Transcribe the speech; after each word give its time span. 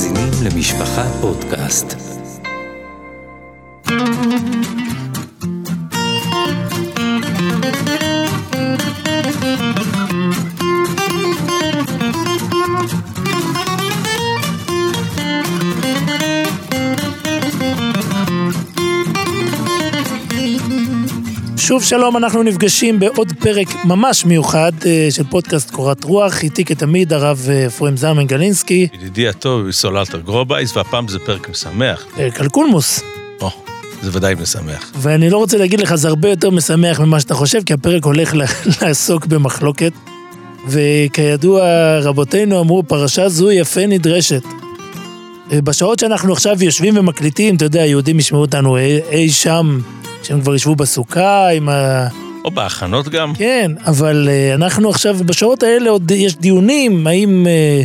מאזינים 0.00 0.30
למשפחה 0.44 1.04
פודקאסט. 1.20 1.94
שוב 21.80 21.88
שלום, 21.88 22.16
אנחנו 22.16 22.42
נפגשים 22.42 22.98
בעוד 22.98 23.32
פרק 23.38 23.84
ממש 23.84 24.24
מיוחד 24.24 24.72
אה, 24.86 25.08
של 25.10 25.24
פודקאסט 25.24 25.70
קורת 25.70 26.04
רוח, 26.04 26.42
איתי 26.42 26.64
כתמיד 26.64 27.12
הרב 27.12 27.46
אה, 27.50 27.66
אפרים 27.66 27.96
זלמן 27.96 28.26
גלינסקי, 28.26 28.88
ידידי 28.94 29.28
הטוב, 29.28 29.70
סרול 29.70 29.98
אלתר 29.98 30.20
גרובייס, 30.20 30.76
והפעם 30.76 31.08
זה 31.08 31.18
פרק 31.18 31.48
משמח. 31.48 32.04
פרק 32.16 32.40
על 32.40 32.48
פולמוס. 32.48 33.02
או, 33.40 33.50
זה 34.02 34.10
ודאי 34.12 34.34
משמח. 34.42 34.92
ואני 34.96 35.30
לא 35.30 35.36
רוצה 35.36 35.58
להגיד 35.58 35.80
לך, 35.80 35.94
זה 35.94 36.08
הרבה 36.08 36.28
יותר 36.28 36.50
משמח 36.50 37.00
ממה 37.00 37.20
שאתה 37.20 37.34
חושב, 37.34 37.62
כי 37.66 37.72
הפרק 37.72 38.04
הולך 38.04 38.34
לעסוק 38.82 39.26
במחלוקת. 39.26 39.92
וכידוע, 40.68 41.62
רבותינו 42.02 42.60
אמרו, 42.60 42.82
פרשה 42.82 43.28
זו 43.28 43.50
יפה 43.50 43.86
נדרשת. 43.86 44.42
אה, 45.52 45.60
בשעות 45.62 45.98
שאנחנו 45.98 46.32
עכשיו 46.32 46.64
יושבים 46.64 46.96
ומקליטים, 46.96 47.56
אתה 47.56 47.64
יודע, 47.64 47.86
יהודים 47.86 48.18
ישמעו 48.18 48.40
אותנו 48.40 48.76
אי, 48.76 49.00
אי 49.10 49.30
שם, 49.30 49.80
שהם 50.22 50.40
כבר 50.40 50.54
ישבו 50.54 50.76
בסוכה 50.76 51.48
עם 51.48 51.68
ה... 51.68 52.08
או 52.44 52.50
בהכנות 52.50 53.08
גם. 53.08 53.34
כן, 53.34 53.72
אבל 53.86 54.28
אה, 54.30 54.54
אנחנו 54.54 54.90
עכשיו, 54.90 55.16
בשעות 55.26 55.62
האלה 55.62 55.90
עוד 55.90 56.10
יש 56.10 56.36
דיונים, 56.36 57.06
האם 57.06 57.46
אה, 57.46 57.82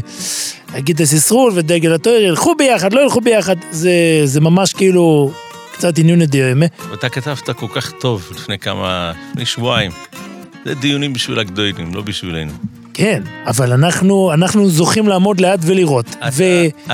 להגיד 0.73 1.01
הסיסרול 1.01 1.51
ודגל 1.55 1.93
התואר 1.93 2.21
ילכו 2.21 2.55
ביחד, 2.55 2.93
לא 2.93 3.01
ילכו 3.01 3.21
ביחד, 3.21 3.55
זה, 3.71 3.91
זה 4.25 4.41
ממש 4.41 4.73
כאילו 4.73 5.31
קצת 5.73 5.97
עניון 5.97 6.23
דיומא. 6.23 6.65
ואתה 6.89 7.09
כתבת 7.09 7.49
כל 7.49 7.67
כך 7.75 7.91
טוב 7.91 8.29
לפני 8.35 8.59
כמה, 8.59 9.11
לפני 9.31 9.45
שבועיים. 9.45 9.91
זה 10.65 10.75
דיונים 10.75 11.13
בשביל 11.13 11.39
הגדולים, 11.39 11.93
לא 11.93 12.01
בשבילנו. 12.01 12.51
כן, 12.97 13.23
אבל 13.45 13.71
אנחנו, 13.73 14.33
אנחנו 14.33 14.69
זוכים 14.69 15.07
לעמוד 15.07 15.41
ליד 15.41 15.59
ולראות. 15.63 16.05
אתה, 16.09 16.29
ו... 16.33 16.43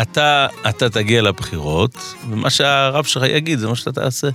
אתה, 0.02 0.48
אתה 0.70 0.90
תגיע 0.90 1.22
לבחירות, 1.22 1.98
ומה 2.30 2.50
שהרב 2.50 3.06
שלך 3.06 3.24
יגיד 3.24 3.60
זה 3.60 3.68
מה 3.68 3.76
שאתה 3.76 3.92
תעשה. 3.92 4.28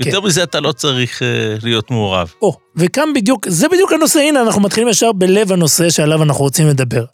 יותר 0.00 0.20
מזה 0.20 0.42
אתה 0.42 0.60
לא 0.60 0.72
צריך 0.72 1.22
אה, 1.22 1.56
להיות 1.62 1.90
מעורב. 1.90 2.32
או, 2.42 2.56
וכאן 2.76 3.12
בדיוק, 3.14 3.48
זה 3.48 3.68
בדיוק 3.68 3.92
הנושא, 3.92 4.20
הנה 4.20 4.42
אנחנו 4.42 4.62
מתחילים 4.62 4.88
ישר 4.88 5.12
בלב 5.12 5.52
הנושא 5.52 5.90
שעליו 5.90 6.22
אנחנו 6.22 6.44
רוצים 6.44 6.66
לדבר. 6.66 7.04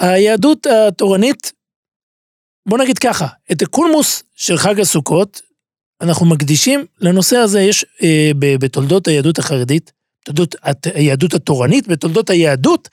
היהדות 0.00 0.66
התורנית, 0.66 1.52
בוא 2.68 2.78
נגיד 2.78 2.98
ככה, 2.98 3.26
את 3.52 3.62
הקולמוס 3.62 4.22
של 4.36 4.58
חג 4.58 4.80
הסוכות, 4.80 5.40
אנחנו 6.00 6.26
מקדישים 6.26 6.84
לנושא 7.00 7.36
הזה, 7.36 7.60
יש 7.60 7.84
אה, 8.02 8.30
בתולדות 8.58 9.08
היהדות 9.08 9.38
החרדית, 9.38 9.97
תולדות 10.28 10.54
היהדות 10.94 11.34
התורנית, 11.34 11.88
בתולדות 11.88 12.30
היהדות, 12.30 12.88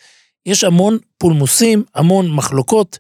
יש 0.46 0.64
המון 0.64 0.98
פולמוסים, 1.18 1.84
המון 1.96 2.32
מחלוקות. 2.32 2.98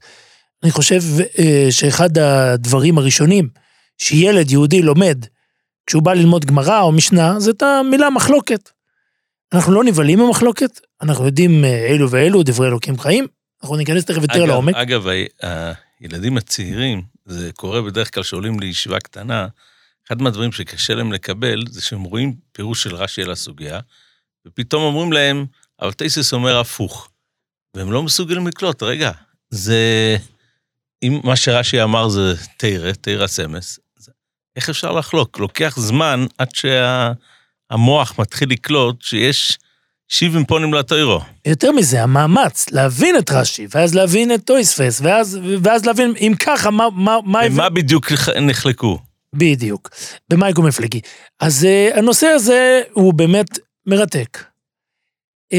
אני 0.63 0.71
חושב 0.71 1.01
אה, 1.39 1.67
שאחד 1.69 2.17
הדברים 2.17 2.97
הראשונים 2.97 3.49
שילד 3.97 4.51
יהודי 4.51 4.81
לומד 4.81 5.25
כשהוא 5.87 6.03
בא 6.03 6.13
ללמוד 6.13 6.45
גמרא 6.45 6.81
או 6.81 6.91
משנה, 6.91 7.39
זה 7.39 7.51
את 7.51 7.61
המילה 7.61 8.09
מחלוקת. 8.09 8.69
אנחנו 9.53 9.73
לא 9.73 9.83
נבהלים 9.83 10.19
ממחלוקת, 10.19 10.79
אנחנו 11.01 11.25
יודעים 11.25 11.65
אה, 11.65 11.87
אלו 11.87 12.11
ואלו, 12.11 12.43
דברי 12.43 12.67
אלוקים 12.67 12.99
חיים, 12.99 13.27
אנחנו 13.61 13.75
ניכנס 13.75 14.05
תכף 14.05 14.21
יותר 14.21 14.45
לעומק. 14.45 14.75
אגב, 14.75 15.07
הילדים 15.99 16.37
הצעירים, 16.37 17.01
זה 17.25 17.49
קורה 17.53 17.81
בדרך 17.81 18.13
כלל 18.13 18.23
שעולים 18.23 18.59
לישיבה 18.59 18.99
קטנה, 18.99 19.47
אחד 20.07 20.21
מהדברים 20.21 20.51
שקשה 20.51 20.95
להם 20.95 21.13
לקבל, 21.13 21.63
זה 21.69 21.81
שהם 21.81 22.03
רואים 22.03 22.35
פירוש 22.51 22.83
של 22.83 22.95
רש"י 22.95 23.23
על 23.23 23.31
הסוגיה, 23.31 23.79
ופתאום 24.47 24.83
אומרים 24.83 25.13
להם, 25.13 25.45
אבל 25.81 25.91
טייסס 25.91 26.33
אומר 26.33 26.59
הפוך. 26.59 27.09
והם 27.75 27.91
לא 27.91 28.03
מסוגלים 28.03 28.47
לקלוט, 28.47 28.83
רגע, 28.83 29.11
זה... 29.49 30.17
אם 31.03 31.19
מה 31.23 31.35
שרש"י 31.35 31.83
אמר 31.83 32.09
זה 32.09 32.33
תרא, 32.57 32.91
תרא 32.91 33.27
סמס, 33.27 33.79
איך 34.55 34.69
אפשר 34.69 34.91
לחלוק? 34.91 35.39
לוקח 35.39 35.75
זמן 35.79 36.25
עד 36.37 36.49
שהמוח 36.53 38.19
מתחיל 38.19 38.49
לקלוט 38.49 39.01
שיש 39.01 39.57
שיבים 40.07 40.45
פונים 40.45 40.73
לתוירו. 40.73 41.21
יותר 41.47 41.71
מזה, 41.71 42.03
המאמץ 42.03 42.69
להבין 42.71 43.17
את 43.17 43.31
רש"י, 43.31 43.67
ואז 43.71 43.95
להבין 43.95 44.33
את 44.33 44.43
טויספס, 44.43 45.01
ואז, 45.03 45.39
ואז 45.61 45.85
להבין 45.85 46.13
אם 46.19 46.33
ככה, 46.39 46.71
מה... 46.71 46.87
מה, 46.95 47.17
מה 47.25 47.49
במה 47.49 47.69
בדיוק 47.69 48.11
נחלקו? 48.41 48.99
בדיוק, 49.33 49.89
במייקו 50.29 50.61
מפלגי. 50.61 51.01
אז 51.39 51.67
uh, 51.67 51.97
הנושא 51.97 52.27
הזה 52.27 52.81
הוא 52.93 53.13
באמת 53.13 53.59
מרתק. 53.85 54.43
Uh, 55.53 55.57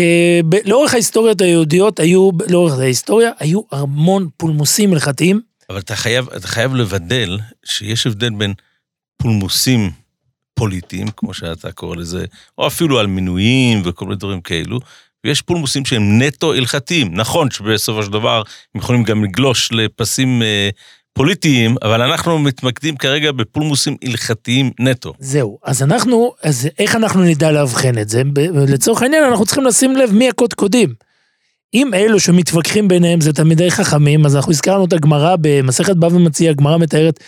ב- 0.49 0.69
לאורך 0.69 0.93
ההיסטוריות 0.93 1.41
היהודיות 1.41 2.01
היו, 2.01 2.31
לאורך 2.51 2.79
ההיסטוריה, 2.79 3.31
היו 3.39 3.61
המון 3.73 4.29
פולמוסים 4.37 4.93
הלכתיים. 4.93 5.41
אבל 5.71 5.79
אתה 5.79 5.97
חייב, 5.97 6.29
אתה 6.29 6.49
חייב 6.49 6.75
לבדל 6.75 7.39
שיש 7.65 8.07
הבדל 8.07 8.31
בין 8.31 8.55
פולמוסים 9.17 9.91
פוליטיים, 10.55 11.07
כמו 11.17 11.35
שאתה 11.35 11.73
קורא 11.73 11.97
לזה, 11.97 12.25
או 12.59 12.67
אפילו 12.67 12.99
על 12.99 13.07
מינויים 13.07 13.83
וכל 13.85 14.05
מיני 14.05 14.17
דברים 14.17 14.41
כאלו, 14.41 14.79
ויש 15.25 15.43
פולמוסים 15.43 15.85
שהם 15.85 16.23
נטו 16.23 16.53
הלכתיים. 16.53 17.15
נכון 17.15 17.51
שבסופו 17.51 18.03
של 18.03 18.11
דבר 18.11 18.43
הם 18.75 18.81
יכולים 18.81 19.03
גם 19.03 19.25
לגלוש 19.25 19.73
לפסים 19.73 20.43
אה, 20.43 20.71
פוליטיים, 21.17 21.75
אבל 21.83 22.03
אנחנו 22.03 22.39
מתמקדים 22.39 22.97
כרגע 22.97 23.33
בפולמוסים 23.33 23.97
הלכתיים 24.05 24.71
נטו. 24.81 25.13
זהו, 25.19 25.59
אז 25.65 25.83
אנחנו, 25.83 26.33
אז 26.43 26.69
איך 26.79 26.97
אנחנו 26.97 27.23
נדע 27.23 27.53
לאבחן 27.53 27.99
את 27.99 28.09
זה? 28.09 28.23
לצורך 28.69 29.03
העניין 29.03 29.25
אנחנו 29.25 29.45
צריכים 29.45 29.65
לשים 29.65 29.97
לב 29.97 30.13
מי 30.13 30.29
הקודקודים. 30.29 30.95
אם 31.75 31.95
אלו 31.95 32.21
שמתווכחים 32.21 32.89
ביניהם 32.89 33.21
זה 33.21 33.33
תלמידי 33.33 33.71
חכמים, 33.71 34.27
אז 34.27 34.37
אנחנו 34.37 34.53
הזכרנו 34.53 34.85
את 34.85 34.93
הגמרא 34.93 35.37
במסכת 35.41 35.97
בבא 35.97 36.19
מציע, 36.19 36.51
הגמרא 36.51 36.79
מתארת, 36.79 37.21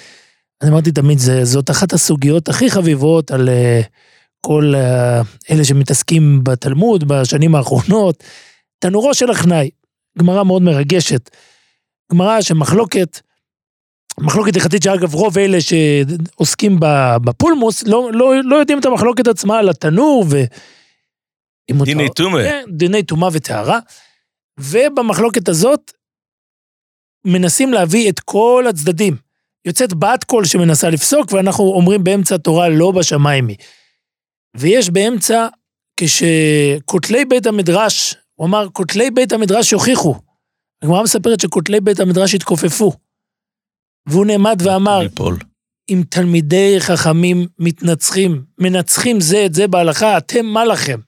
אני 0.62 0.70
אמרתי 0.70 0.92
תמיד, 0.92 1.18
זה, 1.18 1.44
זאת 1.44 1.70
אחת 1.70 1.92
הסוגיות 1.92 2.48
הכי 2.48 2.70
חביבות 2.70 3.30
על 3.30 3.48
uh, 3.48 3.86
כל 4.40 4.72
uh, 4.74 5.52
אלה 5.54 5.64
שמתעסקים 5.64 6.44
בתלמוד 6.44 7.08
בשנים 7.08 7.54
האחרונות. 7.54 8.24
תנורו 8.78 9.14
של 9.14 9.30
הכנאי, 9.30 9.70
גמרא 10.18 10.44
מאוד 10.44 10.62
מרגשת. 10.62 11.30
גמרא 12.12 12.40
שמחלוקת, 12.40 13.20
מחלוקת 14.20 14.56
הלכתית 14.56 14.82
שאגב 14.82 15.14
רוב 15.14 15.38
אלה 15.38 15.58
שעוסקים 15.60 16.76
בפולמוס 17.24 17.82
לא, 17.86 18.10
לא, 18.12 18.32
לא 18.44 18.56
יודעים 18.56 18.78
את 18.78 18.84
המחלוקת 18.84 19.26
עצמה 19.26 19.58
על 19.58 19.68
התנור 19.68 20.24
ו... 20.30 20.42
דיני 21.84 22.08
טומא. 22.16 22.42
כן, 22.42 22.64
דיני 22.68 23.02
טומאה 23.02 23.28
וטהרה. 23.32 23.78
ובמחלוקת 24.60 25.48
הזאת 25.48 25.92
מנסים 27.24 27.72
להביא 27.72 28.10
את 28.10 28.20
כל 28.20 28.64
הצדדים. 28.68 29.16
יוצאת 29.64 29.94
בת 29.94 30.24
קול 30.24 30.44
שמנסה 30.44 30.90
לפסוק, 30.90 31.32
ואנחנו 31.32 31.64
אומרים 31.64 32.04
באמצע 32.04 32.34
התורה 32.34 32.68
לא 32.68 32.90
בשמיים 32.90 33.48
היא. 33.48 33.56
ויש 34.56 34.90
באמצע, 34.90 35.48
כשכותלי 35.96 37.24
בית 37.24 37.46
המדרש, 37.46 38.14
הוא 38.34 38.46
אמר, 38.46 38.68
כותלי 38.72 39.10
בית 39.10 39.32
המדרש 39.32 39.72
יוכיחו. 39.72 40.14
הגמרא 40.82 41.02
מספרת 41.02 41.40
שכותלי 41.40 41.80
בית 41.80 42.00
המדרש 42.00 42.34
התכופפו. 42.34 42.92
והוא 44.08 44.26
נעמד 44.26 44.62
ואמר, 44.64 44.98
ליפול. 44.98 45.38
אם 45.90 46.02
תלמידי 46.10 46.76
חכמים 46.80 47.46
מתנצחים, 47.58 48.44
מנצחים 48.58 49.20
זה 49.20 49.46
את 49.46 49.54
זה 49.54 49.66
בהלכה, 49.66 50.18
אתם 50.18 50.46
מה 50.46 50.64
לכם? 50.64 51.00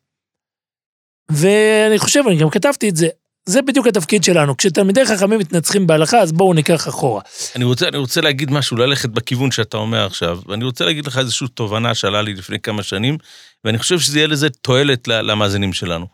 ואני 1.30 1.98
חושב, 1.98 2.22
אני 2.26 2.36
גם 2.36 2.50
כתבתי 2.50 2.88
את 2.88 2.96
זה, 2.96 3.08
זה 3.46 3.62
בדיוק 3.62 3.86
התפקיד 3.86 4.24
שלנו. 4.24 4.56
כשתלמידי 4.56 5.06
חכמים 5.06 5.38
מתנצחים 5.38 5.86
בהלכה, 5.86 6.18
אז 6.18 6.32
בואו 6.32 6.54
ניקח 6.54 6.88
אחורה. 6.88 7.22
אני 7.56 7.64
רוצה, 7.64 7.88
אני 7.88 7.96
רוצה 7.96 8.20
להגיד 8.20 8.50
משהו, 8.50 8.76
ללכת 8.76 9.08
בכיוון 9.08 9.50
שאתה 9.50 9.76
אומר 9.76 10.06
עכשיו, 10.06 10.40
ואני 10.46 10.64
רוצה 10.64 10.84
להגיד 10.84 11.06
לך 11.06 11.18
איזושהי 11.18 11.48
תובנה 11.48 11.94
שעלה 11.94 12.22
לי 12.22 12.34
לפני 12.34 12.60
כמה 12.60 12.82
שנים, 12.82 13.18
ואני 13.64 13.78
חושב 13.78 14.00
שזה 14.00 14.18
יהיה 14.18 14.28
לזה 14.28 14.50
תועלת 14.50 15.08
למאזינים 15.08 15.72
שלנו. 15.72 16.06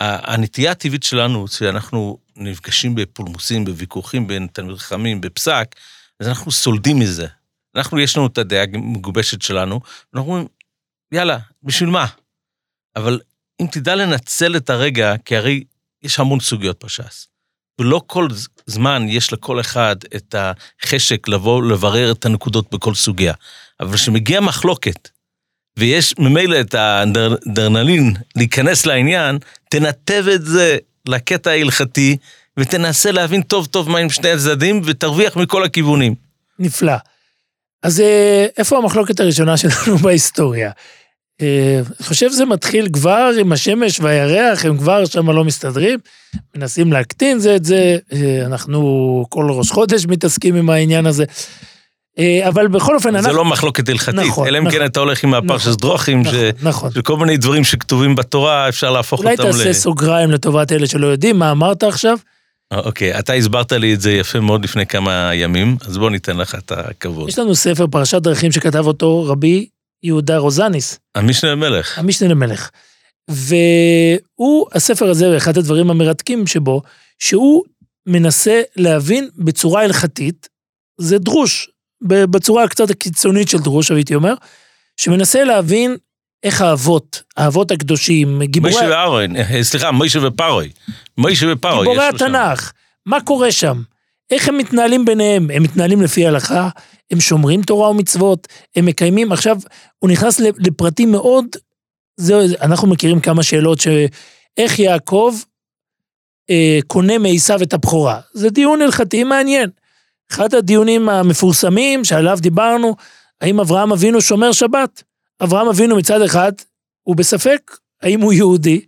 הנטייה 0.00 0.70
הטבעית 0.70 1.02
שלנו, 1.02 1.48
שאנחנו 1.48 2.18
נפגשים 2.36 2.94
בפולמוסים, 2.94 3.64
בוויכוחים 3.64 4.26
בין 4.26 4.46
תלמידי 4.52 4.78
חכמים, 4.78 5.20
בפסק, 5.20 5.74
אז 6.20 6.28
אנחנו 6.28 6.52
סולדים 6.52 6.98
מזה. 6.98 7.26
אנחנו, 7.76 8.00
יש 8.00 8.16
לנו 8.16 8.26
את 8.26 8.38
הדעה 8.38 8.62
המגובשת 8.62 9.42
שלנו, 9.42 9.80
ואנחנו 10.12 10.30
אומרים, 10.30 10.48
יאללה, 11.12 11.38
בשביל 11.62 11.90
מה? 11.90 12.06
אבל 12.96 13.20
אם 13.60 13.66
תדע 13.72 13.94
לנצל 13.94 14.56
את 14.56 14.70
הרגע, 14.70 15.14
כי 15.24 15.36
הרי 15.36 15.64
יש 16.02 16.18
המון 16.18 16.40
סוגיות 16.40 16.84
בש"ס. 16.84 17.28
ולא 17.80 18.02
כל 18.06 18.28
זמן 18.66 19.06
יש 19.08 19.32
לכל 19.32 19.60
אחד 19.60 19.96
את 20.16 20.34
החשק 20.38 21.28
לבוא 21.28 21.62
לברר 21.62 22.12
את 22.12 22.26
הנקודות 22.26 22.74
בכל 22.74 22.94
סוגיה. 22.94 23.34
אבל 23.80 23.94
כשמגיעה 23.94 24.40
מחלוקת, 24.40 25.08
ויש 25.78 26.14
ממילא 26.18 26.60
את 26.60 26.74
האדרנלין 26.74 28.16
להיכנס 28.36 28.86
לעניין, 28.86 29.38
תנתב 29.68 30.24
את 30.34 30.44
זה 30.44 30.78
לקטע 31.08 31.50
ההלכתי, 31.50 32.16
ותנסה 32.60 33.12
להבין 33.12 33.42
טוב 33.42 33.66
טוב 33.66 33.90
מה 33.90 33.98
עם 33.98 34.10
שני 34.10 34.30
הצדדים, 34.30 34.82
ותרוויח 34.84 35.36
מכל 35.36 35.64
הכיוונים. 35.64 36.14
נפלא. 36.58 36.92
אז 37.82 38.00
אה, 38.00 38.46
איפה 38.58 38.78
המחלוקת 38.78 39.20
הראשונה 39.20 39.56
שלנו 39.56 39.98
בהיסטוריה? 40.02 40.70
אה, 41.42 41.80
אני 41.98 42.06
חושב 42.06 42.30
שזה 42.30 42.44
מתחיל 42.44 42.88
כבר 42.92 43.30
עם 43.40 43.52
השמש 43.52 44.00
והירח, 44.00 44.64
הם 44.64 44.78
כבר 44.78 45.04
שם 45.04 45.30
לא 45.30 45.44
מסתדרים, 45.44 45.98
מנסים 46.56 46.92
להקטין 46.92 47.38
זה 47.38 47.56
את 47.56 47.64
זה, 47.64 47.96
אה, 48.12 48.42
אנחנו 48.46 49.24
כל 49.28 49.46
ראש 49.50 49.70
חודש 49.70 50.06
מתעסקים 50.06 50.54
עם 50.54 50.70
העניין 50.70 51.06
הזה. 51.06 51.24
אבל 52.48 52.68
בכל 52.68 52.94
אופן, 52.94 53.12
זה 53.12 53.18
אנחנו... 53.18 53.32
לא 53.32 53.44
מחלוקת 53.44 53.88
הלכתית, 53.88 54.14
נכון, 54.14 54.46
אלא 54.46 54.58
אם 54.58 54.70
כן 54.70 54.76
נכון. 54.76 54.86
אתה 54.86 55.00
הולך 55.00 55.24
עם 55.24 55.34
הפרשס 55.34 55.66
נכון, 55.66 55.76
דרוכים, 55.80 56.24
ש- 56.24 56.28
נכון, 56.28 56.50
נכון. 56.62 56.90
שכל 56.92 57.16
מיני 57.16 57.36
דברים 57.36 57.64
שכתובים 57.64 58.14
בתורה, 58.14 58.68
אפשר 58.68 58.90
להפוך 58.90 59.20
אולי 59.20 59.32
אותם 59.32 59.48
ל... 59.48 59.52
תעשה 59.52 59.72
סוגריים 59.72 60.30
לטובת 60.30 60.72
אלה 60.72 60.86
שלא 60.86 61.06
יודעים, 61.06 61.38
מה 61.38 61.50
אמרת 61.50 61.82
עכשיו? 61.82 62.18
אוקיי, 62.74 63.18
אתה 63.18 63.32
הסברת 63.32 63.72
לי 63.72 63.94
את 63.94 64.00
זה 64.00 64.12
יפה 64.12 64.40
מאוד 64.40 64.64
לפני 64.64 64.86
כמה 64.86 65.30
ימים, 65.34 65.76
אז 65.86 65.98
בוא 65.98 66.10
ניתן 66.10 66.36
לך 66.36 66.54
את 66.54 66.72
הכבוד. 66.72 67.28
יש 67.28 67.38
לנו 67.38 67.54
ספר 67.54 67.86
פרשת 67.86 68.22
דרכים 68.22 68.52
שכתב 68.52 68.86
אותו 68.86 69.24
רבי 69.24 69.68
יהודה 70.02 70.36
רוזניס, 70.36 70.98
המשנה 71.14 71.50
למלך. 71.50 71.98
המשנה 71.98 72.28
למלך. 72.28 72.70
והוא, 73.28 74.66
הספר 74.72 75.10
הזה, 75.10 75.36
אחד 75.36 75.58
הדברים 75.58 75.90
המרתקים 75.90 76.46
שבו, 76.46 76.82
שהוא 77.18 77.64
מנסה 78.06 78.62
להבין 78.76 79.28
בצורה 79.36 79.82
הלכתית, 79.82 80.48
זה 81.00 81.18
דרוש, 81.18 81.70
בצורה 82.02 82.68
קצת 82.68 82.90
הקיצונית 82.90 83.48
של 83.48 83.58
דרוש, 83.58 83.90
הייתי 83.90 84.14
אומר, 84.14 84.34
שמנסה 84.96 85.44
להבין 85.44 85.96
איך 86.42 86.60
האבות, 86.60 87.22
האבות 87.36 87.70
הקדושים, 87.70 88.42
גיבורי, 88.42 88.72
מוישה 88.72 88.90
ואהרון, 88.90 89.36
אה, 89.36 89.62
סליחה, 89.62 89.90
מוישה 89.90 90.18
ופרוי. 90.26 90.70
מוישה 91.18 91.46
ופרוי. 91.52 91.86
גיבורי. 91.86 92.08
התנ"ך, 92.08 92.72
מה 93.06 93.20
קורה 93.20 93.52
שם? 93.52 93.82
איך 94.30 94.48
הם 94.48 94.58
מתנהלים 94.58 95.04
ביניהם? 95.04 95.50
הם 95.54 95.62
מתנהלים 95.62 96.02
לפי 96.02 96.26
ההלכה, 96.26 96.68
הם 97.10 97.20
שומרים 97.20 97.62
תורה 97.62 97.90
ומצוות, 97.90 98.48
הם 98.76 98.86
מקיימים, 98.86 99.32
עכשיו, 99.32 99.56
הוא 99.98 100.10
נכנס 100.10 100.40
לפרטים 100.40 101.12
מאוד, 101.12 101.46
זהו, 102.16 102.40
אנחנו 102.62 102.88
מכירים 102.88 103.20
כמה 103.20 103.42
שאלות 103.42 103.78
שאיך 103.80 104.78
יעקב 104.78 105.34
אה, 106.50 106.78
קונה 106.86 107.18
מעשיו 107.18 107.62
את 107.62 107.72
הבכורה. 107.72 108.20
זה 108.32 108.50
דיון 108.50 108.82
הלכתי 108.82 109.24
מעניין. 109.24 109.70
אחד 110.32 110.54
הדיונים 110.54 111.08
המפורסמים 111.08 112.04
שעליו 112.04 112.38
דיברנו, 112.40 112.96
האם 113.40 113.60
אברהם 113.60 113.92
אבינו 113.92 114.20
שומר 114.20 114.52
שבת? 114.52 115.02
אברהם 115.42 115.68
אבינו 115.68 115.96
מצד 115.96 116.22
אחד, 116.22 116.52
הוא 117.02 117.16
בספק 117.16 117.76
האם 118.02 118.20
הוא 118.20 118.32
יהודי, 118.32 118.80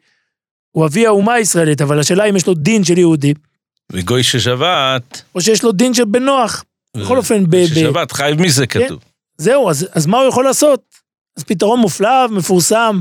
הוא 0.70 0.86
אבי 0.86 1.06
האומה 1.06 1.34
הישראלית, 1.34 1.80
אבל 1.80 2.00
השאלה 2.00 2.24
אם 2.24 2.36
יש 2.36 2.46
לו 2.46 2.54
דין 2.54 2.84
של 2.84 2.98
יהודי, 2.98 3.34
וגוי 3.92 4.22
ששבת, 4.22 5.22
או 5.34 5.40
שיש 5.40 5.62
לו 5.62 5.72
דין 5.72 5.94
של 5.94 6.04
בן 6.04 6.22
נוח. 6.22 6.64
בכל 6.96 7.18
אופן, 7.18 7.44
ב- 7.50 7.66
ששבת 7.66 8.12
חייב 8.12 8.40
מי 8.40 8.50
זה 8.50 8.66
כתוב. 8.66 9.00
זהו, 9.38 9.70
אז, 9.70 9.88
אז 9.92 10.06
מה 10.06 10.18
הוא 10.18 10.28
יכול 10.28 10.44
לעשות? 10.44 10.82
אז 11.36 11.44
פתרון 11.44 11.80
מופלא, 11.80 12.28
מפורסם, 12.28 13.00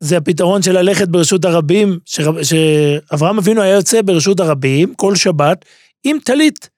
זה 0.00 0.16
הפתרון 0.16 0.62
של 0.62 0.72
ללכת 0.72 1.08
ברשות 1.08 1.44
הרבים, 1.44 1.98
שרב, 2.04 2.42
שאברהם 2.42 3.38
אבינו 3.38 3.62
היה 3.62 3.74
יוצא 3.74 4.02
ברשות 4.02 4.40
הרבים 4.40 4.94
כל 4.94 5.16
שבת 5.16 5.64
עם 6.04 6.16
טלית. 6.24 6.70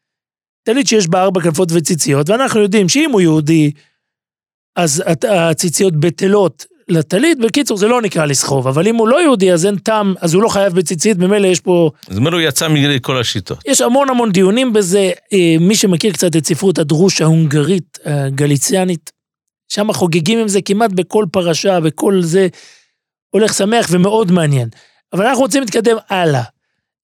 טלית 0.62 0.86
שיש 0.86 1.08
בה 1.08 1.22
ארבע 1.22 1.40
כנפות 1.40 1.68
וציציות, 1.72 2.30
ואנחנו 2.30 2.60
יודעים 2.60 2.88
שאם 2.88 3.10
הוא 3.12 3.20
יהודי, 3.20 3.70
אז 4.76 5.02
הציציות 5.28 5.96
בטלות 5.96 6.66
לטלית, 6.88 7.38
בקיצור 7.38 7.76
זה 7.76 7.88
לא 7.88 8.02
נקרא 8.02 8.26
לסחוב, 8.26 8.68
אבל 8.68 8.88
אם 8.88 8.96
הוא 8.96 9.08
לא 9.08 9.22
יהודי 9.22 9.52
אז 9.52 9.66
אין 9.66 9.76
טעם, 9.76 10.14
אז 10.20 10.34
הוא 10.34 10.42
לא 10.42 10.48
חייב 10.48 10.72
בציצית, 10.72 11.18
ממילא 11.18 11.46
יש 11.46 11.60
פה 11.60 11.90
זאת 12.08 12.16
אומרת, 12.16 12.32
הוא 12.32 12.40
יצא 12.40 12.68
מכל 12.68 13.20
השיטות. 13.20 13.58
יש 13.66 13.80
המון 13.80 14.10
המון 14.10 14.32
דיונים 14.32 14.72
בזה. 14.72 15.10
אה, 15.32 15.56
מי 15.60 15.76
שמכיר 15.76 16.12
קצת 16.12 16.36
את 16.36 16.46
ספרות 16.46 16.78
הדרוש 16.78 17.20
ההונגרית, 17.20 17.98
הגליציאנית, 18.04 19.12
שם 19.68 19.92
חוגגים 19.92 20.38
עם 20.38 20.48
זה 20.48 20.62
כמעט 20.62 20.90
בכל 20.92 21.24
פרשה, 21.32 21.80
בכל 21.80 22.22
זה. 22.22 22.48
הולך 23.30 23.54
שמח 23.54 23.86
ומאוד 23.90 24.32
מעניין. 24.32 24.68
אבל 25.12 25.26
אנחנו 25.26 25.42
רוצים 25.42 25.62
להתקדם 25.62 25.96
הלאה. 26.08 26.42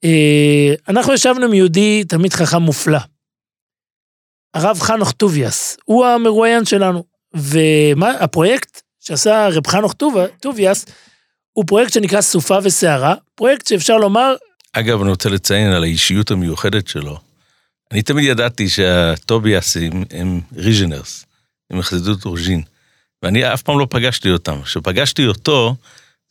אה, 0.05 0.75
אנחנו 0.89 1.13
ישבנו 1.13 1.45
עם 1.45 1.55
יהודי, 1.55 2.05
תלמיד 2.05 2.33
חכם 2.33 2.63
מופלא. 2.63 2.99
הרב 4.55 4.81
חנוך 4.81 5.13
טוביאס, 5.13 5.77
הוא 5.85 6.07
המרואיין 6.07 6.65
שלנו. 6.65 7.12
והפרויקט 7.34 8.81
שעשה 9.00 9.49
רב 9.49 9.67
חנוך 9.67 9.93
טוב- 9.93 10.26
טוביאס, 10.40 10.87
הוא 11.52 11.64
פרויקט 11.67 11.93
שנקרא 11.93 12.20
סופה 12.20 12.58
וסערה, 12.62 13.14
פרויקט 13.34 13.67
שאפשר 13.67 13.96
לומר, 13.96 14.34
אגב, 14.73 15.00
אני 15.00 15.11
רוצה 15.11 15.29
לציין 15.29 15.73
על 15.73 15.82
האישיות 15.82 16.31
המיוחדת 16.31 16.88
שלו. 16.88 17.19
אני 17.93 18.02
תמיד 18.02 18.25
ידעתי 18.25 18.69
שהטוביאסים 18.69 20.05
הם 20.11 20.40
ריז'נרס, 20.56 21.26
הם 21.70 21.79
יחסדות 21.79 22.25
אורג'ין, 22.25 22.62
ואני 23.23 23.55
אף 23.55 23.62
פעם 23.62 23.78
לא 23.78 23.87
פגשתי 23.90 24.31
אותם. 24.31 24.62
כשפגשתי 24.62 25.26
אותו, 25.26 25.75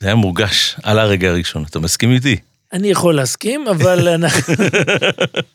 זה 0.02 0.08
היה 0.08 0.16
מורגש 0.16 0.76
על 0.84 1.00
הרגע 1.00 1.30
הראשון. 1.30 1.64
אתה 1.70 1.80
מסכים 1.80 2.12
איתי? 2.12 2.38
אני 2.74 2.88
יכול 2.88 3.16
להסכים, 3.16 3.68
אבל 3.68 4.08
אנחנו, 4.18 4.54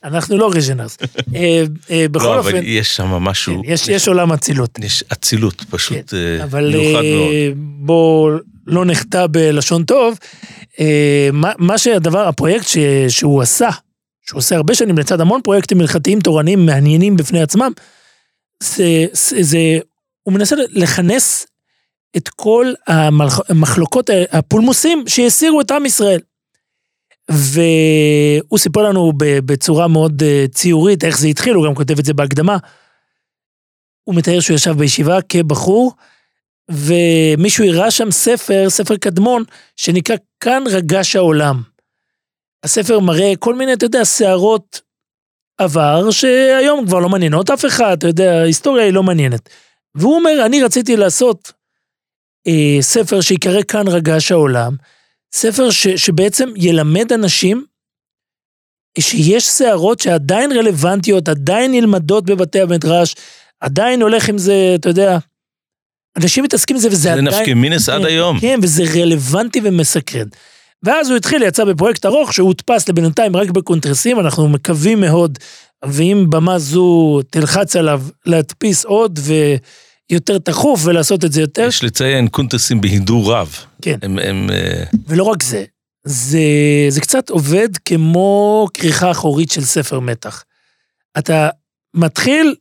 אנחנו 0.05 0.37
לא 0.37 0.51
ריז'נרס. 0.55 0.99
אה, 1.35 1.63
אה, 1.91 2.07
בכל 2.11 2.25
לא, 2.25 2.39
אופן, 2.39 2.49
אבל 2.49 2.61
יש 2.65 2.97
שם 2.97 3.07
משהו, 3.07 3.63
כן, 3.63 3.73
יש, 3.73 3.89
יש 3.89 4.09
עולם 4.09 4.33
אצילות. 4.33 4.79
יש 4.79 5.05
אצילות 5.13 5.65
פשוט 5.71 6.15
אה, 6.15 6.45
אבל 6.45 6.71
מיוחד 6.71 7.03
מאוד. 7.03 7.33
אה, 7.33 7.51
בוא 7.57 8.31
לא 8.67 8.85
נחטא 8.85 9.27
בלשון 9.27 9.85
טוב. 9.85 10.19
אה, 10.81 11.29
מה, 11.33 11.53
מה 11.59 11.79
שהדבר, 11.79 12.29
הפרויקט 12.29 12.67
ש, 12.67 12.79
שהוא 13.09 13.43
עשה, 13.43 13.69
שהוא 14.27 14.39
עושה 14.39 14.57
הרבה 14.57 14.75
שנים 14.75 14.99
לצד 14.99 15.21
המון 15.21 15.43
פרויקטים 15.43 15.81
הלכתיים 15.81 16.21
תורניים 16.21 16.67
מעניינים 16.67 17.17
בפני 17.17 17.43
עצמם, 17.43 17.73
זה, 18.63 19.07
זה, 19.13 19.43
זה 19.43 19.59
הוא 20.23 20.35
מנסה 20.35 20.57
לכנס 20.71 21.47
את 22.17 22.29
כל 22.29 22.73
המחלוקות, 22.87 24.11
הפולמוסים 24.33 25.05
שהסירו 25.07 25.61
את 25.61 25.71
עם 25.71 25.87
ישראל. 25.87 26.21
והוא 27.31 28.59
סיפר 28.59 28.83
לנו 28.83 29.13
בצורה 29.19 29.89
מאוד 29.89 30.23
אה, 30.23 30.45
ציורית 30.53 31.05
איך 31.05 31.19
זה 31.19 31.29
התחיל, 31.29 31.55
הוא 31.55 31.67
גם 31.67 31.75
כותב 31.75 31.99
את 31.99 32.05
זה 32.05 32.15
בהקדמה. 32.15 32.57
הוא 34.05 34.15
מתאר 34.15 34.41
שהוא 34.41 34.55
ישב 34.55 34.79
בישיבה 34.79 35.19
כבחור, 35.29 35.93
ומישהו 36.71 37.65
הראה 37.65 37.91
שם 37.91 38.11
ספר, 38.11 38.71
ספר 38.71 38.97
קדמון, 38.97 39.45
שנקרא 39.77 40.17
כאן 40.41 40.65
רגש 40.67 41.17
העולם. 41.17 41.63
הספר 42.65 43.01
מראה 43.01 43.33
כל 43.39 43.55
מיני, 43.55 43.73
אתה 43.73 43.85
יודע, 43.85 44.05
סערות 44.05 44.81
עבר, 45.59 46.11
שהיום 46.11 46.87
כבר 46.87 46.99
לא 46.99 47.09
מעניינות 47.09 47.51
אף 47.51 47.65
אחד, 47.65 47.93
אתה 47.93 48.07
יודע, 48.07 48.41
ההיסטוריה 48.41 48.85
היא 48.85 48.93
לא 48.93 49.03
מעניינת. 49.03 49.49
והוא 49.95 50.15
אומר, 50.15 50.43
אני 50.47 50.63
רציתי 50.63 50.97
לעשות 50.97 51.53
אה, 52.47 52.77
ספר 52.81 53.21
שיקרא 53.21 53.63
כאן 53.63 53.89
רגש 53.89 54.33
העולם, 54.33 54.77
ספר 55.35 55.71
ש, 55.71 55.89
שבעצם 55.89 56.49
ילמד 56.57 57.13
אנשים 57.13 57.65
שיש 58.99 59.49
סערות 59.49 60.01
שעדיין 60.01 60.53
רלוונטיות, 60.53 61.29
עדיין 61.29 61.71
נלמדות 61.71 62.25
בבתי 62.25 62.61
המדרש, 62.61 63.15
עדיין 63.61 64.03
הולך 64.03 64.29
עם 64.29 64.39
זה, 64.39 64.73
אתה 64.75 64.89
יודע, 64.89 65.19
אנשים 66.17 66.45
מתעסקים 66.45 66.77
עם 66.77 66.83
זה 66.83 66.89
וזה 66.89 66.97
זה 66.97 67.13
עדיין... 67.13 67.29
נפקא 67.29 67.55
מינס 67.55 67.89
עד 67.89 68.01
כן, 68.01 68.07
היום. 68.07 68.41
כן, 68.41 68.59
וזה 68.63 68.83
רלוונטי 68.95 69.61
ומסקרן. 69.65 70.29
ואז 70.83 71.11
הוא 71.11 71.17
התחיל, 71.17 71.43
יצא 71.43 71.65
בפרויקט 71.65 72.07
ארוך 72.07 72.33
שהודפס 72.33 72.89
לבינתיים 72.89 73.37
רק 73.37 73.51
בקונטרסים, 73.51 74.21
אנחנו 74.21 74.49
מקווים 74.49 75.01
מאוד, 75.01 75.39
ואם 75.85 76.27
במה 76.31 76.59
זו 76.59 77.21
תלחץ 77.31 77.77
עליו 77.77 78.03
להדפיס 78.27 78.85
עוד 78.85 79.19
ויותר 80.11 80.39
תכוף 80.39 80.81
ולעשות 80.85 81.25
את 81.25 81.33
זה 81.33 81.41
יותר, 81.41 81.67
יש 81.69 81.85
לציין 81.85 82.29
קונטרסים 82.29 82.81
בהידור 82.81 83.33
רב. 83.33 83.57
כן. 83.83 83.99
הם, 84.03 84.19
הם, 84.19 84.51
אה, 84.53 84.85
ולא 85.07 85.23
רק 85.25 85.43
זה, 85.43 85.65
זה, 86.05 86.41
זה 86.89 87.01
קצת 87.01 87.31
עובד 87.31 87.69
כמו 87.85 88.67
כריכה 88.75 89.11
אחורית 89.11 89.51
של 89.51 89.65
ספר 89.65 90.01
מתח. 90.01 90.45
אתה 91.19 91.49
מתחיל, 91.95 92.55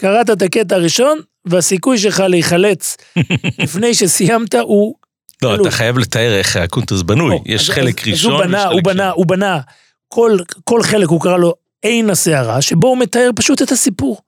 קראת 0.00 0.30
את 0.30 0.42
הקטע 0.42 0.74
הראשון, 0.74 1.18
והסיכוי 1.44 1.98
שלך 1.98 2.20
להיחלץ 2.20 2.96
לפני 3.62 3.94
שסיימת 3.94 4.54
הוא... 4.54 4.94
לא, 5.42 5.54
אלו. 5.54 5.62
אתה 5.66 5.70
חייב 5.76 5.98
לתאר 5.98 6.38
איך 6.38 6.56
הקונטרס 6.56 7.02
בנוי. 7.02 7.34
או, 7.34 7.42
יש 7.46 7.70
אז- 7.70 7.74
חלק 7.74 8.00
אז- 8.02 8.08
ראשון, 8.08 8.32
אז 8.34 8.40
הוא 8.40 8.46
בנה, 8.46 8.64
הוא 8.66 8.80
בנה, 8.84 9.02
שני. 9.02 9.12
הוא 9.16 9.26
בנה, 9.26 9.60
כל, 10.08 10.36
כל 10.64 10.82
חלק 10.82 11.08
הוא 11.08 11.20
קרא 11.20 11.36
לו 11.36 11.54
עין 11.82 12.10
הסערה, 12.10 12.62
שבו 12.62 12.88
הוא 12.88 12.98
מתאר 12.98 13.30
פשוט 13.36 13.62
את 13.62 13.72
הסיפור. 13.72 14.20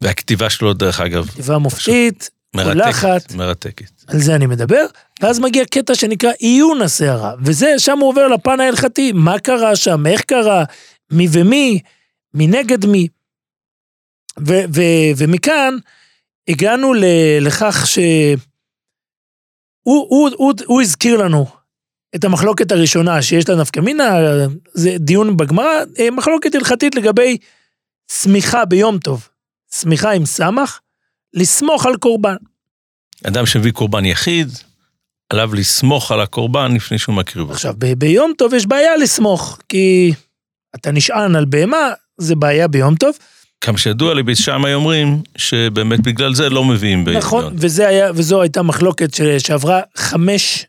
והכתיבה 0.00 0.50
שלו, 0.50 0.74
דרך 0.74 1.00
אגב, 1.00 1.26
כתיבה 1.26 1.58
מופתית, 1.58 2.30
מרתקת. 2.56 2.74
מולחת. 2.74 3.32
מרתקת. 3.34 4.04
על 4.06 4.18
זה 4.20 4.34
אני 4.34 4.46
מדבר, 4.46 4.86
ואז 5.22 5.38
מגיע 5.38 5.64
קטע 5.64 5.94
שנקרא 5.94 6.30
עיון 6.38 6.82
הסערה, 6.82 7.34
וזה, 7.44 7.78
שם 7.78 7.98
הוא 7.98 8.08
עובר 8.08 8.28
לפן 8.28 8.60
ההלכתי, 8.60 9.12
מה 9.12 9.38
קרה 9.38 9.76
שם, 9.76 10.06
איך 10.06 10.20
קרה, 10.20 10.64
מי 11.10 11.28
ומי, 11.32 11.80
מי 12.34 12.46
נגד 12.46 12.86
מי. 12.86 13.08
ו- 14.38 14.64
ו- 14.74 15.10
ומכאן 15.16 15.74
הגענו 16.48 16.94
ל- 16.94 17.04
לכך 17.40 17.86
ש... 17.86 17.98
הוא, 19.82 20.06
הוא, 20.38 20.52
הוא, 20.66 20.82
הזכיר 20.82 21.16
לנו 21.16 21.46
את 22.14 22.24
המחלוקת 22.24 22.72
הראשונה 22.72 23.22
שיש 23.22 23.48
לה 23.48 23.56
נפקא 23.56 23.80
מינה, 23.80 24.18
זה 24.72 24.90
דיון 24.98 25.36
בגמרא, 25.36 25.82
אה, 25.98 26.10
מחלוקת 26.10 26.54
הלכתית 26.54 26.94
לגבי 26.94 27.36
סמיכה 28.10 28.64
ביום 28.64 28.98
טוב, 28.98 29.28
סמיכה 29.72 30.10
עם 30.12 30.26
סמך, 30.26 30.78
לסמוך 31.34 31.86
על 31.86 31.96
קורבן. 31.96 32.36
אדם 33.26 33.46
שהביא 33.46 33.72
קורבן 33.72 34.04
יחיד, 34.04 34.48
עליו 35.32 35.54
לסמוך 35.54 36.12
על 36.12 36.20
הקורבן 36.20 36.74
לפני 36.74 36.98
שהוא 36.98 37.14
מקריב 37.14 37.42
אותו. 37.42 37.54
עכשיו, 37.54 37.74
ב- 37.78 37.92
ביום 37.98 38.32
טוב 38.38 38.54
יש 38.54 38.66
בעיה 38.66 38.96
לסמוך, 38.96 39.58
כי 39.68 40.12
אתה 40.74 40.90
נשען 40.90 41.36
על 41.36 41.44
בהמה, 41.44 41.90
זה 42.18 42.34
בעיה 42.36 42.68
ביום 42.68 42.94
טוב. 42.94 43.16
כמה 43.60 43.78
שידוע 43.78 44.14
לי, 44.14 44.22
בית 44.22 44.36
שמאי 44.36 44.74
אומרים 44.74 45.22
שבאמת 45.36 46.00
בגלל 46.00 46.34
זה 46.34 46.48
לא 46.48 46.64
מביאים 46.64 47.04
ביום. 47.04 47.16
נכון, 47.18 47.54
וזה 47.58 47.88
היה, 47.88 48.10
וזו 48.14 48.42
הייתה 48.42 48.62
מחלוקת 48.62 49.14
ש- 49.14 49.20
שעברה 49.46 49.80
חמש, 49.96 50.66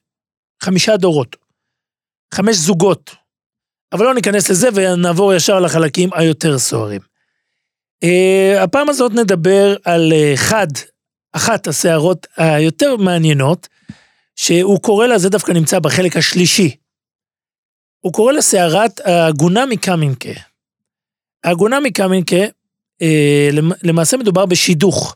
חמישה 0.63 0.97
דורות. 0.97 1.35
חמש 2.33 2.55
זוגות. 2.55 3.15
אבל 3.93 4.05
לא 4.05 4.13
ניכנס 4.13 4.49
לזה 4.49 4.69
ונעבור 4.75 5.33
ישר 5.33 5.59
לחלקים 5.59 6.09
היותר 6.13 6.59
סוערים. 6.59 7.01
Uh, 8.05 8.07
הפעם 8.63 8.89
הזאת 8.89 9.11
נדבר 9.11 9.75
על 9.85 10.11
uh, 10.13 10.37
חד, 10.37 10.67
אחת 11.33 11.67
הסערות 11.67 12.27
היותר 12.37 12.95
מעניינות, 12.95 13.67
שהוא 14.35 14.81
קורא 14.81 15.07
לה, 15.07 15.17
זה 15.19 15.29
דווקא 15.29 15.51
נמצא 15.51 15.79
בחלק 15.79 16.17
השלישי. 16.17 16.75
הוא 17.99 18.13
קורא 18.13 18.33
לה 18.33 18.41
סערת 18.41 18.99
העגונה 19.05 19.65
מקמינקה. 19.65 20.29
העגונה 21.43 21.79
מקמינקה, 21.79 22.35
אה, 23.01 23.49
למ- 23.51 23.71
למעשה 23.83 24.17
מדובר 24.17 24.45
בשידוך. 24.45 25.15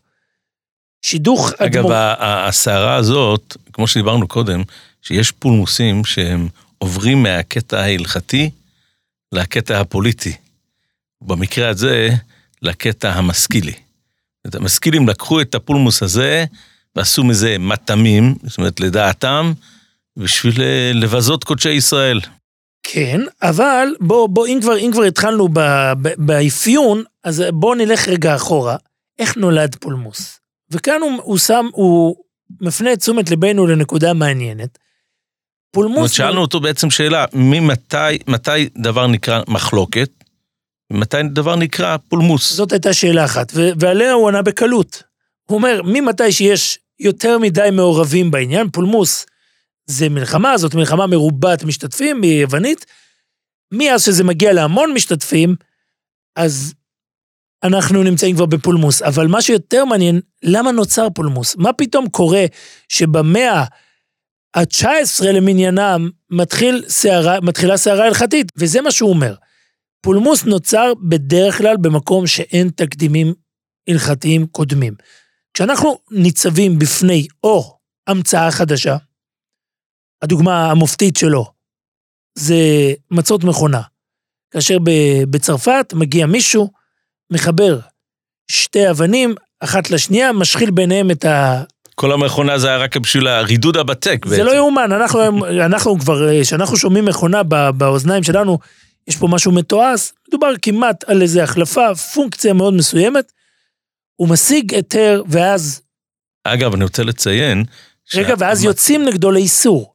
שידוך 1.01 1.51
אגב, 1.57 1.77
אדמו"ר- 1.77 1.93
ה- 1.93 2.13
ה- 2.13 2.47
הסערה 2.47 2.95
הזאת, 2.95 3.57
כמו 3.73 3.87
שדיברנו 3.87 4.27
קודם, 4.27 4.61
שיש 5.01 5.31
פולמוסים 5.31 6.05
שהם 6.05 6.47
עוברים 6.77 7.23
מהקטע 7.23 7.79
ההלכתי 7.79 8.49
לקטע 9.31 9.79
הפוליטי. 9.79 10.33
במקרה 11.21 11.69
הזה, 11.69 12.09
לקטע 12.65 13.11
המשכילי. 13.11 13.73
המשכילים 14.53 15.07
לקחו 15.07 15.41
את 15.41 15.55
הפולמוס 15.55 16.03
הזה 16.03 16.45
ועשו 16.95 17.23
מזה 17.23 17.55
מטעמים, 17.59 18.35
זאת 18.43 18.57
אומרת, 18.57 18.79
לדעתם, 18.79 19.53
בשביל 20.17 20.61
אה, 20.61 20.91
לבזות 20.93 21.43
קודשי 21.43 21.71
ישראל. 21.71 22.19
כן, 22.83 23.21
אבל 23.41 23.87
בוא, 23.99 24.29
בוא, 24.29 24.47
אם 24.47 24.59
כבר, 24.61 24.77
אם 24.77 24.89
כבר 24.93 25.03
התחלנו 25.03 25.47
ב, 25.47 25.59
ב, 26.01 26.09
באפיון, 26.17 27.03
אז 27.23 27.43
בוא 27.53 27.75
נלך 27.75 28.07
רגע 28.07 28.35
אחורה. 28.35 28.75
איך 29.19 29.37
נולד 29.37 29.75
פולמוס? 29.75 30.39
וכאן 30.71 31.01
הוא, 31.01 31.11
הוא 31.23 31.37
שם, 31.37 31.65
הוא 31.71 32.15
מפנה 32.61 32.93
את 32.93 32.99
תשומת 32.99 33.29
ליבנו 33.29 33.67
לנקודה 33.67 34.13
מעניינת. 34.13 34.77
זאת 35.75 35.75
אומרת, 35.75 35.91
פולמוס... 35.93 36.11
שאלנו 36.11 36.41
אותו 36.41 36.59
בעצם 36.59 36.89
שאלה, 36.89 37.25
ממתי 37.33 38.17
מתי 38.27 38.69
דבר 38.77 39.07
נקרא 39.07 39.41
מחלוקת, 39.47 40.09
ומתי 40.93 41.17
דבר 41.23 41.55
נקרא 41.55 41.97
פולמוס. 41.97 42.53
זאת 42.53 42.71
הייתה 42.71 42.93
שאלה 42.93 43.25
אחת, 43.25 43.51
ו- 43.55 43.69
ועליה 43.79 44.11
הוא 44.11 44.27
ענה 44.27 44.41
בקלות. 44.41 45.03
הוא 45.49 45.57
אומר, 45.57 45.81
ממתי 45.85 46.31
שיש 46.31 46.79
יותר 46.99 47.37
מדי 47.37 47.69
מעורבים 47.71 48.31
בעניין, 48.31 48.69
פולמוס 48.69 49.25
זה 49.85 50.09
מלחמה, 50.09 50.57
זאת 50.57 50.75
מלחמה 50.75 51.07
מרובת 51.07 51.63
משתתפים 51.63 52.21
ביוונית, 52.21 52.85
מאז 53.71 54.03
שזה 54.05 54.23
מגיע 54.23 54.53
להמון 54.53 54.93
משתתפים, 54.93 55.55
אז 56.35 56.73
אנחנו 57.63 58.03
נמצאים 58.03 58.35
כבר 58.35 58.45
בפולמוס. 58.45 59.01
אבל 59.01 59.27
מה 59.27 59.41
שיותר 59.41 59.85
מעניין, 59.85 60.21
למה 60.43 60.71
נוצר 60.71 61.07
פולמוס? 61.09 61.55
מה 61.55 61.73
פתאום 61.73 62.09
קורה 62.09 62.45
שבמאה 62.89 63.63
ה-19 64.55 65.25
למניינם 65.33 66.09
מתחיל 66.29 66.83
סערה, 66.87 67.41
מתחילה 67.41 67.77
סערה 67.77 68.05
הלכתית? 68.05 68.51
וזה 68.57 68.81
מה 68.81 68.91
שהוא 68.91 69.09
אומר. 69.09 69.35
פולמוס 70.05 70.43
נוצר 70.43 70.93
בדרך 71.09 71.57
כלל 71.57 71.77
במקום 71.77 72.27
שאין 72.27 72.69
תקדימים 72.69 73.33
הלכתיים 73.89 74.47
קודמים. 74.47 74.93
כשאנחנו 75.53 75.97
ניצבים 76.11 76.79
בפני 76.79 77.27
או 77.43 77.77
המצאה 78.07 78.51
חדשה, 78.51 78.97
הדוגמה 80.21 80.71
המופתית 80.71 81.17
שלו 81.17 81.45
זה 82.35 82.55
מצות 83.11 83.43
מכונה. 83.43 83.81
כאשר 84.51 84.77
בצרפת 85.29 85.93
מגיע 85.95 86.25
מישהו, 86.25 86.71
מחבר 87.31 87.79
שתי 88.51 88.89
אבנים, 88.89 89.35
אחת 89.59 89.89
לשנייה, 89.91 90.33
משחיל 90.33 90.71
ביניהם 90.71 91.11
את 91.11 91.25
ה... 91.25 91.63
כל 91.95 92.11
המכונה 92.11 92.57
זה 92.57 92.67
היה 92.67 92.77
רק 92.77 92.97
בשביל 92.97 93.27
הרידוד 93.27 93.77
הבצק 93.77 94.25
זה 94.27 94.43
לא 94.43 94.55
יאומן, 94.55 94.91
אנחנו, 94.91 95.45
אנחנו 95.65 95.99
כבר, 95.99 96.41
כשאנחנו 96.41 96.77
שומעים 96.77 97.05
מכונה 97.05 97.43
באוזניים 97.71 98.23
שלנו, 98.23 98.59
יש 99.07 99.17
פה 99.17 99.27
משהו 99.27 99.51
מתועש, 99.51 100.11
מדובר 100.27 100.51
כמעט 100.61 101.03
על 101.03 101.21
איזה 101.21 101.43
החלפה, 101.43 101.95
פונקציה 101.95 102.53
מאוד 102.53 102.73
מסוימת, 102.73 103.31
הוא 104.15 104.29
משיג 104.29 104.73
היתר, 104.75 105.23
ואז, 105.27 105.81
אגב, 106.43 106.73
אני 106.73 106.83
רוצה 106.83 107.03
לציין... 107.03 107.63
רגע, 108.15 108.27
שה- 108.27 108.33
ואז 108.37 108.63
יוצאים 108.63 109.03
נגדו 109.05 109.31
לאיסור. 109.31 109.93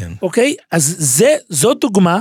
כן. 0.00 0.12
אוקיי? 0.22 0.54
אז 0.70 0.96
זה, 0.98 1.36
זו 1.48 1.74
דוגמה 1.74 2.20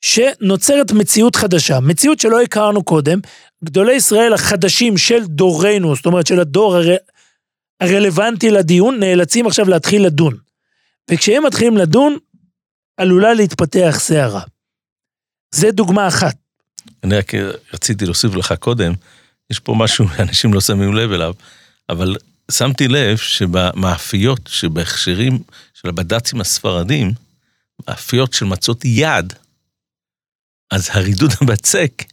שנוצרת 0.00 0.92
מציאות 0.92 1.36
חדשה, 1.36 1.80
מציאות 1.80 2.20
שלא 2.20 2.42
הכרנו 2.42 2.84
קודם. 2.84 3.18
גדולי 3.64 3.92
ישראל 3.92 4.32
החדשים 4.32 4.96
של 4.96 5.24
דורנו, 5.24 5.96
זאת 5.96 6.06
אומרת 6.06 6.26
של 6.26 6.40
הדור 6.40 6.76
הר... 6.76 6.96
הרלוונטי 7.80 8.50
לדיון, 8.50 9.00
נאלצים 9.00 9.46
עכשיו 9.46 9.68
להתחיל 9.68 10.06
לדון. 10.06 10.36
וכשהם 11.10 11.46
מתחילים 11.46 11.76
לדון, 11.76 12.16
עלולה 12.96 13.34
להתפתח 13.34 13.96
סערה. 13.98 14.42
זה 15.50 15.70
דוגמה 15.70 16.08
אחת. 16.08 16.36
אני 17.04 17.16
רק 17.16 17.32
רציתי 17.74 18.04
להוסיף 18.04 18.34
לך 18.34 18.54
קודם, 18.60 18.92
יש 19.50 19.58
פה 19.58 19.74
משהו 19.74 20.08
שאנשים 20.16 20.54
לא 20.54 20.60
שמים 20.60 20.94
לב 20.94 21.12
אליו, 21.12 21.34
אבל 21.88 22.16
שמתי 22.50 22.88
לב 22.88 23.16
שבמאפיות, 23.16 24.40
שבהכשרים 24.46 25.38
של 25.74 25.88
הבד"צים 25.88 26.40
הספרדים, 26.40 27.12
מאפיות 27.88 28.32
של 28.32 28.44
מצות 28.44 28.84
יד, 28.84 29.32
אז 30.70 30.88
הרידוד 30.92 31.30
הבצק 31.40 32.04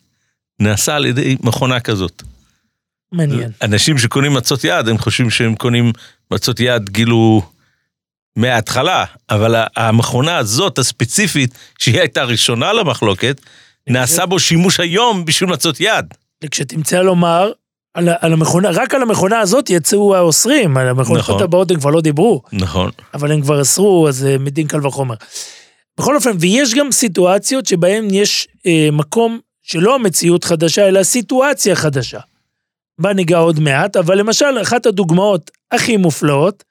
נעשה 0.59 0.95
על 0.95 1.05
ידי 1.05 1.37
מכונה 1.43 1.79
כזאת. 1.79 2.23
מעניין. 3.11 3.51
אנשים 3.61 3.97
שקונים 3.97 4.33
מצות 4.33 4.63
יד, 4.63 4.87
הם 4.87 4.97
חושבים 4.97 5.29
שהם 5.29 5.55
קונים 5.55 5.91
מצות 6.31 6.59
יד 6.59 6.89
כאילו 6.89 7.51
מההתחלה, 8.35 9.05
אבל 9.29 9.63
המכונה 9.75 10.37
הזאת, 10.37 10.79
הספציפית, 10.79 11.57
שהיא 11.79 11.99
הייתה 11.99 12.23
ראשונה 12.23 12.73
למחלוקת, 12.73 13.41
נעשה 13.87 14.25
בו 14.25 14.39
שימוש 14.39 14.79
היום 14.79 15.25
בשביל 15.25 15.49
מצות 15.49 15.79
יד. 15.79 16.05
וכשתמצא 16.43 17.01
לומר, 17.01 17.51
על, 17.93 18.09
על 18.19 18.33
המכונה, 18.33 18.69
רק 18.69 18.93
על 18.93 19.01
המכונה 19.01 19.39
הזאת 19.39 19.69
יצאו 19.69 20.15
האוסרים, 20.15 20.77
על 20.77 20.87
המכונות 20.87 21.19
נכון. 21.19 21.43
הבאות 21.43 21.71
הם 21.71 21.79
כבר 21.79 21.89
לא 21.89 22.01
דיברו, 22.01 22.41
נכון. 22.53 22.91
אבל 23.13 23.31
הם 23.31 23.41
כבר 23.41 23.61
אסרו, 23.61 24.07
אז 24.07 24.25
אה, 24.25 24.37
מדין 24.37 24.67
קל 24.67 24.87
וחומר. 24.87 25.15
בכל 25.99 26.15
אופן, 26.15 26.31
ויש 26.39 26.73
גם 26.73 26.91
סיטואציות 26.91 27.65
שבהן 27.65 28.07
יש 28.11 28.47
אה, 28.65 28.89
מקום 28.91 29.39
שלא 29.63 29.95
המציאות 29.95 30.43
חדשה, 30.43 30.87
אלא 30.87 31.03
סיטואציה 31.03 31.75
חדשה. 31.75 32.19
בה 32.99 33.13
ניגע 33.13 33.37
עוד 33.37 33.59
מעט, 33.59 33.97
אבל 33.97 34.17
למשל, 34.17 34.61
אחת 34.61 34.85
הדוגמאות 34.85 35.51
הכי 35.71 35.97
מופלאות, 35.97 36.63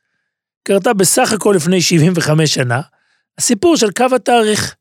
קרתה 0.65 0.93
בסך 0.95 1.33
הכל 1.33 1.53
לפני 1.57 1.83
75 1.83 2.55
שנה, 2.55 2.81
הסיפור 3.39 3.77
של 3.77 3.91
קו 3.91 4.05
התאריך. 4.17 4.75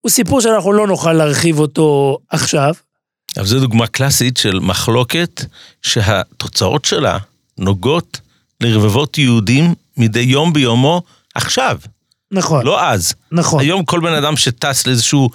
הוא 0.00 0.10
סיפור 0.10 0.40
שאנחנו 0.40 0.72
לא 0.72 0.86
נוכל 0.86 1.12
להרחיב 1.12 1.58
אותו 1.58 2.18
עכשיו, 2.30 2.74
אבל 3.36 3.46
זו 3.46 3.60
דוגמה 3.60 3.86
קלאסית 3.86 4.36
של 4.36 4.58
מחלוקת 4.60 5.44
שהתוצאות 5.82 6.84
שלה 6.84 7.18
נוגעות 7.58 8.20
לרבבות 8.60 9.18
יהודים 9.18 9.74
מדי 9.96 10.20
יום 10.20 10.52
ביומו 10.52 11.02
עכשיו, 11.34 11.78
נכון, 12.32 12.66
לא 12.66 12.84
אז. 12.88 13.14
נכון. 13.32 13.60
היום 13.60 13.84
כל 13.84 14.00
בן 14.00 14.12
אדם 14.12 14.36
שטס 14.36 14.86
לאיזשהו 14.86 15.30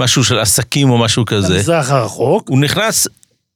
משהו 0.00 0.24
של 0.24 0.38
עסקים 0.38 0.90
או 0.90 0.98
משהו 0.98 1.24
כזה, 1.24 1.54
במזרח 1.54 1.90
הרחוק. 1.90 2.48
הוא 2.48 2.60
נכנס, 2.60 3.08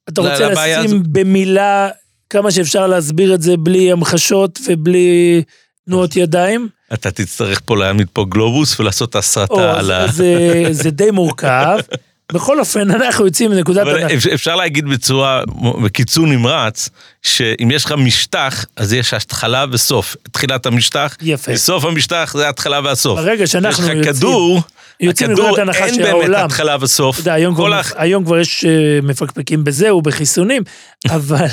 אתה 0.09 0.21
ל- 0.23 0.31
רוצה 0.31 0.49
לבעיה 0.49 0.83
לשים 0.83 1.03
במילה 1.07 1.89
כמה 2.31 2.51
שאפשר 2.51 2.87
להסביר 2.87 3.35
את 3.35 3.43
זה 3.43 3.57
בלי 3.57 3.93
המחשות 3.93 4.59
ובלי 4.67 5.43
תנועות 5.90 6.16
ידיים? 6.16 6.68
אתה 6.92 7.11
תצטרך 7.11 7.61
פה 7.64 7.76
להעמיד 7.76 8.06
פה 8.12 8.25
גלובוס 8.28 8.80
ולעשות 8.80 9.16
הסרטה 9.16 9.78
על 9.78 9.90
ה... 9.90 10.06
זה- 10.09 10.64
זה- 10.70 10.90
די 10.90 11.11
מורכב. 11.11 11.76
בכל 12.32 12.61
אופן, 12.61 12.90
אנחנו 12.90 13.25
יוצאים 13.26 13.50
מנקודת 13.50 13.82
אבל. 13.87 14.06
אפ- 14.06 14.26
אפשר 14.35 14.56
להגיד 14.56 14.85
בצורה, 14.85 15.42
בקיצור 15.85 16.26
נמרץ, 16.26 16.88
שאם 17.23 17.70
יש 17.70 17.85
לך 17.85 17.92
משטח, 17.92 18.64
אז 18.76 18.92
יש 18.92 19.14
התחלה 19.14 19.64
וסוף. 19.73 20.16
תחילת 20.32 20.66
המשטח, 20.66 21.16
יפה. 21.23 21.52
וסוף 21.54 21.85
המשטח 21.85 22.32
זה 22.37 22.47
ההתחלה 22.47 22.80
והסוף. 22.85 23.18
ברגע 23.20 23.47
שאנחנו 23.47 23.85
יש 23.85 23.90
לך 23.90 23.97
יוצאים- 23.97 24.14
כדור, 24.14 24.62
יוצאים 25.00 25.30
הכדור 25.30 25.59
אין 25.59 25.66
באמת 25.66 25.94
שהעולם- 25.94 26.44
התחלה 26.44 26.76
וסוף. 26.80 27.14
אתה 27.14 27.28
יודע, 27.28 27.32
היום 27.35 27.54
כבר- 27.54 27.75
הח- 27.75 27.92
היום 27.97 28.25
כבר 28.25 28.38
יש 28.38 28.64
אה, 28.64 28.70
מפקפקים 29.02 29.64
בזה 29.64 29.94
ובחיסונים, 29.94 30.62
אבל, 31.16 31.47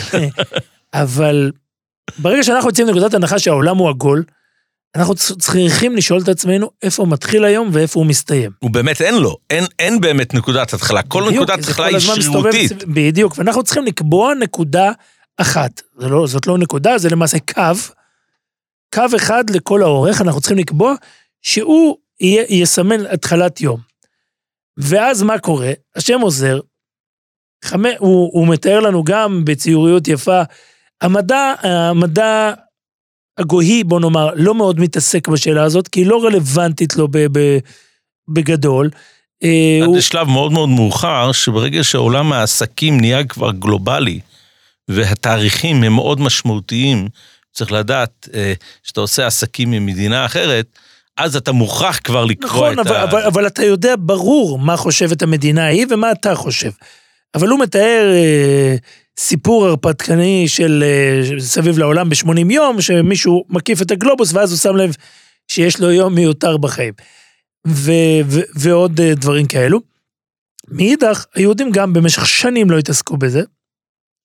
אבל 0.94 1.52
ברגע 2.18 2.44
שאנחנו 2.44 2.70
יוצאים 2.70 2.88
מנקודת 2.88 3.14
הנחה 3.14 3.40
שהעולם 3.40 3.78
הוא 3.78 3.90
עגול, 3.90 4.24
אנחנו 4.96 5.16
צריכים 5.16 5.96
לשאול 5.96 6.22
את 6.22 6.28
עצמנו 6.28 6.70
איפה 6.84 7.04
הוא 7.04 7.12
מתחיל 7.12 7.46
היום 7.46 7.70
ואיפה 7.74 8.00
הוא 8.00 8.08
מסתיים. 8.08 8.52
הוא 8.60 8.72
באמת 8.72 9.02
אין 9.02 9.16
לו, 9.16 9.38
אין, 9.50 9.64
אין 9.80 10.02
באמת 10.02 10.34
נקודת 10.34 10.74
התחלה, 10.74 11.04
כל 11.04 11.22
בדיוק, 11.28 11.44
נקודת 11.44 11.60
התחלה 11.60 11.86
היא 11.86 11.96
מסתובב 11.96 12.22
שרירותית. 12.22 12.84
בדיוק, 12.84 13.38
ואנחנו 13.38 13.64
צריכים 13.64 13.86
לקבוע 13.86 14.34
נקודה 14.34 14.92
אחת. 15.38 15.82
לא, 15.96 16.28
זאת 16.28 16.48
לא 16.48 16.58
נקודה, 16.58 16.98
זה 16.98 17.10
למעשה 17.10 17.38
קו. 17.40 17.62
קו 18.94 19.04
אחד 19.16 19.50
לכל 19.50 19.82
האורך, 19.82 20.22
אנחנו 20.22 20.42
צריכים 20.42 20.58
לקבוע 20.58 20.96
שהוא 21.42 21.98
יהיה, 22.20 22.44
יסמן 22.50 23.06
התחלת 23.06 23.62
יום. 23.62 23.80
ואז 24.78 25.24
מה 25.24 25.40
קורה? 25.40 25.72
השם 25.96 26.20
עוזר, 26.22 26.60
חמי, 27.66 27.90
הוא, 28.00 28.30
הוא 28.34 28.48
מתאר 28.48 28.80
לנו 28.80 29.04
גם 29.04 29.42
בציוריות 29.46 30.08
יפה, 30.08 30.42
המדע, 31.02 31.54
המדע 31.64 32.54
הגויי, 33.38 33.84
בוא 33.84 34.00
נאמר, 34.00 34.30
לא 34.36 34.56
מאוד 34.56 34.80
מתעסק 34.80 35.28
בשאלה 35.28 35.64
הזאת, 35.64 35.88
כי 35.88 36.00
היא 36.00 36.08
לא 36.08 36.24
רלוונטית 36.26 36.96
לו 36.96 37.08
ב, 37.12 37.18
ב, 37.40 37.58
בגדול. 38.28 38.90
אה, 39.44 39.80
הוא- 39.86 39.98
לשלב 39.98 40.28
מאוד 40.28 40.52
מאוד 40.52 40.70
מאוחר, 40.70 41.32
שברגע 41.32 41.84
שעולם 41.84 42.34
העסקים 42.34 43.00
נהיה 43.02 43.24
כבר 43.24 43.52
גלובלי, 43.52 44.20
והתאריכים 44.88 45.84
הם 45.84 45.94
מאוד 45.94 46.20
משמעותיים, 46.22 47.08
צריך 47.54 47.72
לדעת, 47.72 48.30
אה, 48.34 48.54
שאתה 48.84 49.02
עושה 49.02 49.28
עסקים 49.28 49.72
עם 49.72 49.86
מדינה 49.86 50.26
אחרת, 50.26 50.66
אז 51.18 51.36
אתה 51.36 51.52
מוכרח 51.52 52.00
כבר 52.04 52.26
לקרוא 52.26 52.50
נכון, 52.50 52.80
את 52.80 52.88
אבל, 52.88 52.96
ה... 52.96 53.04
אבל, 53.04 53.22
אבל 53.24 53.48
אתה 53.48 53.64
יודע 53.66 53.94
ברור 54.00 54.60
מה 54.60 54.78
חושבת 54.78 55.22
המדינה 55.22 55.66
ההיא 55.66 55.86
ומה 55.90 56.12
אתה 56.12 56.36
חושב. 56.36 56.72
אבל 57.36 57.48
הוא 57.48 57.60
מתאר 57.60 58.12
אה, 58.14 58.76
סיפור 59.20 59.66
הרפתקני 59.66 60.48
של 60.48 60.84
אה, 60.84 61.22
סביב 61.40 61.78
לעולם 61.78 62.10
ב-80 62.10 62.54
יום, 62.54 62.82
שמישהו 62.82 63.46
מקיף 63.50 63.82
את 63.82 63.92
הגלובוס 63.92 64.34
ואז 64.34 64.52
הוא 64.52 64.60
שם 64.60 64.76
לב 64.76 64.96
שיש 65.48 65.80
לו 65.80 65.92
יום 65.92 66.16
מיותר 66.16 66.58
בחיים. 66.58 66.94
ו, 67.68 67.92
ו, 68.26 68.40
ועוד 68.56 69.02
אה, 69.02 69.16
דברים 69.16 69.48
כאלו. 69.48 69.80
מאידך, 70.68 71.26
היהודים 71.36 71.72
גם 71.72 71.94
במשך 71.94 72.28
שנים 72.28 72.72
לא 72.72 72.78
התעסקו 72.78 73.18
בזה. 73.18 73.42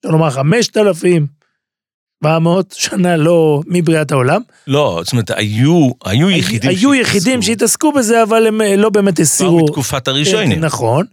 אפשר 0.00 0.12
לומר 0.12 0.30
5,700 0.30 2.74
שנה 2.78 3.16
לא 3.16 3.60
מבריאת 3.66 4.12
העולם. 4.12 4.40
לא, 4.66 5.00
זאת 5.04 5.12
אומרת, 5.12 5.30
היו, 5.30 5.90
היו 6.04 6.30
יחידים 6.30 6.70
היו 6.70 6.94
יחידים 6.94 7.42
שהתעסקו 7.42 7.92
בזה, 7.92 8.22
אבל 8.22 8.46
הם 8.46 8.60
אה, 8.60 8.76
לא 8.76 8.90
באמת 8.90 9.14
כבר 9.14 9.22
הסירו. 9.22 9.64
מתקופת 9.64 10.08
הראשונים. 10.08 10.60
נכון. 10.60 11.06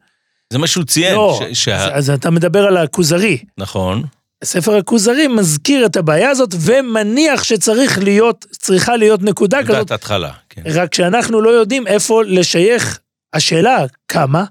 זה 0.53 0.59
מה 0.59 0.67
שהוא 0.67 0.83
ציין. 0.83 1.15
לא, 1.15 1.39
ש- 1.53 1.63
שה... 1.63 1.75
אז, 1.75 1.91
אז 1.93 2.09
אתה 2.09 2.29
מדבר 2.29 2.65
על 2.67 2.77
הכוזרי. 2.77 3.37
נכון. 3.57 4.03
ספר 4.43 4.75
הכוזרי 4.75 5.27
מזכיר 5.27 5.85
את 5.85 5.95
הבעיה 5.95 6.29
הזאת 6.29 6.49
ומניח 6.59 7.43
שצריך 7.43 7.99
להיות, 7.99 8.45
צריכה 8.51 8.95
להיות 8.95 9.21
נקודה 9.21 9.63
כזאת, 9.63 9.75
נקודת 9.75 9.91
התחלה, 9.91 10.31
כן. 10.49 10.61
רק 10.65 10.93
שאנחנו 10.93 11.41
לא 11.41 11.49
יודעים 11.49 11.87
איפה 11.87 12.23
לשייך, 12.23 12.99
השאלה 13.33 13.85
כמה, 14.07 14.43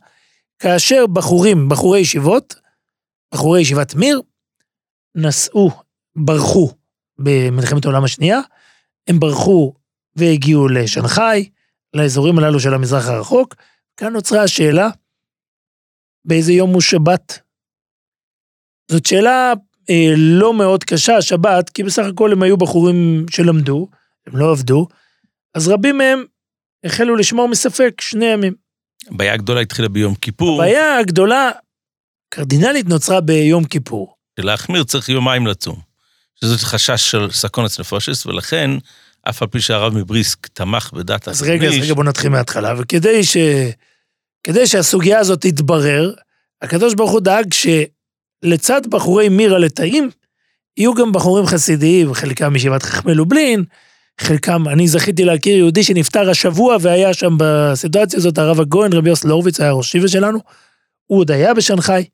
כאשר 0.59 1.07
בחורים, 1.07 1.69
בחורי 1.69 2.01
ישיבות, 2.01 2.55
בחורי 3.35 3.61
ישיבת 3.61 3.95
מיר, 3.95 4.21
נסעו, 5.15 5.71
ברחו 6.17 6.71
במלחמת 7.19 7.85
העולם 7.85 8.05
השנייה, 8.05 8.41
הם 9.09 9.21
ברחו 9.21 9.73
והגיעו 10.17 10.69
לשנגחאי, 10.69 11.49
לאזורים 11.95 12.39
הללו 12.39 12.61
של 12.61 12.75
המזרח 12.75 13.09
הרחוק, 13.09 13.55
כאן 13.97 14.13
נוצרה 14.13 14.43
השאלה, 14.43 14.89
באיזה 16.29 16.53
יום 16.53 16.71
הוא 16.71 16.81
שבת? 16.81 17.39
זאת 18.91 19.07
שאלה 19.07 19.53
אה, 19.91 20.13
לא 20.17 20.55
מאוד 20.55 20.85
קשה, 20.85 21.17
השבת, 21.17 21.71
כי 21.71 21.83
בסך 21.83 22.03
הכל 22.13 22.33
הם 22.33 22.43
היו 22.43 22.57
בחורים 22.57 23.27
שלמדו, 23.31 23.89
הם 24.27 24.37
לא 24.37 24.51
עבדו, 24.51 24.87
אז 25.55 25.69
רבים 25.69 25.99
מהם 25.99 26.25
החלו 26.85 27.17
לשמור 27.17 27.49
מספק 27.49 28.01
שני 28.01 28.27
ימים. 28.27 28.55
הבעיה 29.11 29.35
הגדולה 29.35 29.61
התחילה 29.61 29.89
ביום 29.89 30.15
כיפור, 30.15 30.63
הבעיה 30.63 30.99
הגדולה, 30.99 31.51
קרדינלית, 32.31 32.89
נוצרה 32.89 33.21
ביום 33.21 33.65
כיפור. 33.65 34.15
שלהחמיר 34.41 34.85
צריך 34.85 35.09
יומיים 35.09 35.47
לצום. 35.47 35.89
שזה 36.41 36.59
חשש 36.59 37.11
של 37.11 37.31
סקונס 37.31 37.81
נפושס, 37.81 38.27
ולכן, 38.27 38.71
אף 39.29 39.43
על 39.43 39.49
פי 39.49 39.61
שהרב 39.61 39.95
מבריסק 39.95 40.47
תמך 40.47 40.91
בדת 40.93 41.29
אז 41.29 41.43
רגע, 41.43 41.69
אז 41.69 41.75
רגע, 41.83 41.95
בוא 41.95 42.05
נתחיל 42.05 42.31
מההתחלה. 42.31 42.75
וכדי 42.79 43.25
ש... 43.25 43.37
כדי 44.45 44.67
שהסוגיה 44.67 45.19
הזאת 45.19 45.41
תתברר, 45.41 46.13
הקדוש 46.63 46.95
ברוך 46.95 47.11
הוא 47.11 47.21
דאג 47.21 47.47
שלצד 47.55 48.87
בחורי 48.87 49.29
מירה 49.29 49.59
לתאים, 49.59 50.11
יהיו 50.77 50.95
גם 50.95 51.13
בחורים 51.13 51.47
חסידיים, 51.47 52.15
חלקם 52.15 52.53
מישיבת 52.53 52.83
חכמי 52.83 53.15
לובלין, 53.15 53.65
חלקם, 54.21 54.69
אני 54.69 54.89
זכיתי 54.89 55.25
להכיר 55.25 55.57
יהודי 55.57 55.85
שנפטר 55.85 56.31
השבוע 56.31 56.77
והיה 56.81 57.15
שם 57.15 57.37
בסיטואציה 57.39 58.17
הזאת, 58.19 58.39
הרב 58.39 58.61
הגויין, 58.61 58.93
רבי 58.93 59.11
יוסי 59.11 59.29
הורוביץ, 59.29 59.61
היה 59.61 59.73
ראש 59.73 59.91
שיבה 59.91 60.09
שלנו, 60.09 60.39
הוא 61.07 61.21
עוד 61.21 61.31
היה 61.31 61.55
בשנגחאי, 61.55 62.05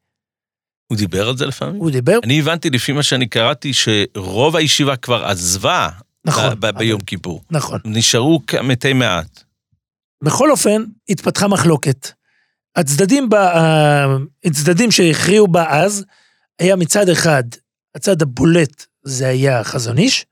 הוא 0.86 0.98
דיבר 0.98 1.28
על 1.28 1.36
זה 1.36 1.46
לפעמים? 1.46 1.76
הוא 1.76 1.90
דיבר, 1.90 2.18
אני 2.24 2.40
הבנתי 2.40 2.70
לפי 2.70 2.92
מה 2.92 3.02
שאני 3.02 3.26
קראתי, 3.26 3.72
שרוב 3.72 4.56
הישיבה 4.56 4.96
כבר 4.96 5.24
עזבה 5.24 5.88
נכון, 6.24 6.54
ב- 6.60 6.66
ב- 6.66 6.78
ביום 6.78 7.00
כיפור. 7.00 7.42
נכון. 7.50 7.80
נשארו 7.84 8.40
מתי 8.62 8.92
מעט. 8.92 9.44
בכל 10.24 10.50
אופן, 10.50 10.84
התפתחה 11.08 11.48
מחלוקת. 11.48 12.08
הצדדים, 12.76 13.28
בה, 13.30 13.52
ה- 13.58 14.16
הצדדים 14.44 14.90
שהכריעו 14.90 15.48
בה 15.48 15.64
אז, 15.70 16.04
היה 16.58 16.76
מצד 16.76 17.08
אחד, 17.08 17.44
הצד 17.94 18.22
הבולט 18.22 18.84
זה 19.02 19.28
היה 19.28 19.60
החזון 19.60 19.98
איש, 19.98 20.24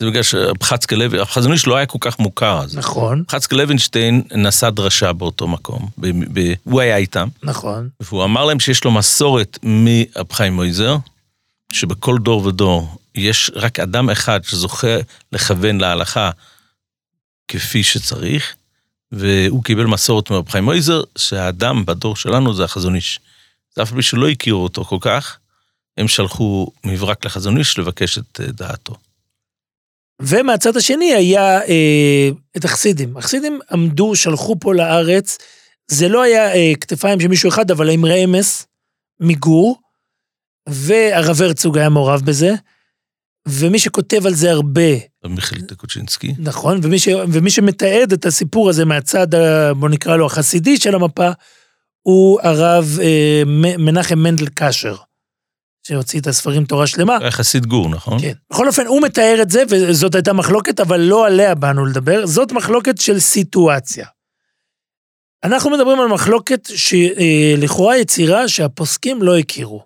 זה 0.00 0.06
בגלל 0.06 0.22
שחצקה 0.22 0.96
לוי, 0.96 1.20
החזון 1.20 1.52
איש 1.52 1.66
לא 1.66 1.76
היה 1.76 1.86
כל 1.86 1.98
כך 2.00 2.18
מוכר 2.18 2.62
אז. 2.62 2.76
נכון, 2.78 3.24
חצקה 3.30 3.56
לוינשטיין 3.56 4.22
נשא 4.36 4.70
דרשה 4.70 5.12
באותו 5.12 5.48
מקום, 5.48 5.88
ב- 5.98 6.38
ב- 6.40 6.54
הוא 6.64 6.80
היה 6.80 6.96
איתם, 6.96 7.28
נכון, 7.42 7.88
והוא 8.00 8.24
אמר 8.24 8.44
להם 8.44 8.60
שיש 8.60 8.84
לו 8.84 8.90
מסורת 8.90 9.58
מרב 9.62 10.32
חיים 10.32 10.52
מויזר, 10.52 10.96
שבכל 11.72 12.18
דור 12.18 12.46
ודור 12.46 12.96
יש 13.14 13.50
רק 13.54 13.80
אדם 13.80 14.10
אחד 14.10 14.44
שזוכה 14.44 14.96
לכוון 15.32 15.78
להלכה 15.80 16.30
כפי 17.48 17.82
שצריך, 17.82 18.54
והוא 19.12 19.64
קיבל 19.64 19.86
מסורת 19.86 20.30
מרב 20.30 20.48
חיים 20.48 20.64
מויזר, 20.64 21.02
שהאדם 21.18 21.86
בדור 21.86 22.16
שלנו 22.16 22.54
זה 22.54 22.64
החזון 22.64 22.94
איש. 22.94 23.20
אף 23.82 23.92
פי 23.92 24.02
שלא 24.02 24.28
הכירו 24.28 24.62
אותו 24.62 24.84
כל 24.84 24.98
כך, 25.00 25.38
הם 25.96 26.08
שלחו 26.08 26.72
מברק 26.84 27.24
לחזון 27.24 27.58
איש 27.58 27.78
לבקש 27.78 28.18
את 28.18 28.40
אה, 28.40 28.46
דעתו. 28.46 28.94
ומהצד 30.22 30.76
השני 30.76 31.14
היה 31.14 31.60
אה, 31.62 32.28
את 32.56 32.64
החסידים. 32.64 33.16
החסידים 33.16 33.60
עמדו, 33.72 34.16
שלחו 34.16 34.56
פה 34.60 34.74
לארץ, 34.74 35.38
זה 35.88 36.08
לא 36.08 36.22
היה 36.22 36.54
אה, 36.54 36.72
כתפיים 36.80 37.20
של 37.20 37.28
מישהו 37.28 37.48
אחד, 37.48 37.70
אבל 37.70 37.90
אמרי 37.90 38.24
אמס 38.24 38.66
מגור, 39.20 39.80
והרב 40.68 41.42
הרצוג 41.42 41.78
היה 41.78 41.88
מעורב 41.88 42.20
בזה, 42.24 42.50
ומי 43.48 43.78
שכותב 43.78 44.26
על 44.26 44.34
זה 44.34 44.50
הרבה, 44.50 44.90
מיכאל 45.28 45.60
טקוצ'ינסקי. 45.60 46.34
נכון, 46.38 46.80
ומי, 46.82 46.98
ש, 46.98 47.08
ומי 47.32 47.50
שמתעד 47.50 48.12
את 48.12 48.26
הסיפור 48.26 48.70
הזה 48.70 48.84
מהצד, 48.84 49.34
ה- 49.34 49.74
בוא 49.74 49.88
נקרא 49.88 50.16
לו 50.16 50.26
החסידי 50.26 50.76
של 50.76 50.94
המפה, 50.94 51.30
הוא 52.02 52.40
הרב 52.42 52.98
אה, 53.02 53.42
מנחם 53.78 54.18
מנדל 54.18 54.46
קשר, 54.54 54.96
שהוציא 55.86 56.20
את 56.20 56.26
הספרים 56.26 56.64
תורה 56.64 56.86
שלמה. 56.86 57.18
היה 57.20 57.30
חסיד 57.30 57.66
גור, 57.66 57.88
נכון? 57.88 58.20
כן. 58.20 58.32
בכל 58.50 58.66
אופן, 58.68 58.86
הוא 58.86 59.02
מתאר 59.02 59.38
את 59.42 59.50
זה, 59.50 59.62
וזאת 59.68 60.14
הייתה 60.14 60.32
מחלוקת, 60.32 60.80
אבל 60.80 61.00
לא 61.00 61.26
עליה 61.26 61.54
באנו 61.54 61.86
לדבר, 61.86 62.26
זאת 62.26 62.52
מחלוקת 62.52 63.00
של 63.00 63.18
סיטואציה. 63.18 64.06
אנחנו 65.44 65.70
מדברים 65.70 66.00
על 66.00 66.06
מחלוקת 66.08 66.68
שלכאורה 66.74 67.98
יצירה 67.98 68.48
שהפוסקים 68.48 69.22
לא 69.22 69.38
הכירו. 69.38 69.84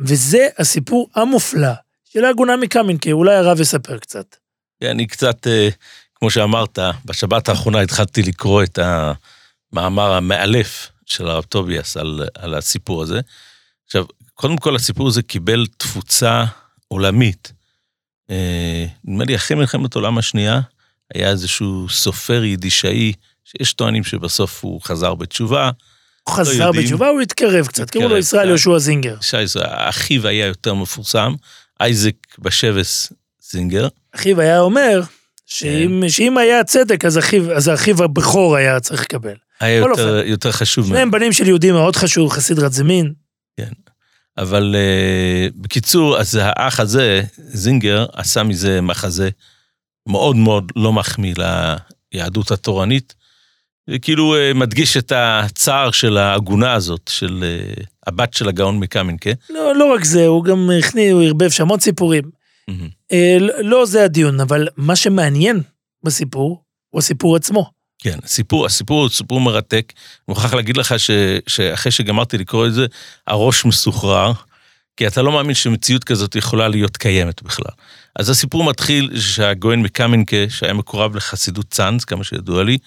וזה 0.00 0.48
הסיפור 0.58 1.10
המופלא 1.14 1.72
של 2.04 2.24
העגונה 2.24 2.56
מקמינקה, 2.56 3.10
אולי 3.12 3.34
הרב 3.36 3.60
יספר 3.60 3.98
קצת. 3.98 4.36
אני 4.82 5.06
קצת, 5.06 5.46
אה, 5.46 5.68
כמו 6.14 6.30
שאמרת, 6.30 6.78
בשבת 7.04 7.48
האחרונה 7.48 7.80
התחלתי 7.80 8.22
לקרוא 8.22 8.62
את 8.62 8.78
המאמר 9.72 10.12
המאלף 10.12 10.90
של 11.06 11.28
הרב 11.28 11.44
טוביאס 11.44 11.96
על, 11.96 12.28
על 12.34 12.54
הסיפור 12.54 13.02
הזה. 13.02 13.20
עכשיו, 13.86 14.04
קודם 14.34 14.56
כל 14.56 14.76
הסיפור 14.76 15.08
הזה 15.08 15.22
קיבל 15.22 15.66
תפוצה 15.76 16.44
עולמית. 16.88 17.52
אה, 18.30 18.86
נדמה 19.04 19.24
לי 19.24 19.36
אחרי 19.36 19.56
מלחמת 19.56 19.96
העולם 19.96 20.18
השנייה, 20.18 20.60
היה 21.14 21.30
איזשהו 21.30 21.88
סופר 21.88 22.44
יידישאי, 22.44 23.12
שיש 23.44 23.72
טוענים 23.72 24.04
שבסוף 24.04 24.64
הוא 24.64 24.80
חזר 24.82 25.14
בתשובה. 25.14 25.70
הוא 26.24 26.34
חזר 26.34 26.52
יודעים. 26.52 26.84
בתשובה, 26.84 27.08
הוא 27.08 27.20
התקרב 27.20 27.66
קצת, 27.66 27.90
קראו 27.90 28.08
לו 28.08 28.16
ישראל 28.16 28.42
כן. 28.42 28.48
יהושע 28.48 28.78
זינגר. 28.78 29.16
שייס, 29.20 29.56
אחיו 29.62 30.26
היה 30.26 30.46
יותר 30.46 30.74
מפורסם, 30.74 31.34
אייזק 31.80 32.14
בשבס 32.38 33.12
זינגר. 33.50 33.88
אחיו 34.18 34.40
היה 34.40 34.60
אומר 34.60 35.00
שאם, 35.46 36.02
שאם 36.08 36.38
היה 36.38 36.64
צדק, 36.64 37.04
אז 37.04 37.18
אחיו, 37.18 37.52
אז 37.52 37.68
אחיו 37.68 38.04
הבכור 38.04 38.56
היה 38.56 38.80
צריך 38.80 39.02
לקבל. 39.02 39.34
היה 39.60 39.76
יותר, 39.76 40.22
יותר 40.24 40.52
חשוב. 40.52 40.88
שניהם 40.88 41.10
בנים 41.10 41.32
של 41.32 41.46
יהודים 41.46 41.74
מאוד 41.74 41.96
חשוב, 41.96 42.30
חסיד 42.30 42.58
רדזמין. 42.58 43.12
אבל 44.38 44.74
uh, 44.74 45.52
בקיצור, 45.56 46.18
אז 46.18 46.38
האח 46.42 46.80
הזה, 46.80 47.22
זינגר, 47.36 48.06
עשה 48.12 48.42
מזה 48.42 48.80
מחזה, 48.80 49.28
מאוד 50.08 50.36
מאוד 50.36 50.72
לא 50.76 50.92
מחמיא 50.92 51.34
ליהדות 52.12 52.50
התורנית, 52.50 53.14
וכאילו 53.90 54.36
אה, 54.36 54.54
מדגיש 54.54 54.96
את 54.96 55.12
הצער 55.16 55.90
של 55.90 56.16
העגונה 56.16 56.72
הזאת, 56.72 57.10
של 57.12 57.44
אה, 57.44 57.82
הבת 58.06 58.34
של 58.34 58.48
הגאון 58.48 58.78
מקמינקה. 58.78 59.30
לא, 59.50 59.76
לא 59.76 59.94
רק 59.94 60.04
זה, 60.04 60.26
הוא 60.26 60.44
גם 60.44 60.70
הכניס, 60.78 61.12
הוא 61.12 61.22
ערבב 61.22 61.50
שם 61.50 61.68
עוד 61.68 61.80
סיפורים. 61.80 62.22
מהמם. 62.68 62.97
אה, 63.12 63.36
לא 63.62 63.86
זה 63.86 64.04
הדיון, 64.04 64.40
אבל 64.40 64.68
מה 64.76 64.96
שמעניין 64.96 65.62
בסיפור, 66.02 66.62
הוא 66.90 66.98
הסיפור 66.98 67.36
עצמו. 67.36 67.70
כן, 67.98 68.18
הסיפור, 68.24 68.66
הסיפור 68.66 69.00
הוא 69.00 69.08
סיפור 69.08 69.40
מרתק. 69.40 69.92
אני 69.96 70.24
מוכרח 70.28 70.54
להגיד 70.54 70.76
לך 70.76 70.98
ש, 70.98 71.10
שאחרי 71.46 71.92
שגמרתי 71.92 72.38
לקרוא 72.38 72.66
את 72.66 72.74
זה, 72.74 72.86
הראש 73.26 73.64
מסוחרר, 73.64 74.32
כי 74.96 75.06
אתה 75.06 75.22
לא 75.22 75.32
מאמין 75.32 75.54
שמציאות 75.54 76.04
כזאת 76.04 76.36
יכולה 76.36 76.68
להיות 76.68 76.96
קיימת 76.96 77.42
בכלל. 77.42 77.72
אז 78.16 78.30
הסיפור 78.30 78.64
מתחיל 78.64 79.20
שהגויין 79.20 79.82
מקמינקה, 79.82 80.36
שהיה 80.48 80.72
מקורב 80.72 81.16
לחסידות 81.16 81.66
צאנז, 81.70 82.04
כמה 82.04 82.24
שידוע 82.24 82.64
לי, 82.64 82.78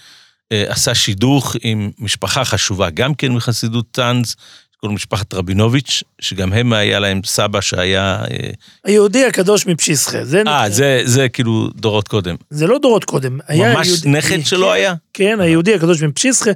אה, 0.51 0.63
עשה 0.67 0.95
שידוך 0.95 1.55
עם 1.62 1.91
משפחה 1.99 2.45
חשובה, 2.45 2.89
גם 2.89 3.13
כן 3.13 3.31
מחסידות 3.31 3.86
צאנז, 3.93 4.36
קוראים 4.82 4.96
משפחת 4.96 5.34
רבינוביץ', 5.34 6.04
שגם 6.22 6.54
הם 6.54 6.74
היה 6.74 7.00
להם 7.00 7.22
סבא 7.26 7.62
שהיה... 7.62 8.24
אה, 8.32 8.50
היהודי 8.86 9.26
הקדוש 9.26 9.67
מפשיסחה. 9.67 10.26
זה, 10.26 10.44
אה, 10.48 10.70
זה, 10.70 11.02
זה 11.06 11.30
כאילו 11.30 11.67
דורות 11.76 12.08
קודם. 12.08 12.36
זה 12.50 12.67
לא 12.67 12.78
דורות 12.82 13.04
קודם. 13.06 13.39
היה 13.48 13.74
ממש 13.76 13.88
יהודי- 13.88 14.10
נכד 14.10 14.46
שלו 14.46 14.67
כן, 14.67 14.74
היה? 14.74 14.94
כן, 15.13 15.39
היהודי 15.39 15.76
הקדוש 15.76 16.04
מפשיסחה. 16.04 16.52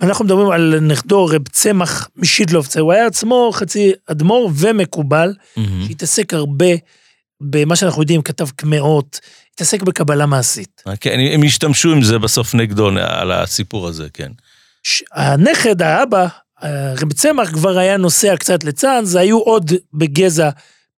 ואנחנו 0.00 0.24
מדברים 0.24 0.50
על 0.50 0.80
נכדו 0.80 1.26
רב 1.26 1.48
צמח 1.48 2.08
משידלובצה. 2.16 2.80
הוא 2.80 2.92
היה 2.92 3.06
עצמו 3.06 3.50
חצי 3.54 3.92
אדמו"ר 4.06 4.50
ומקובל, 4.56 5.34
מהמם. 5.56 5.86
שהתעסק 5.88 6.34
הרבה 6.34 6.66
במה 7.40 7.76
שאנחנו 7.76 8.02
יודעים, 8.02 8.22
כתב 8.22 8.48
קמעות, 8.56 9.20
התעסק 9.54 9.82
בקבלה 9.82 10.26
מעשית. 10.26 10.82
כן, 11.00 11.18
הם 11.32 11.42
השתמשו 11.42 11.92
עם 11.92 12.02
זה 12.02 12.18
בסוף 12.18 12.54
נגדו 12.54 12.88
על 12.98 13.32
הסיפור 13.32 13.88
הזה, 13.88 14.06
כן. 14.14 14.32
הנכד, 15.12 15.82
האבא, 15.82 16.26
רב 17.02 17.12
צמח 17.12 17.50
כבר 17.50 17.78
היה 17.78 17.96
נוסע 17.96 18.36
קצת 18.36 18.64
לצאנז, 18.64 19.14
היו 19.14 19.38
עוד 19.38 19.72
בגזע 19.94 20.50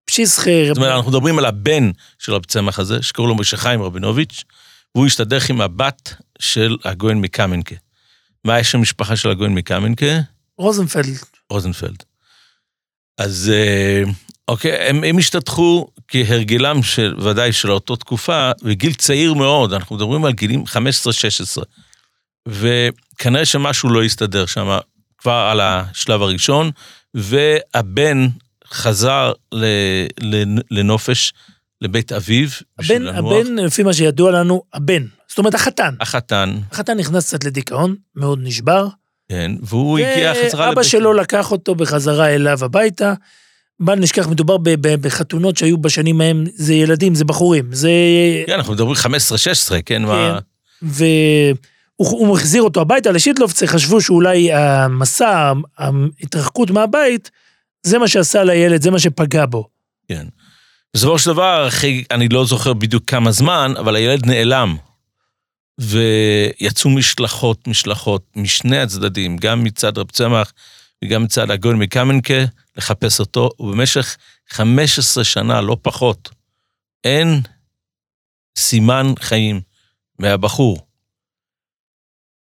פשיסחה. 0.05 0.51
זאת 0.67 0.77
אומרת, 0.77 0.91
אנחנו 0.95 1.11
מדברים 1.11 1.39
על 1.39 1.45
הבן 1.45 1.91
של 2.19 2.33
רב 2.33 2.45
צמח 2.45 2.79
הזה, 2.79 3.01
שקוראים 3.01 3.29
לו 3.29 3.41
משה 3.41 3.57
חיים 3.57 3.81
רבינוביץ', 3.81 4.43
והוא 4.95 5.05
השתדך 5.05 5.49
עם 5.49 5.61
הבת 5.61 6.13
של 6.39 6.77
הגויין 6.85 7.21
מקמינקה. 7.21 7.75
מה 8.45 8.59
יש 8.59 8.75
המשפחה 8.75 9.15
של 9.15 9.29
הגויין 9.29 9.53
מקמינקה? 9.55 10.19
רוזנפלד. 10.57 11.17
רוזנפלד. 11.49 12.03
אז 13.17 13.51
אה, 13.53 14.03
אוקיי, 14.47 14.89
הם, 14.89 15.03
הם 15.03 15.17
השתתחו 15.17 15.87
כהרגלם 16.07 16.83
של, 16.83 17.15
ודאי 17.23 17.53
של 17.53 17.71
אותו 17.71 17.95
תקופה, 17.95 18.51
בגיל 18.63 18.93
צעיר 18.93 19.33
מאוד, 19.33 19.73
אנחנו 19.73 19.95
מדברים 19.95 20.25
על 20.25 20.31
גילים 20.31 20.63
15-16. 20.67 21.63
וכנראה 22.47 23.45
שמשהו 23.45 23.89
לא 23.89 24.03
הסתדר 24.03 24.45
שם 24.45 24.77
כבר 25.19 25.47
על 25.51 25.59
השלב 25.61 26.21
הראשון, 26.21 26.71
והבן 27.13 28.27
חזר 28.71 29.33
ל, 29.51 29.65
לנופש 30.71 31.33
לבית 31.81 32.11
אביו. 32.11 32.47
הבן. 32.79 33.07
הבן, 33.07 33.55
לפי 33.55 33.83
מה 33.83 33.93
שידוע 33.93 34.31
לנו, 34.31 34.63
הבן. 34.73 35.05
זאת 35.27 35.37
אומרת, 35.37 35.53
החתן. 35.53 35.93
החתן, 35.99 36.55
החתן 36.71 36.97
נכנס 36.97 37.27
קצת 37.27 37.43
לדיכאון, 37.43 37.95
מאוד 38.15 38.39
נשבר. 38.43 38.87
כן, 39.29 39.51
והוא 39.61 39.99
הגיע 39.99 40.33
חזרה 40.45 40.69
ואבא 40.69 40.83
שלו 40.83 41.13
לקח 41.13 41.51
אותו 41.51 41.75
בחזרה 41.75 42.29
אליו 42.29 42.65
הביתה. 42.65 43.13
בל 43.79 43.95
נשכח, 43.95 44.27
מדובר 44.27 44.57
ב- 44.57 44.69
ב- 44.69 44.95
בחתונות 44.95 45.57
שהיו 45.57 45.77
בשנים 45.77 46.21
ההם, 46.21 46.45
זה 46.53 46.73
ילדים, 46.73 47.15
זה 47.15 47.25
בחורים, 47.25 47.73
זה... 47.73 47.89
כן, 48.47 48.53
אנחנו 48.53 48.73
מדברים 48.73 48.95
15-16, 48.95 48.97
כן, 49.85 50.01
מה... 50.01 50.39
והוא 51.99 52.37
החזיר 52.37 52.61
אותו 52.61 52.81
הביתה 52.81 53.11
לשידלובצה, 53.11 53.67
חשבו 53.67 54.01
שאולי 54.01 54.53
המסע, 54.53 55.53
ההתרחקות 55.77 56.69
מהבית, 56.69 57.31
זה 57.83 57.97
מה 57.97 58.07
שעשה 58.07 58.43
לילד, 58.43 58.81
זה 58.81 58.91
מה 58.91 58.99
שפגע 58.99 59.45
בו. 59.45 59.67
כן. 60.07 60.27
בסופו 60.93 61.19
של 61.19 61.31
דבר, 61.31 61.67
אחרי, 61.67 62.03
אני 62.11 62.29
לא 62.29 62.45
זוכר 62.45 62.73
בדיוק 62.73 63.03
כמה 63.07 63.31
זמן, 63.31 63.73
אבל 63.79 63.95
הילד 63.95 64.25
נעלם. 64.25 64.77
ויצאו 65.79 66.89
משלחות, 66.89 67.67
משלחות, 67.67 68.23
משני 68.35 68.79
הצדדים, 68.79 69.37
גם 69.37 69.63
מצד 69.63 69.97
רב 69.97 70.11
צמח 70.11 70.53
וגם 71.05 71.23
מצד 71.23 71.51
הגויין 71.51 71.77
מקמנקה, 71.77 72.43
לחפש 72.77 73.19
אותו, 73.19 73.49
ובמשך 73.59 74.17
15 74.49 75.23
שנה, 75.23 75.61
לא 75.61 75.77
פחות, 75.81 76.29
אין 77.03 77.41
סימן 78.57 79.13
חיים 79.19 79.61
מהבחור. 80.19 80.88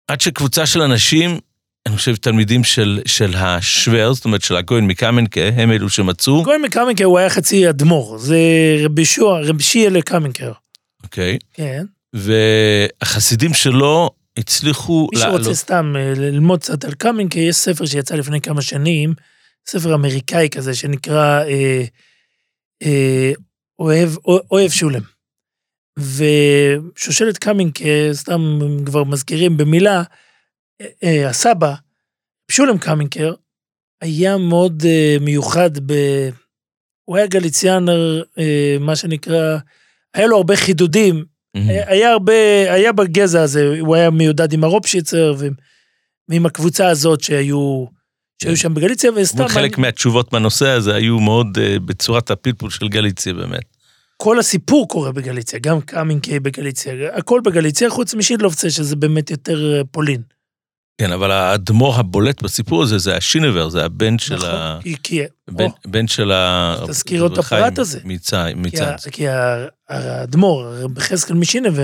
עד 0.08 0.22
שקבוצה 0.22 0.66
של 0.66 0.82
אנשים, 0.82 1.40
אני 1.86 1.98
חושב 1.98 2.16
תלמידים 2.16 2.64
של, 2.64 3.02
של 3.06 3.36
השוור, 3.36 4.14
זאת 4.14 4.26
אומרת 4.26 4.42
של 4.42 4.56
הגויין 4.56 4.88
מקמנקה, 4.88 5.42
הם 5.56 5.72
אלו 5.72 5.90
שמצאו, 5.90 6.44
גויין 6.44 6.62
מקמינקר 6.62 7.06
הוא 7.06 7.18
היה 7.20 7.30
חצי 7.30 7.70
אדמו"ר, 7.70 8.18
זה 8.18 8.38
רבי 8.84 9.06
שוע, 9.06 9.40
רבי 9.42 9.64
שיאלה 9.64 10.02
קמינקר. 10.02 10.52
אוקיי? 11.04 11.38
כן. 11.54 11.86
והחסידים 12.14 13.54
שלו 13.54 14.10
הצליחו 14.38 15.08
מי 15.14 15.20
שרוצה 15.20 15.54
סתם 15.54 15.94
אה, 15.96 16.14
ללמוד 16.16 16.60
קצת 16.60 16.86
על 16.86 16.94
קמינקר, 16.94 17.40
יש 17.40 17.56
ספר 17.56 17.86
שיצא 17.86 18.16
לפני 18.16 18.42
כמה 18.42 18.62
שנים, 18.62 19.14
ספר 19.68 19.96
אמריקאי 19.96 20.50
כזה, 20.50 20.76
שנקרא 20.76 21.44
אה, 21.44 21.84
אה, 22.84 23.32
אוהב, 23.80 24.10
אוהב 24.26 24.72
שולם. 24.72 25.17
ושושלת 25.98 27.38
קמינקר, 27.38 28.10
סתם 28.14 28.60
אם 28.62 28.86
כבר 28.86 29.04
מזכירים 29.04 29.58
במילה, 29.58 30.04
אה, 30.82 30.88
אה, 31.04 31.30
הסבא, 31.30 31.74
שולם 32.52 32.78
קמינקר, 32.78 33.34
היה 34.02 34.38
מאוד 34.38 34.84
אה, 34.86 35.18
מיוחד 35.22 35.72
ב... 35.86 35.94
הוא 37.06 37.18
היה 37.18 37.28
גליציאנר, 37.28 38.24
אה, 38.40 38.78
מה 38.80 38.96
שנקרא, 38.96 39.58
היה 40.14 40.28
לו 40.28 40.38
הרבה 40.38 40.56
חידודים, 40.56 41.26
מהמם. 41.56 41.70
היה 41.70 42.12
הרבה, 42.12 42.34
היה 42.74 42.92
בגזע 42.92 43.42
הזה, 43.42 43.78
הוא 43.80 43.96
היה 43.96 44.10
מיודד 44.10 44.54
עם 44.54 44.64
הרופשיצר 44.64 45.36
ועם, 46.30 46.46
הקבוצה 46.46 46.88
הזאת 46.88 47.22
שהיו, 47.22 47.86
שהיו 48.42 48.58
שם 48.58 48.74
בגליציה, 48.74 49.12
וסתם... 49.16 49.48
חלק 49.48 49.78
מהתשובות 49.78 50.34
בנושא 50.34 50.68
הזה 50.68 50.96
היו 50.96 51.20
מאוד 51.20 51.58
אה, 51.62 51.80
בצורת 51.80 52.32
הפלפול 52.32 52.70
של 52.70 52.88
גליציה 52.88 53.34
באמת. 53.34 53.77
כל 54.18 54.40
הסיפור 54.40 54.88
קורה 54.88 55.12
בגליציה, 55.12 55.60
גם 55.60 55.82
קאמינקי 55.82 56.40
בגליציה, 56.40 56.94
הכל 57.14 57.42
בגליציה, 57.46 57.90
חוץ 57.90 58.14
משידלובצה, 58.14 58.70
שזה 58.70 58.96
באמת 58.96 59.32
יותר 59.32 59.74
אה, 59.78 59.82
פולין. 59.92 60.22
כן, 61.02 61.12
אבל 61.12 61.32
האדמו"ר 61.32 61.96
הבולט 61.96 62.42
בסיפור 62.42 62.84
הזה 62.84 62.98
זה 62.98 63.16
השינבר, 63.18 63.70
זה 63.70 63.86
הבן 63.86 64.20
של 64.20 64.46
ה... 64.46 64.80
כי, 64.84 64.96
כי, 65.04 65.22
בן, 65.52 65.64
או, 65.66 65.70
בן 65.88 66.08
של 66.08 66.32
ה... 66.32 66.76
תזכיר 66.88 67.28
את 67.28 67.38
הפרט 67.38 67.80
הזה. 67.80 68.00
כי, 68.00 68.08
מצד. 68.56 68.82
ה- 69.08 69.12
כי 69.12 69.28
ה- 69.28 69.66
האדמו"ר, 69.90 70.66
רבי 70.84 71.02
חזקאל 71.02 71.36
משינבה, 71.36 71.84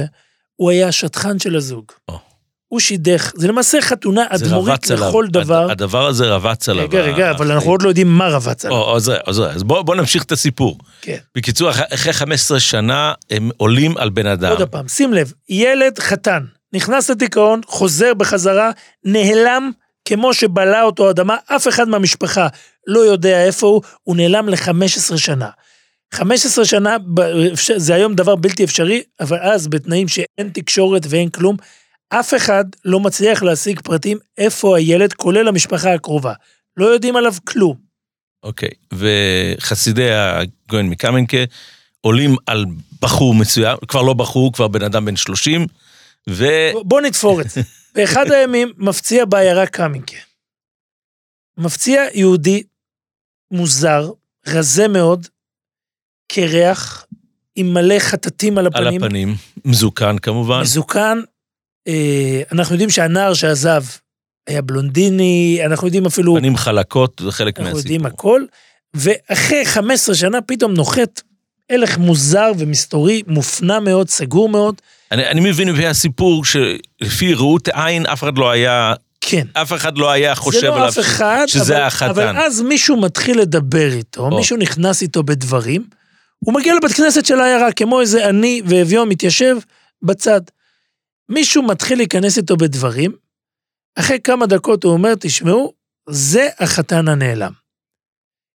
הוא 0.56 0.72
היה 0.72 0.88
השטחן 0.88 1.40
של 1.40 1.56
הזוג. 1.56 1.86
או. 2.10 2.20
הוא 2.74 2.80
שידך, 2.80 3.32
זה 3.36 3.48
למעשה 3.48 3.82
חתונה 3.82 4.26
אדמו"רית 4.30 4.92
עליו. 4.92 5.10
לכל 5.10 5.26
דבר. 5.28 5.64
הד- 5.64 5.72
הדבר 5.72 6.08
הזה 6.08 6.26
רבץ 6.28 6.70
עליו. 6.70 6.84
רגע, 6.84 7.02
רגע, 7.02 7.32
אבל. 7.32 7.52
אנחנו 7.52 7.72
עוד 7.72 7.82
לא 7.82 7.88
יודעים 7.88 8.08
מה 8.08 8.28
רבץ 8.30 8.66
עליו. 8.66 8.78
או, 8.78 8.96
אז 8.98 9.12
אז. 9.28 9.40
אז 9.56 9.64
בוא, 9.64 9.82
בוא 9.82 9.96
נמשיך 9.96 10.24
את 10.24 10.32
הסיפור. 10.32 10.78
כן. 11.02 11.18
בקיצור, 11.36 11.70
אח- 11.72 11.80
אחרי 11.94 12.14
15 12.14 12.60
שנה 12.60 13.14
הם 13.32 13.50
עולים 13.58 13.98
על 13.98 14.10
בן 14.10 14.28
אדם. 14.28 14.52
עוד 14.52 14.70
פעם, 14.70 14.88
שים 14.88 15.14
לב, 15.14 15.34
ילד 15.50 16.00
חתן, 16.00 16.44
נכנס 16.74 17.10
לדיכאון, 17.10 17.62
חוזר 17.66 18.14
בחזרה, 18.14 18.72
נעלם 19.06 19.72
כמו 20.06 20.34
שבלעה 20.34 20.84
אותו 20.84 21.10
אדמה, 21.10 21.36
אף 21.48 21.68
אחד 21.68 21.88
מהמשפחה 21.88 22.48
לא 22.88 23.00
יודע 23.00 23.46
איפה 23.46 23.68
הוא, 23.68 23.82
הוא 24.04 24.16
נעלם 24.16 24.50
ל-15 24.50 25.18
שנה. 25.18 25.50
15 26.14 26.66
שנה, 26.66 26.98
זה 27.76 27.94
היום 27.96 28.16
דבר 28.16 28.36
בלתי 28.36 28.64
אפשרי, 28.64 29.02
אבל 29.20 29.38
אז 29.42 29.68
בתנאים 29.68 30.08
שאין 30.08 30.50
תקשורת 30.54 31.02
ואין 31.10 31.30
כלום, 31.30 31.56
אף 32.20 32.34
אחד 32.34 32.66
לא 32.86 33.00
מצליח 33.00 33.44
להשיג 33.44 33.80
פרטים 33.82 34.18
איפה 34.38 34.78
הילד, 34.78 35.14
כולל 35.14 35.48
המשפחה 35.48 35.94
הקרובה. 35.94 36.34
לא 36.78 36.86
יודעים 36.86 37.16
עליו 37.16 37.34
כלום. 37.44 37.76
אוקיי, 38.44 38.70
וחסידי 38.94 40.10
הגויין 40.14 40.90
מקמנקה 40.90 41.38
עולים 42.02 42.36
על 42.46 42.66
בחור 43.02 43.36
מסוים, 43.36 43.78
כבר 43.88 44.02
לא 44.02 44.14
בחור, 44.14 44.54
כבר 44.54 44.68
בן 44.68 44.84
אדם 44.84 45.06
בן 45.06 45.16
30, 45.16 45.68
ו... 46.30 46.46
בוא 46.86 47.02
נתפור 47.02 47.42
את 47.42 47.50
זה. 47.50 47.62
באחד 47.96 48.32
הימים 48.32 48.72
מפציע 48.78 49.26
בעיירה 49.26 49.68
קמינקה. 49.68 50.18
מפציע 51.58 52.02
יהודי 52.14 52.64
מוזר, 53.52 54.12
רזה 54.48 54.88
מאוד, 54.88 55.28
קרח, 56.28 57.06
עם 57.56 57.74
מלא 57.74 58.00
חטטים 58.00 58.58
על 58.58 58.66
על 58.74 58.88
הפנים, 58.88 59.04
הפנים, 59.04 59.36
מזוקן 59.66 60.18
כמובן. 60.18 60.62
מזוקן. 60.62 61.20
אה, 61.88 62.42
אנחנו 62.52 62.74
יודעים 62.76 62.90
שהנער 62.90 63.34
שעזב 63.34 63.84
היה 64.48 64.62
בלונדיני, 64.62 65.62
אנחנו 65.66 65.88
יודעים 65.88 66.06
אפילו, 66.06 66.36
פנים 66.36 66.58
חלקות, 66.58 67.22
זה 67.26 67.32
חלק 67.32 67.60
אנחנו 67.60 67.74
מהסיפור. 67.76 67.94
יודעים 67.94 68.06
הכל, 68.06 68.42
ואחרי 68.94 69.66
15 69.66 70.16
שנה 70.16 70.42
פתאום 70.42 70.74
נוחת 70.74 71.22
הלך 71.70 71.98
מוזר 71.98 72.52
ומסתורי, 72.58 73.22
מופנם 73.28 73.84
מאוד, 73.84 74.10
סגור 74.10 74.50
מאוד. 74.50 74.76
אני, 75.12 75.28
אני 75.28 75.40
מבין 75.40 75.68
לפי 75.68 75.88
הסיפור 75.88 76.46
שלפי 76.46 77.34
ראות 77.34 77.68
עין 77.74 78.06
אף 78.06 78.24
אחד 78.24 78.38
לא 78.38 78.50
היה, 78.52 78.94
כן. 79.22 79.48
אף 79.54 79.74
אחד 79.74 79.98
לא 79.98 80.12
היה 80.12 80.36
חושב 80.36 80.68
לא 80.68 80.76
עליו 80.76 80.90
אף 80.90 81.00
אחד, 81.00 81.46
שזה 81.48 81.76
אבל, 81.76 81.84
החתן. 81.84 82.10
אבל 82.10 82.38
אז 82.38 82.62
מישהו 82.62 82.98
מתחיל 82.98 83.40
לדבר 83.40 83.94
איתו, 83.94 84.22
או. 84.22 84.38
מישהו 84.38 84.58
נכנס 84.58 85.02
איתו 85.02 85.24
בדברים, 85.24 85.84
הוא 86.40 86.54
מגיע 86.54 86.76
לבית 86.76 86.92
כנסת 86.92 87.26
של 87.26 87.40
העיירה, 87.40 87.72
כמו 87.72 88.02
איזה 88.02 88.28
עני 88.28 88.62
ואביון 88.66 89.10
מתיישב 89.10 89.58
בצד. 90.02 90.42
מישהו 91.30 91.64
מתחיל 91.64 91.98
להיכנס 91.98 92.38
איתו 92.38 92.58
בדברים, 92.58 93.12
אחרי 94.00 94.20
כמה 94.24 94.46
דקות 94.46 94.84
הוא 94.84 94.94
אומר, 94.94 95.14
תשמעו, 95.20 95.74
זה 96.10 96.50
החתן 96.60 97.08
הנעלם. 97.08 97.52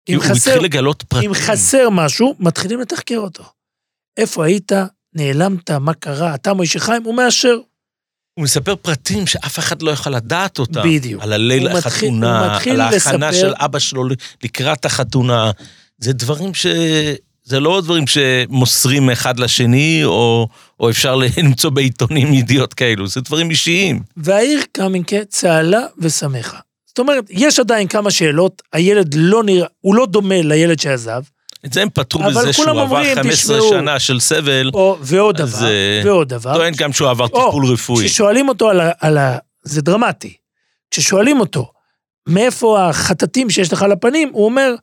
אם 0.09 0.18
חסר, 0.20 0.50
התחיל 0.50 0.64
לגלות 0.64 1.02
פרטים. 1.02 1.31
אם 1.31 1.35
חסר 1.35 1.90
משהו, 1.90 2.35
מתחילים 2.38 2.81
לתחקר 2.81 3.18
אותו. 3.18 3.44
איפה 4.16 4.44
היית? 4.44 4.72
נעלמת? 5.14 5.70
מה 5.70 5.94
קרה? 5.94 6.35
אתה 6.35 6.54
מוישה 6.54 6.78
חיים? 6.78 7.02
הוא 7.02 7.14
מאשר. 7.14 7.54
הוא 8.38 8.44
מספר 8.44 8.76
פרטים 8.76 9.26
שאף 9.26 9.59
אחד 9.59 9.83
לא 9.83 9.90
יכול 9.90 10.14
לדעת 10.14 10.59
אותם. 10.59 10.83
בדיוק. 10.85 11.22
על 11.22 11.33
הליל 11.33 11.68
הוא 11.68 11.78
החתונה, 11.78 12.38
הוא 12.38 12.44
על 12.46 12.50
ההכנה 12.50 12.90
לספר- 12.90 13.33
של 13.33 13.52
אבא 13.57 13.78
שלו 13.78 14.04
לקראת 14.44 14.85
החתונה. 14.85 15.50
זה 15.98 16.12
דברים 16.12 16.54
ש... 16.54 16.66
זה 17.48 17.61
לא 17.61 17.80
דברים 17.80 18.04
שמוסרים 18.06 19.11
אחד 19.11 19.38
לשני, 19.38 20.00
או, 20.04 20.48
או 20.80 20.90
אפשר 20.90 21.14
למצוא 21.38 21.70
בעיתונים 21.70 22.34
ידיעות 22.34 22.74
כאלו, 22.74 23.06
זה 23.06 23.20
דברים 23.20 23.50
אישיים. 23.50 24.00
והעיר 24.16 24.61
קמינקה 24.72 25.24
צהלה 25.28 25.80
ושמחה. 25.98 26.58
זאת 26.87 26.98
אומרת, 26.98 27.24
יש 27.30 27.61
עדיין 27.61 27.88
כמה 27.88 28.11
שאלות, 28.11 28.62
הילד 28.72 29.14
לא 29.14 29.44
נראה, 29.44 29.66
הוא 29.80 29.94
לא 29.94 30.06
דומה 30.06 30.42
לילד 30.42 30.80
שעזב, 30.80 31.22
את 31.66 31.72
זה 31.72 31.82
הם 31.82 31.88
פתרו 31.90 32.22
בזה 32.22 32.52
שהוא 32.52 32.70
עבר 32.70 32.80
אומרים, 32.80 33.14
15 33.14 33.56
תשמעו, 33.56 33.70
שנה 33.70 33.98
של 33.98 34.20
סבל, 34.20 34.70
או, 34.74 34.98
ועוד 35.00 35.40
אז, 35.40 35.58
דבר, 35.58 35.66
אה, 35.66 36.00
ועוד 36.04 36.28
דבר. 36.28 36.54
טוען 36.54 36.72
גם 36.76 36.92
שהוא 36.92 37.11
עבר 37.11 37.26
או, 37.32 37.46
טיפול 37.46 37.66
רפואי. 37.72 38.06
כששואלים 38.06 38.48
אותו 38.48 38.70
על 38.70 38.80
ה, 38.80 38.90
על 39.00 39.18
ה... 39.18 39.38
זה 39.62 39.82
דרמטי. 39.82 40.34
כששואלים 40.90 41.40
אותו, 41.40 41.72
מאיפה 42.28 42.88
החטטים 42.88 43.50
שיש 43.50 43.72
לך 43.72 43.82
על 43.82 43.92
הפנים, 43.92 44.30
הוא 44.32 44.44
אומר, 44.44 44.74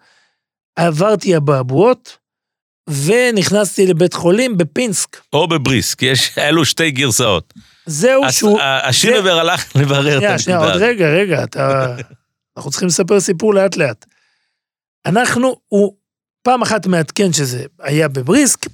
עברתי 0.76 1.38
אבעבועות, 1.38 2.18
ונכנסתי 2.90 3.88
לבית 3.88 4.14
חולים 4.14 4.58
בפינסק. 4.58 5.22
או 5.34 5.48
בבריסק, 5.48 6.02
יש, 6.02 6.38
אלו 6.38 6.66
שתי 6.66 6.92
גרסאות. 6.92 7.54
זהו 7.86 8.26
אז 8.26 8.34
שהוא... 8.34 8.60
השילבר 8.62 9.40
הלך 9.40 9.66
לברר 9.82 10.18
את 10.18 10.22
שנייה, 10.22 10.40
שנייה, 10.40 10.60
הנקודה 10.60 10.74
עוד. 10.74 10.84
רגע, 10.84 11.10
רגע, 11.10 11.44
אתה... 11.44 11.96
אנחנו 12.58 12.72
צריכים 12.72 12.88
לספר 12.88 13.20
סיפור 13.20 13.54
לאט 13.54 13.78
לאט. 13.78 14.06
אנחנו, 15.06 15.56
הוא 15.68 15.94
פעם 16.44 16.62
אחת 16.62 16.88
מעדכן 16.88 17.34
שזה 17.34 17.66
היה 17.80 18.08
בבריסק, 18.08 18.66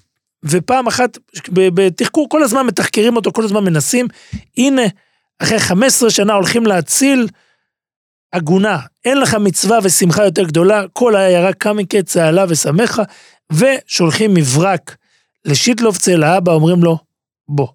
ופעם 0.46 0.88
אחת 0.88 1.18
בתחקור, 1.54 2.30
כל 2.30 2.44
הזמן 2.44 2.66
מתחקרים 2.66 3.16
אותו, 3.16 3.32
כל 3.34 3.44
הזמן 3.44 3.64
מנסים. 3.64 4.08
הנה, 4.58 4.82
אחרי 5.40 5.60
15 5.60 6.10
שנה 6.10 6.34
הולכים 6.34 6.66
להציל 6.66 7.28
עגונה. 8.32 8.80
אין 9.06 9.18
לך 9.18 9.34
מצווה 9.34 9.80
ושמחה 9.84 10.26
יותר 10.26 10.44
גדולה, 10.44 10.84
כל 10.94 11.16
העיירה 11.16 11.54
קמיקה, 11.54 12.04
צהלה 12.04 12.46
ושמחה, 12.50 13.04
ושולחים 13.52 14.34
מברק 14.34 14.96
לשיטלובצה, 15.46 16.16
לאבא, 16.16 16.52
אומרים 16.52 16.84
לו, 16.84 16.98
בוא. 17.48 17.68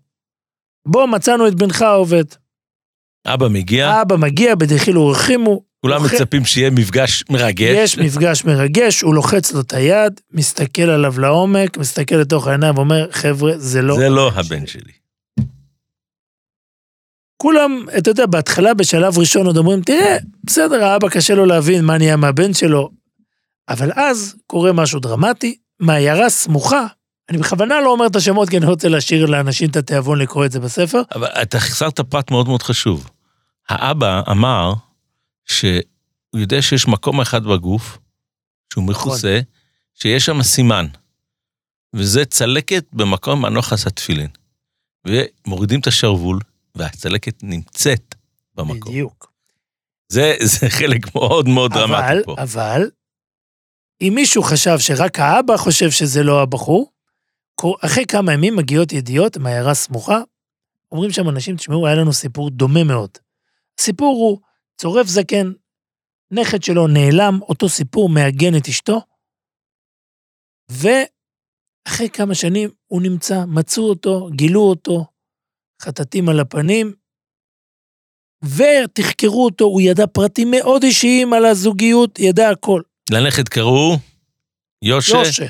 בוא, 0.88 1.06
מצאנו 1.06 1.48
את 1.48 1.54
בנך 1.54 1.82
העובד. 1.82 2.24
אבא 3.26 3.48
מגיע, 3.48 3.88
האבא 3.88 4.16
מגיע, 4.16 4.54
בדחילו 4.54 5.00
ורחימו, 5.00 5.62
כולם 5.80 6.02
לוחץ- 6.02 6.14
מצפים 6.14 6.44
שיהיה 6.44 6.70
מפגש 6.70 7.24
מרגש. 7.30 7.76
יש 7.76 7.98
מפגש 7.98 8.44
מרגש, 8.44 9.00
הוא 9.02 9.14
לוחץ 9.14 9.52
לו 9.52 9.60
את 9.60 9.72
היד, 9.72 10.20
מסתכל 10.32 10.82
עליו 10.82 11.20
לעומק, 11.20 11.78
מסתכל 11.78 12.14
לתוך 12.14 12.46
העיניים 12.46 12.74
ואומר, 12.76 13.08
חבר'ה, 13.12 13.52
זה 13.58 13.82
לא... 13.82 13.96
זה 13.98 14.08
לא 14.08 14.30
הבן 14.34 14.66
שלי. 14.66 14.92
כולם, 17.42 17.84
אתה 17.98 18.10
יודע, 18.10 18.26
בהתחלה, 18.26 18.74
בשלב 18.74 19.18
ראשון 19.18 19.46
עוד 19.46 19.56
אומרים, 19.56 19.80
תראה, 19.82 20.16
בסדר, 20.44 20.84
האבא 20.84 21.08
קשה 21.08 21.34
לו 21.34 21.46
להבין 21.46 21.84
מה 21.84 21.98
נהיה 21.98 22.16
מהבן 22.16 22.54
שלו, 22.54 22.90
אבל 23.68 23.90
אז 23.94 24.36
קורה 24.46 24.72
משהו 24.72 25.00
דרמטי, 25.00 25.56
מעיירה 25.80 26.30
סמוכה, 26.30 26.86
אני 27.28 27.38
בכוונה 27.38 27.80
לא 27.80 27.92
אומר 27.92 28.06
את 28.06 28.16
השמות 28.16 28.48
כי 28.48 28.56
אני 28.56 28.66
רוצה 28.66 28.88
להשאיר 28.88 29.26
לאנשים 29.26 29.70
את 29.70 29.76
התיאבון 29.76 30.18
לקרוא 30.18 30.44
את 30.44 30.52
זה 30.52 30.60
בספר, 30.60 31.02
אבל 31.14 31.26
אתה 31.42 31.60
חסרת 31.60 32.00
פרט 32.00 32.30
מאוד 32.30 32.48
מאוד 32.48 32.62
חשוב. 32.62 33.10
האבא 33.68 34.22
אמר 34.30 34.72
שהוא 35.44 35.80
יודע 36.36 36.62
שיש 36.62 36.88
מקום 36.88 37.20
אחד 37.20 37.44
בגוף, 37.44 37.98
שהוא 38.72 38.84
מכוסה, 38.84 39.40
שיש 39.94 40.26
שם 40.26 40.42
סימן. 40.42 40.86
וזה 41.94 42.24
צלקת 42.24 42.84
במקום 42.92 43.44
הנוחס 43.44 43.86
התפילין. 43.86 44.28
ומורידים 45.06 45.80
את 45.80 45.86
השרוול, 45.86 46.38
והצלקת 46.74 47.34
נמצאת 47.42 48.14
במקום. 48.54 48.92
בדיוק. 48.92 49.32
זה, 50.08 50.34
זה 50.42 50.70
חלק 50.70 51.14
מאוד 51.14 51.48
מאוד 51.48 51.72
אבל, 51.72 51.86
דרמטי 51.86 52.24
פה. 52.24 52.36
אבל, 52.38 52.90
אם 54.00 54.12
מישהו 54.14 54.42
חשב 54.42 54.78
שרק 54.78 55.18
האבא 55.18 55.56
חושב 55.56 55.90
שזה 55.90 56.22
לא 56.22 56.42
הבחור, 56.42 56.92
אחרי 57.85 58.06
כמה 58.06 58.32
ימים 58.32 58.56
מגיעות 58.56 58.92
ידיעות 58.92 59.37
מעיירה 59.37 59.74
סמוכה, 59.74 60.20
אומרים 60.92 61.11
שם 61.11 61.28
אנשים, 61.28 61.56
תשמעו, 61.56 61.87
היה 61.87 61.96
לנו 61.96 62.12
סיפור 62.12 62.50
דומה 62.50 62.85
מאוד. 62.85 63.11
הסיפור 63.78 64.16
הוא, 64.16 64.40
צורף 64.76 65.06
זקן, 65.06 65.52
נכד 66.30 66.62
שלו 66.62 66.87
נעלם, 66.87 67.38
אותו 67.42 67.68
סיפור 67.68 68.09
מעגן 68.09 68.56
את 68.56 68.68
אשתו, 68.68 69.00
ואחרי 70.68 72.09
כמה 72.12 72.35
שנים 72.35 72.70
הוא 72.87 73.02
נמצא, 73.02 73.44
מצאו 73.46 73.88
אותו, 73.88 74.28
גילו 74.30 74.61
אותו, 74.61 75.04
חטטים 75.82 76.28
על 76.28 76.40
הפנים, 76.40 76.92
ותחקרו 78.44 79.44
אותו, 79.44 79.64
הוא 79.64 79.80
ידע 79.80 80.06
פרטים 80.06 80.50
מאוד 80.50 80.82
אישיים 80.82 81.32
על 81.32 81.44
הזוגיות, 81.44 82.18
ידע 82.18 82.50
הכל. 82.50 82.82
לנכד 83.11 83.49
קראו 83.49 83.99
יושה 84.83 85.16
יושה, 85.16 85.47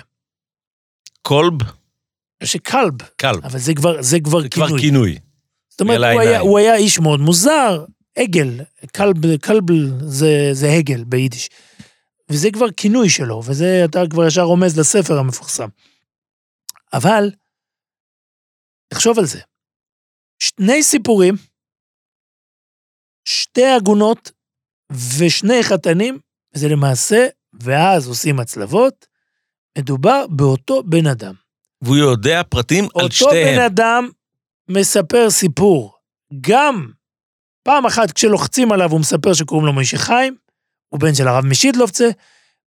קולב 1.22 1.52
יושה 2.40 2.58
כלב, 2.58 2.92
קלב. 3.16 3.44
אבל 3.44 3.58
זה 3.58 3.74
כבר, 3.74 4.02
זה 4.02 4.20
כבר 4.20 4.40
זה 4.40 4.48
כבר 4.48 4.66
כינוי. 4.66 4.80
כינוי. 4.80 5.18
זאת 5.68 5.80
אומרת, 5.80 6.12
הוא 6.12 6.20
היה. 6.20 6.40
הוא 6.40 6.58
היה 6.58 6.76
איש 6.76 6.98
מאוד 6.98 7.20
מוזר, 7.20 7.84
עגל, 8.16 8.60
כלב, 8.94 9.36
כלב 9.36 9.64
זה, 10.00 10.48
זה 10.52 10.66
הגל 10.72 11.04
ביידיש. 11.04 11.48
וזה 12.30 12.48
כבר 12.52 12.70
כינוי 12.76 13.10
שלו, 13.10 13.42
וזה, 13.44 13.82
אתה 13.84 14.02
כבר 14.10 14.26
ישר 14.26 14.42
רומז 14.42 14.78
לספר 14.78 15.18
המפורסם. 15.18 15.68
אבל, 16.92 17.30
תחשוב 18.88 19.18
על 19.18 19.26
זה. 19.26 19.40
שני 20.38 20.82
סיפורים, 20.82 21.34
שתי 23.24 23.64
עגונות 23.64 24.32
ושני 25.18 25.62
חתנים, 25.62 26.18
וזה 26.54 26.68
למעשה, 26.68 27.26
ואז 27.60 28.08
עושים 28.08 28.40
הצלבות, 28.40 29.06
מדובר 29.78 30.26
באותו 30.30 30.82
בן 30.82 31.06
אדם. 31.06 31.34
והוא 31.82 31.96
יודע 31.96 32.42
פרטים 32.48 32.84
על 32.84 32.90
אותו 32.94 33.06
בן 33.06 33.10
שתיהם. 33.10 33.60
אדם 33.60 34.08
מספר 34.68 35.30
סיפור. 35.30 35.96
גם 36.40 36.90
פעם 37.62 37.86
אחת 37.86 38.12
כשלוחצים 38.12 38.72
עליו 38.72 38.90
הוא 38.90 39.00
מספר 39.00 39.34
שקוראים 39.34 39.66
לו 39.66 39.72
מוישה 39.72 39.98
חיים, 39.98 40.36
הוא 40.88 41.00
בן 41.00 41.14
של 41.14 41.28
הרב 41.28 41.44
משידלובצה, 41.44 42.08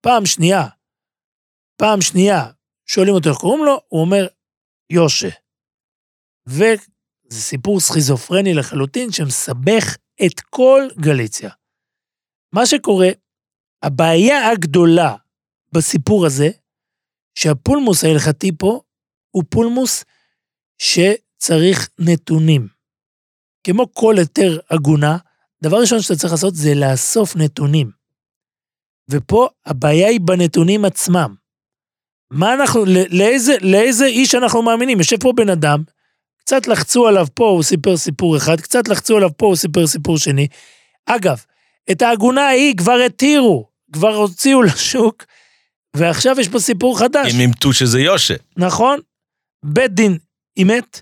פעם 0.01 0.27
שנייה, 0.27 0.67
פעם 1.77 2.01
שנייה, 2.01 2.51
שואלים 2.87 3.15
אותו 3.15 3.31
איך 3.31 3.39
קוראים 3.39 3.65
לו, 3.65 3.81
הוא 3.89 4.01
אומר 4.01 4.27
יושה. 4.91 5.29
וזה 6.47 7.41
סיפור 7.41 7.81
סכיזופרני 7.81 8.55
לחלוטין 8.55 9.13
שמסבך 9.13 9.97
את 10.27 10.41
כל 10.41 10.83
גליציה. 11.01 11.51
מה 12.53 12.67
שקורה, 12.67 13.09
הבעיה 13.85 14.51
הגדולה 14.51 15.15
בסיפור 15.73 16.27
הזה, 16.27 16.51
שהפולמוס 17.35 18.05
ההלכתי 18.05 18.53
פה 18.59 18.81
הוא 19.31 19.45
פולמוס 19.49 20.05
שצריך 20.79 21.89
נתונים. 21.99 22.69
כמו 23.65 23.93
כל 23.93 24.15
היתר 24.19 24.59
עגונה, 24.69 25.17
דבר 25.63 25.81
ראשון 25.81 26.01
שאתה 26.01 26.17
צריך 26.17 26.33
לעשות 26.33 26.55
זה 26.55 26.75
לאסוף 26.75 27.37
נתונים. 27.37 27.91
ופה 29.11 29.49
הבעיה 29.67 30.09
היא 30.09 30.21
בנתונים 30.21 30.85
עצמם. 30.85 31.35
מה 32.31 32.55
אנחנו, 32.55 32.85
לא- 32.85 33.09
לאיזה, 33.11 33.55
לאיזה 33.61 34.07
איש 34.07 34.35
אנחנו 34.35 34.63
מאמינים? 34.63 34.99
יושב 34.99 35.21
פה 35.21 35.33
בן 35.37 35.49
אדם, 35.49 35.83
קצת 36.39 36.67
לחצו 36.67 37.07
עליו 37.07 37.27
פה, 37.35 37.45
הוא 37.49 37.63
סיפר 37.63 37.97
סיפור 37.97 38.37
אחד, 38.37 38.61
קצת 38.61 38.89
לחצו 38.89 39.17
עליו 39.17 39.31
פה, 39.37 39.47
הוא 39.47 39.57
סיפר 39.57 39.87
סיפור 39.87 40.19
שני. 40.19 40.49
אגב, 41.07 41.45
את 41.91 42.03
העגונה 42.03 42.43
ההיא 42.43 42.77
כבר 42.77 42.99
התירו, 43.07 43.74
כבר 43.95 44.15
הוציאו 44.15 44.63
לשוק, 44.63 45.25
ועכשיו 45.97 46.37
יש 46.41 46.49
פה 46.49 46.61
סיפור 46.61 46.99
חדש. 46.99 47.35
הם 47.35 47.41
אימתו 47.41 47.73
שזה 47.73 48.01
יושה. 48.01 48.35
נכון? 48.57 49.01
בית 49.65 49.95
דין 49.95 50.19
אימת, 50.57 51.01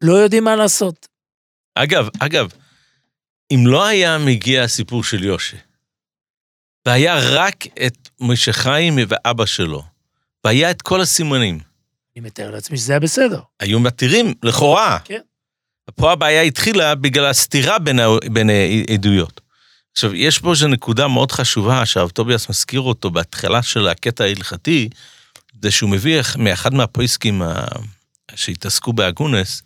לא 0.00 0.12
יודעים 0.12 0.44
מה 0.44 0.56
לעשות. 0.56 1.08
אגב, 1.74 2.08
אגב, 2.18 2.48
אם 3.50 3.66
לא 3.66 3.86
היה 3.86 4.18
מגיע 4.18 4.62
הסיפור 4.62 5.04
של 5.04 5.24
יושה, 5.24 5.56
והיה 6.86 7.14
רק 7.32 7.64
את 7.86 8.08
משה 8.20 8.52
חיים 8.52 8.94
ואבא 9.08 9.46
שלו, 9.46 9.82
והיה 10.44 10.70
את 10.70 10.82
כל 10.82 11.00
הסימנים. 11.00 11.58
אני 12.16 12.24
מתאר 12.24 12.50
לעצמי 12.50 12.76
שזה 12.78 12.92
היה 12.92 13.00
בסדר. 13.00 13.40
היו 13.60 13.80
מתירים, 13.80 14.34
לכאורה. 14.42 14.98
כן. 15.04 15.20
פה 15.94 16.12
הבעיה 16.12 16.42
התחילה 16.42 16.94
בגלל 16.94 17.26
הסתירה 17.26 17.78
בין 18.32 18.50
העדויות. 18.50 19.40
עכשיו, 19.96 20.14
יש 20.14 20.38
פה 20.38 20.50
איזו 20.50 20.68
נקודה 20.68 21.08
מאוד 21.08 21.32
חשובה 21.32 21.86
שהרב 21.86 22.10
טוביאס 22.10 22.48
מזכיר 22.48 22.80
אותו 22.80 23.10
בהתחלה 23.10 23.62
של 23.62 23.88
הקטע 23.88 24.24
ההלכתי, 24.24 24.88
זה 25.62 25.70
שהוא 25.70 25.90
מביא 25.90 26.20
מאחד 26.38 26.74
מהפויסקים 26.74 27.42
ה- 27.42 27.64
שהתעסקו 28.34 28.92
באגונס, 28.92 29.62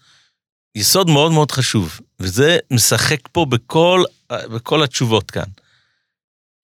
יסוד 0.74 1.10
מאוד 1.10 1.32
מאוד 1.32 1.50
חשוב, 1.50 2.00
וזה 2.20 2.58
משחק 2.70 3.28
פה 3.32 3.44
בכל, 3.44 4.04
בכל 4.32 4.82
התשובות 4.82 5.30
כאן. 5.30 5.50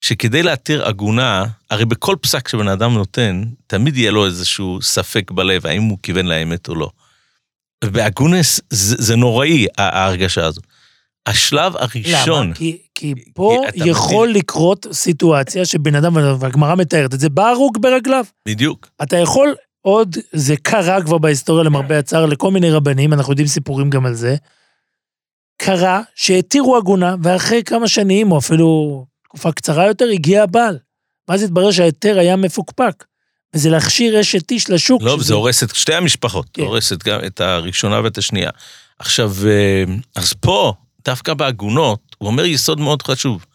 שכדי 0.01 0.43
להתיר 0.43 0.85
עגונה, 0.85 1.45
הרי 1.71 1.85
בכל 1.85 2.17
פסק 2.21 2.49
שבן 2.49 2.69
אדם 2.69 2.95
נותן, 2.95 3.45
תמיד 3.67 3.97
יהיה 3.97 4.11
לו 4.11 4.27
איזשהו 4.27 4.83
ספק 4.83 5.31
בלב, 5.31 5.67
האם 5.67 5.83
הוא 5.83 5.99
כיוון 6.03 6.27
לאמת 6.27 6.69
או 6.69 6.75
לא. 6.75 6.91
ובאגונס 7.85 8.61
זה, 8.71 8.97
זה 8.99 9.17
נוראי, 9.17 9.67
ההרגשה 9.79 10.45
הזו. 10.45 10.61
השלב 11.27 11.73
הראשון... 11.77 12.45
למה? 12.47 12.55
כי, 12.55 12.79
כי 12.95 13.15
פה 13.35 13.63
כי 13.73 13.89
יכול 13.89 14.29
מבין- 14.29 14.37
לקרות 14.41 14.87
סיטואציה 14.93 15.65
שבן 15.65 15.95
אדם, 15.95 16.17
והגמרא 16.41 16.75
מתארת 16.75 17.15
את 17.15 17.21
זה, 17.21 17.29
בא 17.29 17.49
הרוג 17.49 17.79
ברגליו. 17.83 18.25
בדיוק. 18.49 18.89
אתה 19.03 19.17
יכול 19.17 19.55
עוד, 19.81 20.17
זה 20.33 20.55
קרה 20.63 21.03
כבר 21.03 21.19
בהיסטוריה 21.19 21.65
למרבה 21.65 21.99
הצער 21.99 22.27
לכל 22.27 22.51
מיני 22.51 22.71
רבנים, 22.71 23.13
אנחנו 23.13 23.33
יודעים 23.33 23.49
סיפורים 23.49 23.91
גם 23.91 24.07
על 24.07 24.15
זה. 24.15 24.37
קרה 25.63 26.01
שהתירו 26.15 26.77
עגונה, 26.77 27.15
ואחרי 27.23 27.63
כמה 27.65 27.89
שנים, 27.89 28.33
או 28.33 28.39
אפילו 28.39 29.05
תקופה 29.25 29.53
קצרה 29.53 29.87
יותר, 29.87 30.05
הגיע 30.13 30.43
הבעל. 30.43 30.79
ואז 31.29 31.43
התברר 31.43 31.71
שההיתר 31.71 32.19
היה 32.19 32.37
מפוקפק. 32.37 33.05
וזה 33.55 33.71
להכשיר 33.71 34.21
אשת 34.21 34.51
איש 34.51 34.71
לשוק. 34.71 35.03
לא, 35.03 35.17
שזה- 35.17 35.25
זה 35.25 35.35
הורס 35.35 35.63
את 35.63 35.75
שתי 35.75 35.95
המשפחות, 35.95 36.47
כן. 36.53 36.63
הורס 36.63 36.93
את 36.93 37.03
גם 37.03 37.21
את 37.27 37.41
הראשונה 37.41 38.01
ואת 38.05 38.19
השנייה. 38.19 38.51
עכשיו, 38.99 39.33
אה, 39.47 39.85
אז 40.15 40.33
פה, 40.33 40.73
דווקא 41.07 41.35
בעגונות, 41.35 42.17
הוא 42.19 42.27
אומר 42.27 42.45
יסוד 42.45 42.81
מאוד 42.81 43.03
חשוב. 43.03 43.47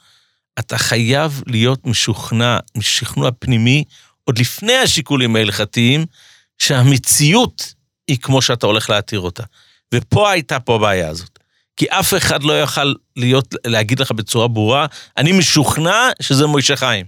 אתה 0.60 0.78
חייב 0.78 1.44
להיות 1.48 1.86
משוכנע, 1.86 2.58
משכנוע 2.78 3.30
פנימי, 3.40 3.84
עוד 4.24 4.40
לפני 4.40 4.74
השיקולים 4.74 5.36
ההלכתיים, 5.36 6.06
שהמציאות 6.58 7.74
היא 8.08 8.18
כמו 8.18 8.42
שאתה 8.42 8.66
הולך 8.66 8.90
להתיר 8.90 9.20
אותה. 9.20 9.44
ופה 9.94 10.32
הייתה 10.32 10.60
פה 10.60 10.76
הבעיה 10.76 11.10
הזאת. 11.10 11.40
כי 11.78 11.86
אף 11.90 12.14
אחד 12.14 12.44
לא 12.44 12.62
יכל 12.62 12.94
להיות, 13.16 13.56
להגיד 13.68 14.00
לך 14.00 14.12
בצורה 14.12 14.48
ברורה, 14.48 14.86
אני 15.18 15.32
משוכנע 15.32 16.10
שזה 16.22 16.48
מוישה 16.48 16.76
חיים. 16.76 17.06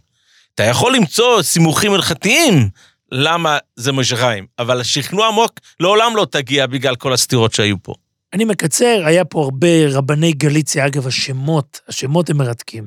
אתה 0.56 0.64
יכול 0.64 0.96
למצוא 0.96 1.42
סימוכים 1.42 1.94
הלכתיים 1.94 2.70
למה 3.12 3.58
זה 3.76 3.92
מוישה 3.92 4.16
חיים, 4.16 4.46
אבל 4.60 4.82
השכנוע 4.82 5.28
עמוק 5.28 5.60
לעולם 5.80 6.16
לא 6.16 6.28
תגיע 6.32 6.68
בגלל 6.68 6.96
כל 6.96 7.14
הסתירות 7.14 7.54
שהיו 7.54 7.76
פה. 7.84 7.94
אני 8.34 8.46
מקצר, 8.46 9.02
היה 9.06 9.26
פה 9.26 9.44
הרבה 9.44 9.68
רבני 9.92 10.32
גליציה, 10.32 10.88
אגב, 10.88 11.08
השמות, 11.08 11.80
השמות 11.88 12.30
הם 12.30 12.38
מרתקים. 12.38 12.86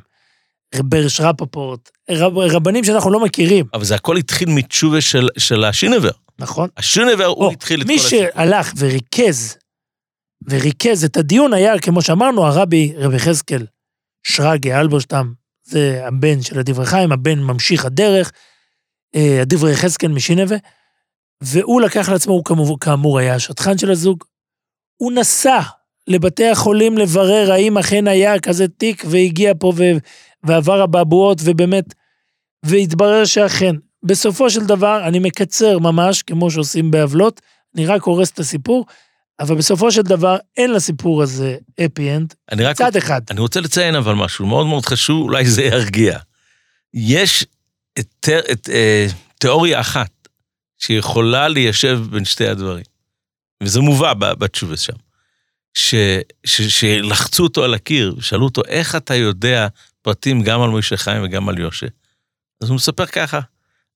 ברש 0.75 1.21
רפפורט, 1.21 1.91
רב, 2.11 2.39
רבנים 2.39 2.85
שאנחנו 2.85 3.11
לא 3.11 3.21
מכירים, 3.25 3.67
אבל 3.75 3.85
זה 3.85 3.95
הכל 3.95 4.17
התחיל 4.17 4.49
מתשובה 4.51 5.01
של, 5.01 5.29
של 5.39 5.65
השינבר. 5.65 6.11
נכון? 6.39 6.69
השינבר 6.77 7.25
הוא 7.25 7.45
או, 7.45 7.51
התחיל 7.51 7.83
את 7.83 7.87
מי 7.87 7.99
כל 7.99 8.05
הסיפור. 8.05 8.29
שהלך 8.35 8.73
וריכז, 8.79 9.57
וריכז 10.51 11.05
את 11.05 11.17
הדיון 11.17 11.55
היה, 11.55 11.79
כמו 11.79 12.03
שאמרנו, 12.03 12.47
הרבי 12.47 12.93
רבי 12.97 13.17
יחזקאל 13.17 13.67
שרגא 14.27 14.81
אלברשטם, 14.81 15.33
זה 15.65 16.03
הבן 16.07 16.43
של 16.43 16.59
הדברי 16.59 16.87
חיים, 16.87 17.13
הבן 17.13 17.39
ממשיך 17.39 17.85
הדרך, 17.85 18.33
אה, 19.15 19.43
הדברי 19.43 19.73
יחזקאל 19.73 20.11
משינבה, 20.11 20.57
והוא 21.41 21.81
לקח 21.81 22.09
לעצמו, 22.09 22.33
הוא 22.33 22.45
כאמור, 22.45 22.81
כאמור 22.81 23.19
היה 23.19 23.35
השטחן 23.35 23.79
של 23.79 23.91
הזוג, 23.91 24.25
הוא 24.97 25.13
נסע 25.13 25.61
לבתי 26.09 26.47
החולים 26.47 26.99
לברר 26.99 27.53
האם 27.53 27.79
אכן 27.79 28.09
היה 28.09 28.41
כזה 28.41 28.69
תיק 28.69 29.05
והגיע 29.09 29.53
פה 29.59 29.73
ו... 29.77 29.83
ועבר 30.45 30.85
אבעבועות 30.85 31.39
ובאמת, 31.45 31.95
והתברר 32.63 33.25
שאכן. 33.25 33.75
בסופו 34.03 34.51
של 34.51 34.65
דבר, 34.67 35.09
אני 35.09 35.19
מקצר 35.19 35.79
ממש, 35.79 36.23
כמו 36.23 36.51
שעושים 36.51 36.91
בעוולות, 36.91 37.41
אני 37.75 37.87
רק 37.87 38.03
הורס 38.03 38.31
את 38.31 38.39
הסיפור, 38.39 38.87
אבל 39.41 39.57
בסופו 39.57 39.93
של 39.93 40.03
דבר 40.03 40.37
אין 40.57 40.73
לסיפור 40.73 41.23
הזה 41.23 41.57
אפי 41.87 42.17
אנד, 42.17 42.35
אני 42.53 42.65
רק 42.65 42.77
צד 42.77 42.97
אחד. 42.97 43.21
אני 43.31 43.41
רוצה 43.41 43.61
לציין 43.61 43.95
אבל 43.95 44.15
משהו 44.15 44.47
מאוד 44.47 44.67
מאוד 44.67 44.87
חשוב, 44.87 45.23
אולי 45.23 45.47
זה 45.47 45.63
ירגיע. 45.63 46.19
יש 46.95 47.47
את, 47.99 48.07
תא- 48.21 48.53
את, 48.53 48.69
אה, 48.73 49.07
תיאוריה 49.39 49.81
אחת 49.81 50.11
שיכולה 50.79 51.49
ליישב 51.49 52.01
בין 52.11 52.25
שתי 52.25 52.47
הדברים, 52.49 52.85
וזה 53.63 53.81
מובא 53.81 54.15
בתשובה 54.15 54.77
שם. 54.77 54.93
ש, 55.75 55.95
ש, 56.47 56.63
שלחצו 56.63 57.43
אותו 57.43 57.65
על 57.65 57.75
הקיר, 57.75 58.17
שאלו 58.21 58.45
אותו, 58.45 58.63
איך 58.69 58.97
אתה 58.97 59.15
יודע 59.15 59.69
פרטים 60.03 60.43
גם 60.43 60.63
על 60.63 60.71
מוישה 60.71 60.97
חיים 60.97 61.23
וגם 61.25 61.49
על 61.49 61.59
יושה? 61.59 61.87
אז 62.63 62.69
הוא 62.69 62.77
מספר 62.77 63.07
ככה, 63.07 63.41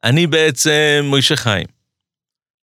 אני 0.04 0.26
בעצם 0.26 1.00
מוישה 1.04 1.36
חיים, 1.36 1.66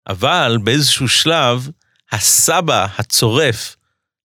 אבל 0.08 0.58
באיזשהו 0.64 1.08
שלב, 1.08 1.68
הסבא 2.12 2.86
הצורף 2.98 3.76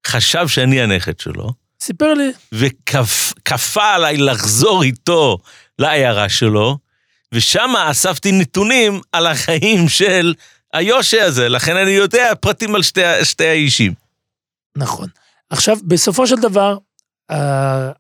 חשב 0.07 0.47
שאני 0.47 0.81
הנכד 0.81 1.19
שלו, 1.19 1.53
סיפר 1.81 2.13
לי, 2.13 2.31
וכפה 2.51 3.93
עליי 3.93 4.17
לחזור 4.17 4.84
איתו 4.84 5.38
לעיירה 5.79 6.29
שלו, 6.29 6.77
ושם 7.31 7.73
אספתי 7.77 8.31
נתונים 8.31 9.01
על 9.12 9.27
החיים 9.27 9.89
של 9.89 10.34
היושה 10.73 11.25
הזה, 11.25 11.49
לכן 11.49 11.77
אני 11.77 11.91
יודע 11.91 12.31
פרטים 12.39 12.75
על 12.75 12.84
שתי, 12.84 13.01
שתי 13.23 13.47
האישים. 13.47 13.93
נכון. 14.77 15.10
עכשיו, 15.49 15.77
בסופו 15.84 16.27
של 16.27 16.36
דבר, 16.36 16.77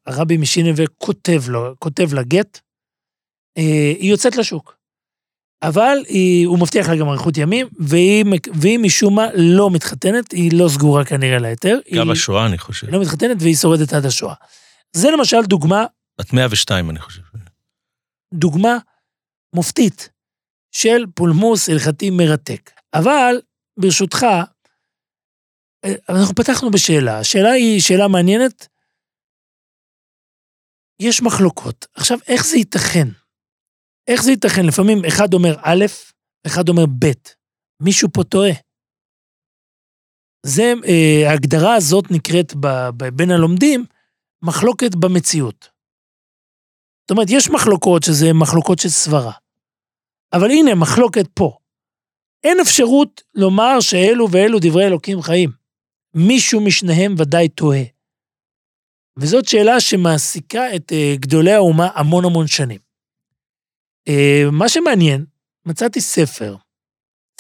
הרבי 0.05 0.37
משינבה 0.37 0.83
כותב 0.97 1.41
לו, 1.47 1.75
כותב 1.79 2.13
לה 2.13 2.23
גט, 2.23 2.59
אה, 3.57 3.93
היא 3.99 4.11
יוצאת 4.11 4.35
לשוק. 4.35 4.77
אבל 5.63 5.97
היא, 6.07 6.47
הוא 6.47 6.59
מבטיח 6.59 6.89
לה 6.89 6.95
גם 6.95 7.09
אריכות 7.09 7.37
ימים, 7.37 7.67
והיא, 7.79 8.25
והיא 8.53 8.79
משום 8.79 9.15
מה 9.15 9.27
לא 9.35 9.69
מתחתנת, 9.69 10.31
היא 10.31 10.51
לא 10.53 10.69
סגורה 10.69 11.05
כנראה 11.05 11.39
להיתר. 11.39 11.79
גם 11.95 12.07
היא, 12.07 12.11
השואה, 12.11 12.45
אני 12.45 12.57
חושב. 12.57 12.87
היא 12.87 12.93
לא 12.93 13.01
מתחתנת 13.01 13.37
והיא 13.39 13.55
שורדת 13.55 13.93
עד 13.93 14.05
השואה. 14.05 14.33
זה 14.93 15.11
למשל 15.11 15.41
דוגמה, 15.43 15.85
בת 16.19 16.33
102, 16.33 16.89
אני 16.89 16.99
חושב. 16.99 17.21
דוגמה 18.33 18.77
מופתית 19.55 20.09
של 20.71 21.05
פולמוס 21.15 21.69
הלכתי 21.69 22.09
מרתק. 22.09 22.71
אבל, 22.93 23.41
ברשותך, 23.79 24.23
אה, 25.85 25.93
אנחנו 26.09 26.35
פתחנו 26.35 26.71
בשאלה. 26.71 27.19
השאלה 27.19 27.51
היא 27.51 27.81
שאלה 27.81 28.07
מעניינת. 28.07 28.67
יש 30.99 31.21
מחלוקות. 31.21 31.85
עכשיו, 31.93 32.17
איך 32.27 32.45
זה 32.45 32.57
ייתכן? 32.57 33.07
איך 34.07 34.23
זה 34.23 34.31
ייתכן? 34.31 34.65
לפעמים 34.67 34.97
אחד 35.07 35.33
אומר 35.33 35.55
א', 35.61 35.85
אחד 36.47 36.69
אומר 36.69 36.85
ב'. 36.99 37.11
מישהו 37.83 38.09
פה 38.13 38.23
טועה. 38.23 38.51
זה, 40.45 40.73
אה, 40.87 41.29
ההגדרה 41.29 41.75
הזאת 41.75 42.05
נקראת 42.11 42.53
בין 43.15 43.31
הלומדים 43.31 43.85
מחלוקת 44.41 44.95
במציאות. 44.95 45.69
זאת 47.01 47.11
אומרת, 47.11 47.27
יש 47.29 47.49
מחלוקות 47.49 48.03
שזה 48.03 48.25
מחלוקות 48.33 48.79
של 48.79 48.89
סברה. 48.89 49.33
אבל 50.33 50.51
הנה, 50.51 50.75
מחלוקת 50.75 51.25
פה. 51.33 51.57
אין 52.43 52.59
אפשרות 52.59 53.21
לומר 53.35 53.79
שאלו 53.79 54.31
ואלו 54.31 54.57
דברי 54.61 54.85
אלוקים 54.85 55.21
חיים. 55.21 55.51
מישהו 56.13 56.61
משניהם 56.61 57.15
ודאי 57.17 57.49
טועה. 57.49 57.81
וזאת 59.17 59.47
שאלה 59.47 59.79
שמעסיקה 59.79 60.75
את 60.75 60.91
uh, 60.91 61.19
גדולי 61.19 61.51
האומה 61.51 61.89
המון 61.95 62.25
המון 62.25 62.47
שנים. 62.47 62.79
Uh, 64.09 64.51
מה 64.51 64.69
שמעניין, 64.69 65.25
מצאתי 65.65 66.01
ספר, 66.01 66.55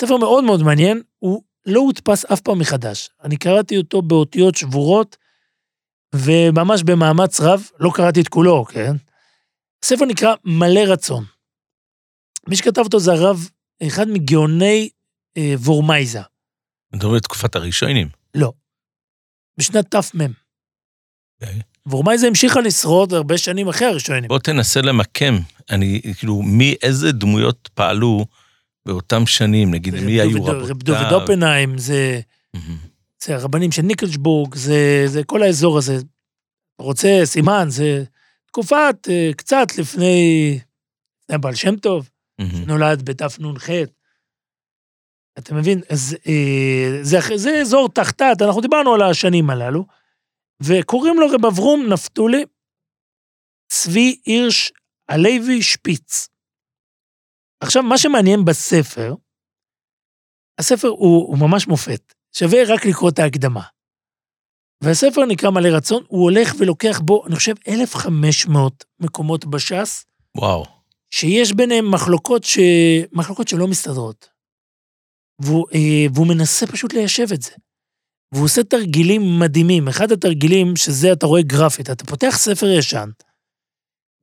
ספר 0.01 0.17
מאוד 0.17 0.43
מאוד 0.43 0.63
מעניין, 0.63 1.01
הוא 1.19 1.43
לא 1.65 1.79
הודפס 1.79 2.25
אף 2.25 2.41
פעם 2.41 2.59
מחדש. 2.59 3.09
אני 3.23 3.37
קראתי 3.37 3.77
אותו 3.77 4.01
באותיות 4.01 4.55
שבורות, 4.55 5.17
וממש 6.15 6.83
במאמץ 6.83 7.39
רב, 7.39 7.69
לא 7.79 7.91
קראתי 7.95 8.21
את 8.21 8.27
כולו, 8.27 8.65
כן? 8.65 8.95
הספר 9.83 10.05
נקרא 10.05 10.35
מלא 10.45 10.79
רצון. 10.79 11.25
מי 12.49 12.55
שכתב 12.55 12.81
אותו 12.81 12.99
זה 12.99 13.11
הרב, 13.11 13.49
אחד 13.87 14.07
מגאוני 14.07 14.89
אה, 15.37 15.53
וורמייזה, 15.57 16.19
אני 16.19 16.97
מדבר 16.97 17.13
על 17.13 17.19
תקופת 17.19 17.55
הראשונים. 17.55 18.07
בשנת 19.57 19.95
תמ"ם. 19.95 20.31
אוקיי. 21.41 21.61
וורמייזה 21.85 22.27
המשיכה 22.27 22.61
לשרוד 22.61 23.13
הרבה 23.13 23.37
שנים 23.37 23.67
אחרי 23.67 23.87
הראשונים. 23.87 24.27
בוא 24.27 24.39
תנסה 24.39 24.81
למקם, 24.81 25.37
אני, 25.69 26.01
כאילו, 26.17 26.41
מי, 26.41 26.75
איזה 26.81 27.11
דמויות 27.11 27.69
פעלו 27.73 28.25
באותם 28.85 29.25
שנים, 29.25 29.71
נגיד, 29.71 29.93
מי 29.93 30.21
היו 30.21 30.43
רבותיו? 30.43 30.67
רב 30.69 30.83
דוד 30.83 31.13
אופנהיים, 31.13 31.77
זה, 31.77 32.19
מהמם. 32.53 32.77
זה 33.23 33.35
הרבנים 33.35 33.71
של 33.71 33.81
ניקלשבורג, 33.81 34.55
זה, 34.55 35.03
זה 35.07 35.23
כל 35.23 35.43
האזור 35.43 35.77
הזה. 35.77 35.97
רוצה, 36.79 37.21
סימן, 37.23 37.65
זה 37.69 38.03
תקופת 38.45 38.95
אה, 39.09 39.31
קצת 39.37 39.67
לפני, 39.77 40.59
לפני 41.23 41.35
הבעל 41.35 41.55
שם 41.55 41.75
טוב, 41.75 42.09
מהמם. 42.43 42.65
נולד 42.67 43.01
בתנ"ח. 43.09 43.69
אתה 45.39 45.53
מבין? 45.53 45.81
אז 45.89 46.15
אה, 46.27 47.03
זה, 47.03 47.17
זה 47.35 47.61
אזור 47.61 47.89
תחתת, 47.89 48.41
אנחנו 48.45 48.61
דיברנו 48.61 48.93
על 48.93 49.01
השנים 49.01 49.49
הללו, 49.49 49.85
וקוראים 50.63 51.19
לו 51.19 51.27
רב 51.27 51.45
אברום 51.45 51.93
נפתולי 51.93 52.45
צבי 53.71 54.21
הירש 54.25 54.71
הלוי 55.09 55.61
שפיץ. 55.61 56.27
עכשיו, 57.63 57.83
מה 57.83 57.97
שמעניין 57.97 58.45
בספר, 58.45 59.15
הספר 60.59 60.87
הוא, 60.87 61.27
הוא 61.27 61.37
ממש 61.37 61.67
מופת, 61.67 62.13
שווה 62.35 62.59
רק 62.67 62.85
לקרוא 62.85 63.09
את 63.09 63.19
ההקדמה. 63.19 63.63
והספר 64.83 65.25
נקרא 65.25 65.49
מלא 65.49 65.69
רצון, 65.77 66.03
הוא 66.07 66.23
הולך 66.23 66.53
ולוקח 66.59 66.99
בו, 66.99 67.27
אני 67.27 67.35
חושב, 67.35 67.53
1,500 67.67 68.85
מקומות 68.99 69.45
בש"ס, 69.45 70.05
וואו. 70.37 70.80
שיש 71.11 71.53
ביניהם 71.53 71.91
מחלוקות, 71.91 72.43
ש... 72.43 72.59
מחלוקות 73.11 73.47
שלא 73.47 73.67
מסתדרות. 73.67 74.29
והוא, 75.41 75.67
אה, 75.73 76.05
והוא 76.13 76.27
מנסה 76.27 76.67
פשוט 76.67 76.93
ליישב 76.93 77.27
את 77.33 77.41
זה. 77.41 77.51
והוא 78.33 78.45
עושה 78.45 78.63
תרגילים 78.63 79.21
מדהימים. 79.39 79.87
אחד 79.87 80.11
התרגילים, 80.11 80.75
שזה, 80.75 81.13
אתה 81.13 81.25
רואה 81.25 81.41
גרפית, 81.41 81.89
אתה 81.89 82.05
פותח 82.05 82.37
ספר 82.37 82.67
ישן, 82.67 83.09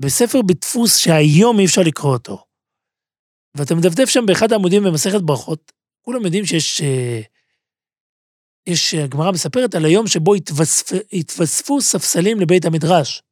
בספר 0.03 0.43
בדפוס 0.43 0.97
שהיום 0.97 1.59
אי 1.59 1.65
אפשר 1.65 1.81
לקרוא 1.83 2.13
אותו, 2.13 2.45
ואתה 3.57 3.75
מדפדף 3.75 4.09
שם 4.09 4.27
באחד 4.27 4.53
העמודים 4.53 4.85
במסכת 4.85 5.21
ברכות, 5.23 5.73
כולם 6.05 6.25
יודעים 6.25 6.47
שיש... 6.47 6.81
אה, 6.81 7.21
יש, 8.67 8.95
הגמרא 8.95 9.33
מספרת 9.33 9.75
על 9.75 9.85
היום 9.85 10.07
שבו 10.07 10.35
התווספ, 10.35 10.93
התווספו 11.13 11.81
ספסלים 11.81 12.41
לבית 12.41 12.65
המדרש. 12.65 13.23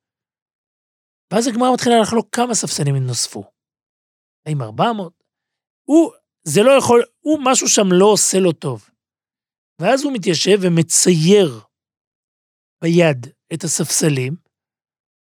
ואז 1.32 1.46
הגמרא 1.46 1.74
מתחילה 1.74 2.00
לחלוק 2.00 2.28
כמה 2.32 2.54
ספסלים 2.54 2.96
נוספו. 2.96 3.44
האם 4.46 4.62
400? 4.62 5.12
הוא, 5.88 6.12
זה 6.44 6.62
לא 6.62 6.70
יכול, 6.70 7.04
הוא, 7.20 7.38
משהו 7.44 7.68
שם 7.68 7.92
לא 7.92 8.06
עושה 8.06 8.38
לו 8.38 8.52
טוב. 8.52 8.90
ואז 9.80 10.04
הוא 10.04 10.12
מתיישב 10.12 10.58
ומצייר 10.60 11.60
ביד 12.82 13.26
את 13.54 13.64
הספסלים. 13.64 14.36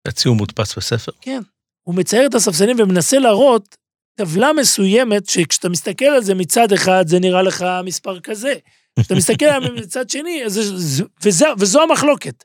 הציור 0.09 0.37
מודפס 0.37 0.79
בספר? 0.79 1.13
כן. 1.21 1.41
הוא 1.83 1.95
מצייר 1.95 2.27
את 2.27 2.35
הספסלים 2.35 2.77
ומנסה 2.81 3.19
להראות 3.19 3.77
טבלה 4.15 4.53
מסוימת, 4.53 5.29
שכשאתה 5.29 5.69
מסתכל 5.69 6.05
על 6.05 6.23
זה 6.23 6.35
מצד 6.35 6.73
אחד, 6.73 7.05
זה 7.07 7.19
נראה 7.19 7.43
לך 7.43 7.65
מספר 7.85 8.21
כזה. 8.21 8.55
כשאתה 8.99 9.15
מסתכל 9.15 9.45
עליו 9.45 9.73
מצד 9.83 10.11
שני, 10.11 10.43
אז 10.47 10.53
זה, 10.77 11.05
וזו, 11.23 11.47
וזו 11.59 11.83
המחלוקת. 11.83 12.45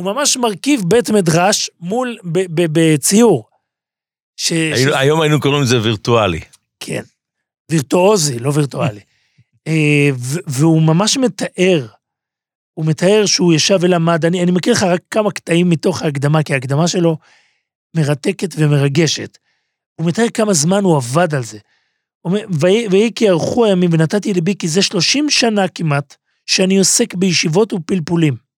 הוא 0.00 0.14
ממש 0.14 0.36
מרכיב 0.36 0.82
בית 0.86 1.10
מדרש 1.10 1.70
מול, 1.80 2.18
בציור. 2.72 3.48
ש, 4.36 4.52
היינו, 4.52 4.92
ש... 4.92 4.94
היום 4.96 5.20
היינו 5.20 5.40
קוראים 5.40 5.62
לזה 5.62 5.82
וירטואלי. 5.82 6.40
כן. 6.80 7.02
וירטואוזי, 7.70 8.38
לא 8.38 8.52
וירטואלי. 8.54 9.00
אה, 9.66 10.10
והוא 10.46 10.82
ממש 10.82 11.16
מתאר, 11.16 11.86
הוא 12.74 12.86
מתאר 12.86 13.26
שהוא 13.26 13.52
ישב 13.52 13.78
ולמד, 13.80 14.24
אני, 14.24 14.42
אני 14.42 14.50
מכיר 14.50 14.72
לך 14.72 14.82
רק 14.82 15.00
כמה 15.10 15.30
קטעים 15.30 15.70
מתוך 15.70 16.02
ההקדמה, 16.02 16.42
כי 16.42 16.54
ההקדמה 16.54 16.88
שלו 16.88 17.16
מרתקת 17.96 18.54
ומרגשת. 18.56 19.38
הוא 19.94 20.06
מתאר 20.06 20.30
כמה 20.34 20.52
זמן 20.52 20.84
הוא 20.84 20.96
עבד 20.96 21.34
על 21.34 21.42
זה. 21.42 21.58
ויהי 22.90 23.12
כי 23.14 23.28
ארכו 23.28 23.64
הימים 23.64 23.90
ונתתי 23.92 24.32
ליבי, 24.34 24.54
כי 24.54 24.68
זה 24.68 24.82
30 24.82 25.30
שנה 25.30 25.68
כמעט, 25.68 26.16
שאני 26.46 26.78
עוסק 26.78 27.14
בישיבות 27.14 27.72
ופלפולים. 27.72 28.49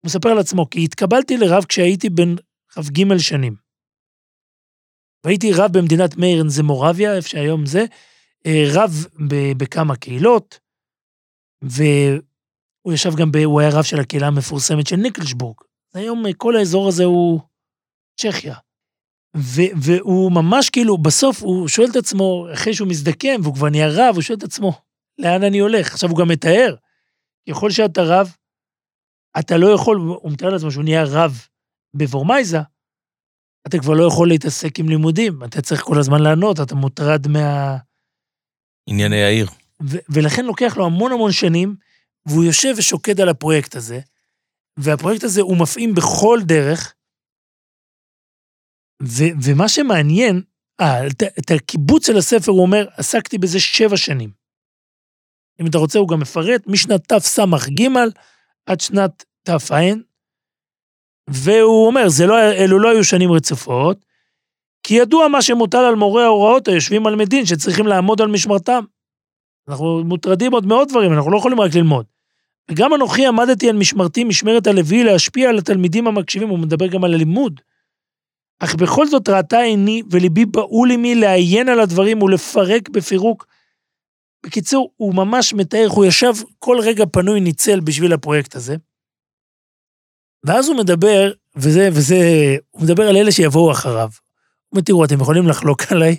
הוא 0.00 0.06
מספר 0.06 0.28
על 0.28 0.38
עצמו, 0.38 0.70
כי 0.70 0.84
התקבלתי 0.84 1.36
לרב 1.36 1.64
כשהייתי 1.64 2.10
בן 2.10 2.34
כ"ג 2.68 3.16
שנים. 3.18 3.54
והייתי 5.24 5.52
רב 5.52 5.78
במדינת 5.78 6.16
מיירן, 6.16 6.48
זה 6.48 6.62
מורביה, 6.62 7.16
איפה 7.16 7.28
שהיום 7.28 7.66
זה, 7.66 7.84
אה, 8.46 8.64
רב 8.74 9.06
בכמה 9.56 9.96
קהילות, 9.96 10.58
והוא 11.62 12.92
ישב 12.94 13.14
גם, 13.16 13.32
ב, 13.32 13.36
הוא 13.36 13.60
היה 13.60 13.70
רב 13.72 13.84
של 13.84 14.00
הקהילה 14.00 14.26
המפורסמת 14.26 14.86
של 14.86 14.96
ניקלשבורג. 14.96 15.56
היום 15.94 16.26
אה, 16.26 16.34
כל 16.34 16.56
האזור 16.56 16.88
הזה 16.88 17.04
הוא 17.04 17.40
צ'כיה. 18.20 18.54
ו- 19.36 19.72
והוא 19.82 20.32
ממש 20.32 20.70
כאילו, 20.70 20.98
בסוף 20.98 21.42
הוא 21.42 21.68
שואל 21.68 21.88
את 21.90 21.96
עצמו, 21.96 22.46
אחרי 22.54 22.74
שהוא 22.74 22.88
מזדקן 22.88 23.40
והוא 23.42 23.54
כבר 23.54 23.68
נהיה 23.68 23.88
רב, 23.90 24.14
הוא 24.14 24.22
שואל 24.22 24.38
את 24.38 24.42
עצמו, 24.42 24.72
לאן 25.18 25.42
אני 25.42 25.58
הולך? 25.58 25.92
עכשיו 25.92 26.10
הוא 26.10 26.18
גם 26.18 26.28
מתאר, 26.28 26.74
ככל 27.50 27.70
שאתה 27.70 28.02
רב, 28.02 28.36
אתה 29.38 29.56
לא 29.56 29.66
יכול, 29.74 29.96
הוא 29.96 30.32
מתאר 30.32 30.48
לעצמו 30.48 30.70
שהוא 30.70 30.84
נהיה 30.84 31.04
רב 31.04 31.46
בוורמייזה, 31.94 32.58
אתה 33.66 33.78
כבר 33.78 33.92
לא 33.92 34.06
יכול 34.06 34.28
להתעסק 34.28 34.78
עם 34.78 34.88
לימודים, 34.88 35.44
אתה 35.44 35.62
צריך 35.62 35.82
כל 35.82 35.98
הזמן 35.98 36.22
לענות, 36.22 36.60
אתה 36.60 36.74
מוטרד 36.74 37.28
מה... 37.28 37.76
ענייני 38.86 39.22
העיר. 39.22 39.46
ו- 39.82 39.98
ולכן 40.08 40.44
לוקח 40.44 40.76
לו 40.76 40.86
המון 40.86 41.12
המון 41.12 41.32
שנים, 41.32 41.76
והוא 42.26 42.44
יושב 42.44 42.74
ושוקד 42.76 43.20
על 43.20 43.28
הפרויקט 43.28 43.76
הזה, 43.76 44.00
והפרויקט 44.76 45.24
הזה 45.24 45.40
הוא 45.40 45.56
מפעים 45.56 45.94
בכל 45.94 46.38
דרך, 46.46 46.94
ו- 49.02 49.34
ומה 49.44 49.68
שמעניין, 49.68 50.42
אה, 50.80 51.06
את, 51.06 51.22
את 51.22 51.50
הקיבוץ 51.56 52.06
של 52.06 52.16
הספר 52.16 52.52
הוא 52.52 52.62
אומר, 52.62 52.86
עסקתי 52.96 53.38
בזה 53.38 53.60
שבע 53.60 53.96
שנים. 53.96 54.30
אם 55.60 55.66
אתה 55.66 55.78
רוצה, 55.78 55.98
הוא 55.98 56.08
גם 56.08 56.20
מפרט, 56.20 56.66
משנת 56.66 57.12
תס"ג 57.12 57.88
עד 58.66 58.80
שנת 58.80 59.24
תע"ע, 59.42 59.76
והוא 61.30 61.86
אומר, 61.86 62.06
לא, 62.26 62.52
אלו 62.52 62.78
לא 62.78 62.90
היו 62.90 63.04
שנים 63.04 63.32
רצופות, 63.32 64.04
כי 64.82 64.94
ידוע 64.94 65.28
מה 65.28 65.42
שמוטל 65.42 65.78
על 65.78 65.94
מורי 65.94 66.24
ההוראות 66.24 66.68
היושבים 66.68 67.06
על 67.06 67.16
מדין, 67.16 67.46
שצריכים 67.46 67.86
לעמוד 67.86 68.20
על 68.20 68.28
משמרתם. 68.28 68.84
אנחנו 69.68 70.04
מוטרדים 70.04 70.52
עוד 70.52 70.66
מאוד 70.66 70.88
דברים, 70.88 71.12
אנחנו 71.12 71.30
לא 71.30 71.38
יכולים 71.38 71.60
רק 71.60 71.74
ללמוד. 71.74 72.06
וגם 72.70 72.94
אנוכי 72.94 73.26
עמדתי 73.26 73.68
על 73.68 73.76
משמרתי, 73.76 74.24
משמרת 74.24 74.66
הלוי, 74.66 75.04
להשפיע 75.04 75.48
על 75.48 75.58
התלמידים 75.58 76.06
המקשיבים, 76.06 76.48
הוא 76.48 76.58
מדבר 76.58 76.86
גם 76.86 77.04
על 77.04 77.14
הלימוד. 77.14 77.60
אך 78.60 78.74
בכל 78.74 79.06
זאת 79.06 79.28
ראתה 79.28 79.58
עיני 79.58 80.02
וליבי 80.10 80.44
בהול 80.44 80.90
עמי 80.90 81.14
לעיין 81.14 81.68
על 81.68 81.80
הדברים 81.80 82.22
ולפרק 82.22 82.88
בפירוק. 82.88 83.46
בקיצור, 84.46 84.92
הוא 84.96 85.14
ממש 85.14 85.54
מתאר, 85.54 85.86
הוא 85.90 86.04
ישב 86.04 86.32
כל 86.58 86.76
רגע 86.82 87.04
פנוי 87.12 87.40
ניצל 87.40 87.80
בשביל 87.80 88.12
הפרויקט 88.12 88.56
הזה. 88.56 88.76
ואז 90.44 90.68
הוא 90.68 90.76
מדבר, 90.76 91.32
וזה, 91.56 91.88
וזה, 91.92 92.16
הוא 92.70 92.82
מדבר 92.82 93.08
על 93.08 93.16
אלה 93.16 93.32
שיבואו 93.32 93.72
אחריו. 93.72 94.08
הוא 94.08 94.72
אומר, 94.72 94.82
תראו, 94.82 95.04
אתם 95.04 95.20
יכולים 95.20 95.48
לחלוק 95.48 95.92
עליי, 95.92 96.16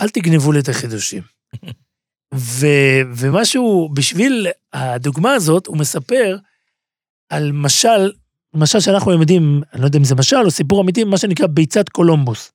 אל 0.00 0.08
תגנבו 0.08 0.52
לי 0.52 0.60
את 0.60 0.68
החידושים. 0.68 1.22
ו, 2.34 2.66
ומשהו, 3.16 3.88
בשביל 3.94 4.46
הדוגמה 4.72 5.32
הזאת, 5.32 5.66
הוא 5.66 5.76
מספר 5.76 6.36
על 7.28 7.52
משל, 7.52 8.12
משל 8.54 8.80
שאנחנו 8.80 9.12
יודעים, 9.12 9.62
אני 9.72 9.80
לא 9.80 9.86
יודע 9.86 9.98
אם 9.98 10.04
זה 10.04 10.14
משל 10.14 10.44
או 10.44 10.50
סיפור 10.50 10.82
אמיתי, 10.82 11.04
מה 11.04 11.18
שנקרא 11.18 11.46
ביצת 11.46 11.88
קולומבוס. 11.88 12.52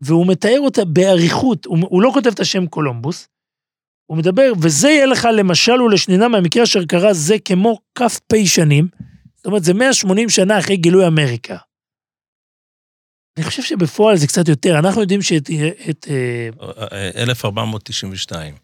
והוא 0.00 0.26
מתאר 0.26 0.58
אותה 0.60 0.84
באריכות, 0.84 1.64
הוא, 1.64 1.78
הוא 1.80 2.02
לא 2.02 2.10
כותב 2.14 2.30
את 2.34 2.40
השם 2.40 2.66
קולומבוס, 2.66 3.28
הוא 4.06 4.18
מדבר, 4.18 4.52
וזה 4.62 4.88
יהיה 4.88 5.06
לך 5.06 5.28
למשל 5.32 5.82
ולשנינה 5.82 6.28
מהמקרה 6.28 6.62
אשר 6.62 6.84
קרה 6.84 7.14
זה 7.14 7.34
כמו 7.44 7.78
כ"פ 7.98 8.36
שנים, 8.46 8.88
זאת 9.36 9.46
אומרת, 9.46 9.64
זה 9.64 9.74
180 9.74 10.28
שנה 10.28 10.58
אחרי 10.58 10.76
גילוי 10.76 11.06
אמריקה. 11.06 11.56
אני 13.36 13.44
חושב 13.44 13.62
שבפועל 13.62 14.16
זה 14.16 14.26
קצת 14.26 14.48
יותר, 14.48 14.78
אנחנו 14.78 15.00
יודעים 15.00 15.22
שאת... 15.22 15.50
את, 15.90 16.06
1492. 17.16 18.54
אה, 18.54 18.58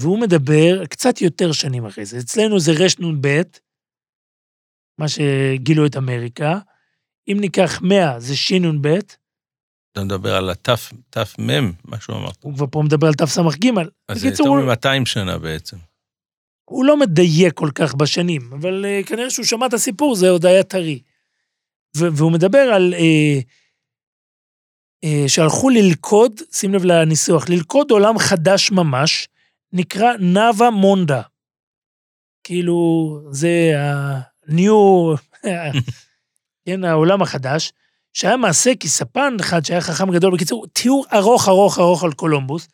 והוא 0.00 0.20
מדבר 0.20 0.86
קצת 0.86 1.20
יותר 1.20 1.52
שנים 1.52 1.86
אחרי 1.86 2.04
זה. 2.04 2.18
אצלנו 2.18 2.60
זה 2.60 2.72
רנ"ב, 2.72 3.42
מה 4.98 5.08
שגילו 5.08 5.86
את 5.86 5.96
אמריקה. 5.96 6.58
אם 7.28 7.36
ניקח 7.40 7.82
100, 7.82 8.20
זה 8.20 8.36
שנ"ב. 8.36 8.98
אתה 9.94 10.04
מדבר 10.04 10.36
על 10.36 10.50
הת"מ, 10.50 11.72
מה 11.84 12.00
שהוא 12.00 12.16
אמר. 12.16 12.28
הוא 12.40 12.54
כבר 12.54 12.66
פה 12.70 12.82
מדבר 12.82 13.06
על 13.06 13.14
תס"ג. 13.14 13.70
אז 14.08 14.20
זה 14.20 14.28
יותר 14.28 14.52
מ-200 14.52 15.04
שנה 15.04 15.38
בעצם. 15.38 15.76
הוא 16.64 16.84
לא 16.84 16.96
מדייק 16.96 17.54
כל 17.54 17.70
כך 17.74 17.94
בשנים, 17.94 18.52
אבל 18.52 18.84
uh, 18.84 19.06
כנראה 19.08 19.30
שהוא 19.30 19.44
שמע 19.44 19.66
את 19.66 19.74
הסיפור, 19.74 20.14
זה 20.14 20.30
עוד 20.30 20.46
היה 20.46 20.62
טרי. 20.62 21.02
והוא 21.96 22.32
מדבר 22.32 22.58
על... 22.58 22.94
Uh, 22.94 23.42
uh, 25.04 25.28
שהלכו 25.28 25.70
ללכוד, 25.70 26.40
שים 26.52 26.74
לב 26.74 26.84
לניסוח, 26.84 27.48
ללכוד 27.48 27.90
עולם 27.90 28.18
חדש 28.18 28.70
ממש, 28.70 29.28
נקרא 29.72 30.12
נאווה 30.20 30.70
מונדה. 30.70 31.22
כאילו, 32.44 33.20
זה 33.30 33.72
ה-new, 33.78 35.16
כן, 36.66 36.84
העולם 36.84 37.22
החדש, 37.22 37.72
שהיה 38.14 38.36
מעשה 38.36 38.70
כי 38.80 38.88
ספן 38.88 39.36
אחד 39.40 39.64
שהיה 39.64 39.80
חכם 39.80 40.10
גדול, 40.10 40.34
בקיצור, 40.34 40.66
תיאור 40.66 41.04
ארוך 41.12 41.48
ארוך 41.48 41.78
ארוך 41.78 42.04
על 42.04 42.12
קולומבוס, 42.12 42.68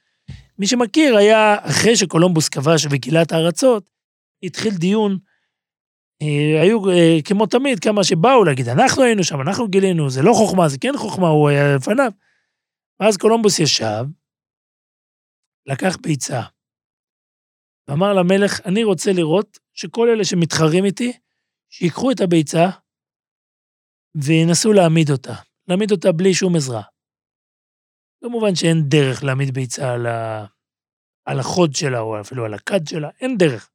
מי 0.59 0.67
שמכיר 0.67 1.17
היה, 1.17 1.57
אחרי 1.63 1.97
שקולומבוס 1.97 2.49
כבש 2.49 2.87
וגילה 2.91 3.23
את 3.23 3.33
הארצות, 3.33 3.91
התחיל 4.43 4.75
דיון, 4.75 5.19
אה, 6.23 6.63
היו 6.63 6.91
אה, 6.91 7.19
כמו 7.25 7.47
תמיד 7.47 7.81
כמה 7.81 8.05
שבאו 8.05 8.45
להגיד, 8.45 8.69
אנחנו 8.69 9.03
היינו 9.03 9.25
שם, 9.25 9.41
אנחנו 9.41 9.69
גילינו, 9.69 10.11
זה 10.11 10.23
לא 10.23 10.33
חוכמה, 10.33 10.69
זה 10.69 10.79
כן 10.79 10.97
חוכמה, 10.97 11.29
הוא 11.29 11.49
היה 11.49 11.77
לפניו. 11.77 12.13
ואז 13.01 13.17
קולומבוס 13.17 13.59
ישב, 13.59 14.05
לקח 15.67 15.97
ביצה, 16.03 16.41
ואמר 17.89 18.15
למלך, 18.15 18.61
אני 18.67 18.85
רוצה 18.85 19.13
לראות 19.13 19.59
שכל 19.75 20.09
אלה 20.09 20.25
שמתחרים 20.25 20.85
איתי, 20.85 21.13
שיקחו 21.71 22.11
את 22.11 22.21
הביצה 22.21 22.71
וינסו 24.15 24.73
להעמיד 24.73 25.11
אותה. 25.11 25.35
להעמיד 25.69 25.91
אותה 25.91 26.13
בלי 26.13 26.35
שום 26.35 26.57
עזרה. 26.57 26.83
כמובן 28.25 28.55
שאין 28.55 28.79
דרך 28.89 29.25
להעמיד 29.25 29.55
ביצה 29.55 29.93
על, 29.93 30.07
ה... 30.07 30.47
על 31.25 31.41
החוד 31.41 31.75
שלה, 31.75 32.01
או 32.01 32.21
אפילו 32.21 32.45
על 32.45 32.55
הכד 32.55 32.87
שלה, 32.87 33.09
אין 33.21 33.39
דרך. 33.39 33.71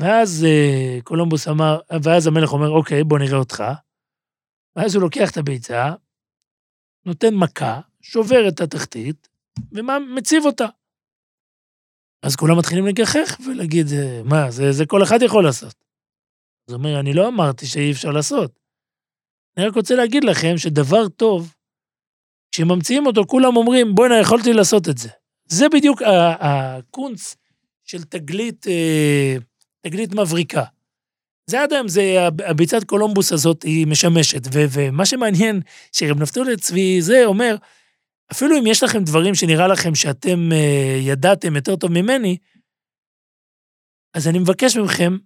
ואז 0.00 0.44
אה, 0.44 1.02
קולומבוס 1.04 1.48
אמר, 1.48 1.80
ואז 2.04 2.26
המלך 2.26 2.52
אומר, 2.52 2.70
אוקיי, 2.70 3.04
בוא 3.04 3.18
נראה 3.18 3.38
אותך. 3.38 3.62
ואז 4.76 4.94
הוא 4.94 5.02
לוקח 5.02 5.30
את 5.30 5.36
הביצה, 5.36 5.94
נותן 7.06 7.34
מכה, 7.34 7.80
שובר 8.02 8.48
את 8.48 8.60
התחתית, 8.60 9.28
ומציב 9.72 10.44
אותה. 10.44 10.66
אז 12.22 12.36
כולם 12.36 12.58
מתחילים 12.58 12.86
לגחך 12.86 13.40
ולהגיד, 13.46 13.86
מה, 14.24 14.50
זה, 14.50 14.72
זה 14.72 14.84
כל 14.86 15.02
אחד 15.02 15.18
יכול 15.22 15.44
לעשות. 15.44 15.89
אז 16.70 16.74
הוא 16.74 16.78
אומר, 16.78 17.00
אני 17.00 17.12
לא 17.12 17.28
אמרתי 17.28 17.66
שאי 17.66 17.92
אפשר 17.92 18.10
לעשות. 18.10 18.58
אני 19.56 19.66
רק 19.66 19.74
רוצה 19.74 19.94
להגיד 19.94 20.24
לכם 20.24 20.58
שדבר 20.58 21.08
טוב, 21.08 21.54
כשממציאים 22.52 23.06
אותו, 23.06 23.26
כולם 23.26 23.56
אומרים, 23.56 23.94
בוא'נה, 23.94 24.20
יכולתי 24.20 24.52
לעשות 24.52 24.88
את 24.88 24.98
זה. 24.98 25.08
זה 25.46 25.68
בדיוק 25.68 26.02
הקונץ 26.40 27.36
של 27.84 28.02
תגלית, 28.02 28.66
אה, 28.66 29.36
תגלית 29.82 30.14
מבריקה. 30.14 30.64
זה 31.46 31.62
עד 31.62 31.72
היום, 31.72 31.88
זה 31.88 32.18
הביצת 32.46 32.84
קולומבוס 32.84 33.32
הזאת, 33.32 33.62
היא 33.62 33.86
משמשת. 33.86 34.42
ומה 34.52 35.06
שמעניין, 35.06 35.60
שרב 35.92 36.20
נפתולי 36.20 36.56
צבי 36.56 37.02
זה 37.02 37.24
אומר, 37.24 37.56
אפילו 38.32 38.58
אם 38.58 38.66
יש 38.66 38.82
לכם 38.82 39.04
דברים 39.04 39.34
שנראה 39.34 39.68
לכם 39.68 39.94
שאתם 39.94 40.52
אה, 40.52 40.98
ידעתם 41.00 41.56
יותר 41.56 41.76
טוב 41.76 41.92
ממני, 41.92 42.36
אז 44.14 44.28
אני 44.28 44.38
מבקש 44.38 44.76
מכם, 44.76 45.16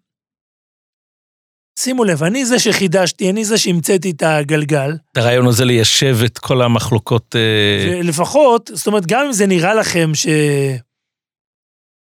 שימו 1.78 2.04
לב, 2.04 2.22
אני 2.22 2.46
זה 2.46 2.58
שחידשתי, 2.58 3.30
אני 3.30 3.44
זה 3.44 3.58
שהמצאתי 3.58 4.10
את 4.10 4.22
הגלגל. 4.22 4.90
הרעיון 5.16 5.46
הזה 5.46 5.64
ליישב 5.64 6.16
את 6.24 6.38
כל 6.38 6.62
המחלוקות... 6.62 7.36
אה... 7.36 8.02
לפחות, 8.02 8.70
זאת 8.74 8.86
אומרת, 8.86 9.06
גם 9.06 9.26
אם 9.26 9.32
זה 9.32 9.46
נראה 9.46 9.74
לכם 9.74 10.14
ש... 10.14 10.26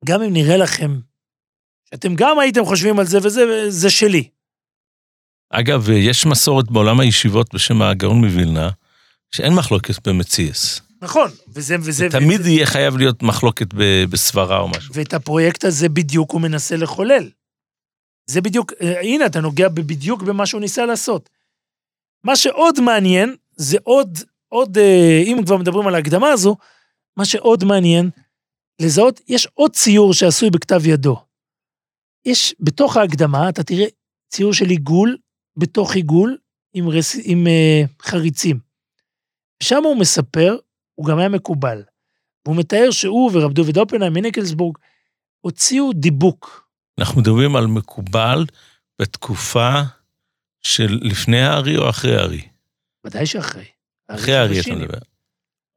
גם 0.05 0.21
אם 0.21 0.33
נראה 0.33 0.57
לכם 0.57 0.99
שאתם 1.89 2.15
גם 2.15 2.39
הייתם 2.39 2.65
חושבים 2.65 2.99
על 2.99 3.05
זה 3.05 3.17
וזה, 3.23 3.71
זה 3.71 3.89
שלי. 3.89 4.29
אגב, 5.49 5.89
יש 5.89 6.25
מסורת 6.25 6.71
בעולם 6.71 6.99
הישיבות 6.99 7.53
בשם 7.53 7.81
הגאון 7.81 8.25
מווילנה, 8.25 8.69
שאין 9.31 9.53
מחלוקת 9.53 10.07
במציאס. 10.07 10.81
נכון, 11.01 11.29
וזה... 11.53 11.75
וזה 11.79 12.09
תמיד 12.09 12.39
וזה, 12.39 12.49
יהיה 12.49 12.65
חייב 12.65 12.97
להיות 12.97 13.23
מחלוקת 13.23 13.67
בסברה 14.09 14.59
או 14.59 14.67
משהו. 14.67 14.93
ואת 14.95 15.13
הפרויקט 15.13 15.63
הזה 15.63 15.89
בדיוק 15.89 16.31
הוא 16.31 16.41
מנסה 16.41 16.75
לחולל. 16.75 17.29
זה 18.25 18.41
בדיוק, 18.41 18.73
אה, 18.81 19.01
הנה, 19.01 19.25
אתה 19.25 19.41
נוגע 19.41 19.69
בדיוק 19.69 20.21
במה 20.23 20.45
שהוא 20.45 20.61
ניסה 20.61 20.85
לעשות. 20.85 21.29
מה 22.23 22.35
שעוד 22.35 22.79
מעניין, 22.79 23.35
זה 23.55 23.77
עוד, 23.83 24.19
עוד, 24.47 24.77
אה, 24.77 25.21
אם 25.25 25.37
כבר 25.45 25.57
מדברים 25.57 25.87
על 25.87 25.95
ההקדמה 25.95 26.29
הזו, 26.29 26.55
מה 27.17 27.25
שעוד 27.25 27.63
מעניין, 27.63 28.09
לזהות, 28.81 29.21
יש 29.27 29.47
עוד 29.53 29.75
ציור 29.75 30.13
שעשוי 30.13 30.49
בכתב 30.49 30.81
ידו. 30.85 31.17
יש, 32.25 32.55
בתוך 32.59 32.97
ההקדמה, 32.97 33.49
אתה 33.49 33.63
תראה 33.63 33.85
ציור 34.29 34.53
של 34.53 34.69
עיגול, 34.69 35.17
בתוך 35.57 35.95
עיגול, 35.95 36.37
עם, 36.73 36.89
רס, 36.89 37.15
עם 37.23 37.47
uh, 37.47 38.03
חריצים. 38.05 38.59
שם 39.63 39.83
הוא 39.83 39.97
מספר, 39.97 40.57
הוא 40.95 41.05
גם 41.05 41.19
היה 41.19 41.29
מקובל. 41.29 41.83
והוא 42.45 42.55
מתאר 42.55 42.91
שהוא 42.91 43.31
ורב 43.33 43.53
דוד 43.53 43.77
אופנהיים 43.77 44.13
מניקלסבורג 44.13 44.77
הוציאו 45.41 45.93
דיבוק. 45.93 46.64
אנחנו 46.99 47.21
מדברים 47.21 47.55
על 47.55 47.67
מקובל 47.67 48.45
בתקופה 49.01 49.81
של 50.61 50.99
לפני 51.01 51.41
הארי 51.41 51.77
או 51.77 51.89
אחרי 51.89 52.15
הארי? 52.15 52.41
ודאי 53.05 53.25
שאחרי. 53.25 53.65
אחרי 54.07 54.35
הארי 54.35 54.59
אתה 54.59 54.75
מדבר. 54.75 54.97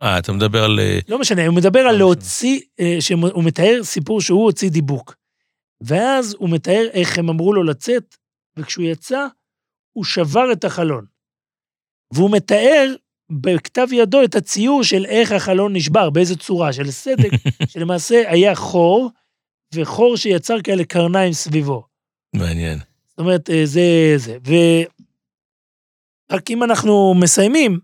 אה, 0.03 0.19
אתה 0.19 0.33
מדבר 0.33 0.65
על... 0.65 0.81
אה, 0.81 0.99
לא 1.09 1.19
משנה, 1.19 1.47
הוא 1.47 1.57
מדבר 1.57 1.81
על 1.81 1.93
לא 1.93 1.99
להוציא, 1.99 2.61
אה, 2.81 2.97
שהוא 3.01 3.45
מתאר 3.45 3.81
סיפור 3.83 4.21
שהוא 4.21 4.45
הוציא 4.45 4.71
דיבוק. 4.71 5.15
ואז 5.81 6.37
הוא 6.39 6.51
מתאר 6.51 6.87
איך 6.93 7.19
הם 7.19 7.29
אמרו 7.29 7.53
לו 7.53 7.63
לצאת, 7.63 8.17
וכשהוא 8.59 8.85
יצא, 8.85 9.27
הוא 9.93 10.05
שבר 10.05 10.53
את 10.53 10.65
החלון. 10.65 11.05
והוא 12.15 12.31
מתאר 12.31 12.95
בכתב 13.31 13.87
ידו 13.93 14.25
את 14.25 14.35
הציור 14.35 14.83
של 14.83 15.05
איך 15.05 15.33
החלון 15.33 15.77
נשבר, 15.77 16.11
באיזה 16.11 16.37
צורה, 16.37 16.73
של 16.73 16.91
סדק, 16.91 17.31
שלמעשה 17.71 18.31
היה 18.31 18.55
חור, 18.55 19.11
וחור 19.75 20.17
שיצר 20.17 20.61
כאלה 20.65 20.85
קרניים 20.85 21.33
סביבו. 21.33 21.87
מעניין. 22.37 22.79
זאת 23.09 23.19
אומרת, 23.19 23.51
אה, 23.51 23.67
זה 23.67 24.15
זה. 24.17 24.39
ורק 26.31 26.51
אם 26.51 26.63
אנחנו 26.63 27.15
מסיימים, 27.21 27.79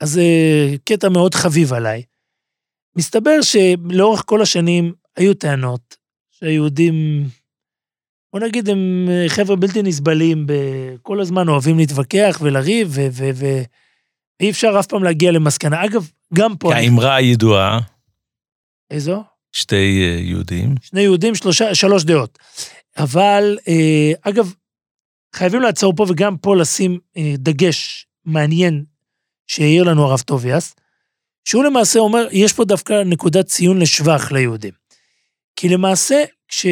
אז 0.00 0.10
זה 0.10 0.20
אה, 0.20 0.74
קטע 0.84 1.08
מאוד 1.08 1.34
חביב 1.34 1.72
עליי. 1.72 2.02
מסתבר 2.96 3.42
שלאורך 3.42 4.22
כל 4.26 4.42
השנים 4.42 4.92
היו 5.16 5.34
טענות 5.34 5.96
שהיהודים, 6.30 7.24
בוא 8.32 8.40
נגיד, 8.40 8.68
הם 8.68 9.08
אה, 9.10 9.24
חבר'ה 9.28 9.56
בלתי 9.56 9.82
נסבלים, 9.82 10.46
כל 11.02 11.20
הזמן 11.20 11.48
אוהבים 11.48 11.78
להתווכח 11.78 12.38
ולריב, 12.42 12.98
ואי 13.34 14.50
אפשר 14.50 14.76
אף 14.80 14.86
פעם 14.86 15.04
להגיע 15.04 15.32
למסקנה. 15.32 15.84
אגב, 15.84 16.10
גם 16.34 16.56
פה... 16.56 16.74
האמרה 16.74 17.14
הידועה. 17.14 17.80
איזו? 18.90 19.29
שתי 19.52 20.02
אה, 20.02 20.20
יהודים. 20.20 20.74
שני 20.82 21.00
יהודים, 21.00 21.34
שלושה, 21.34 21.74
שלוש 21.74 22.04
דעות. 22.04 22.38
אבל, 22.98 23.58
אה, 23.68 24.12
אגב, 24.22 24.54
חייבים 25.34 25.60
לעצור 25.60 25.92
פה 25.96 26.06
וגם 26.08 26.36
פה 26.36 26.56
לשים 26.56 26.98
דגש 27.38 28.06
מעניין 28.24 28.84
שהעיר 29.46 29.84
לנו 29.84 30.04
הרב 30.04 30.20
טוביאס, 30.20 30.74
שהוא 31.44 31.64
למעשה 31.64 31.98
אומר, 31.98 32.28
יש 32.30 32.52
פה 32.52 32.64
דווקא 32.64 33.02
נקודת 33.06 33.46
ציון 33.46 33.78
לשבח 33.78 34.32
ליהודים. 34.32 34.72
כי 35.56 35.68
למעשה, 35.68 36.24
כש, 36.48 36.66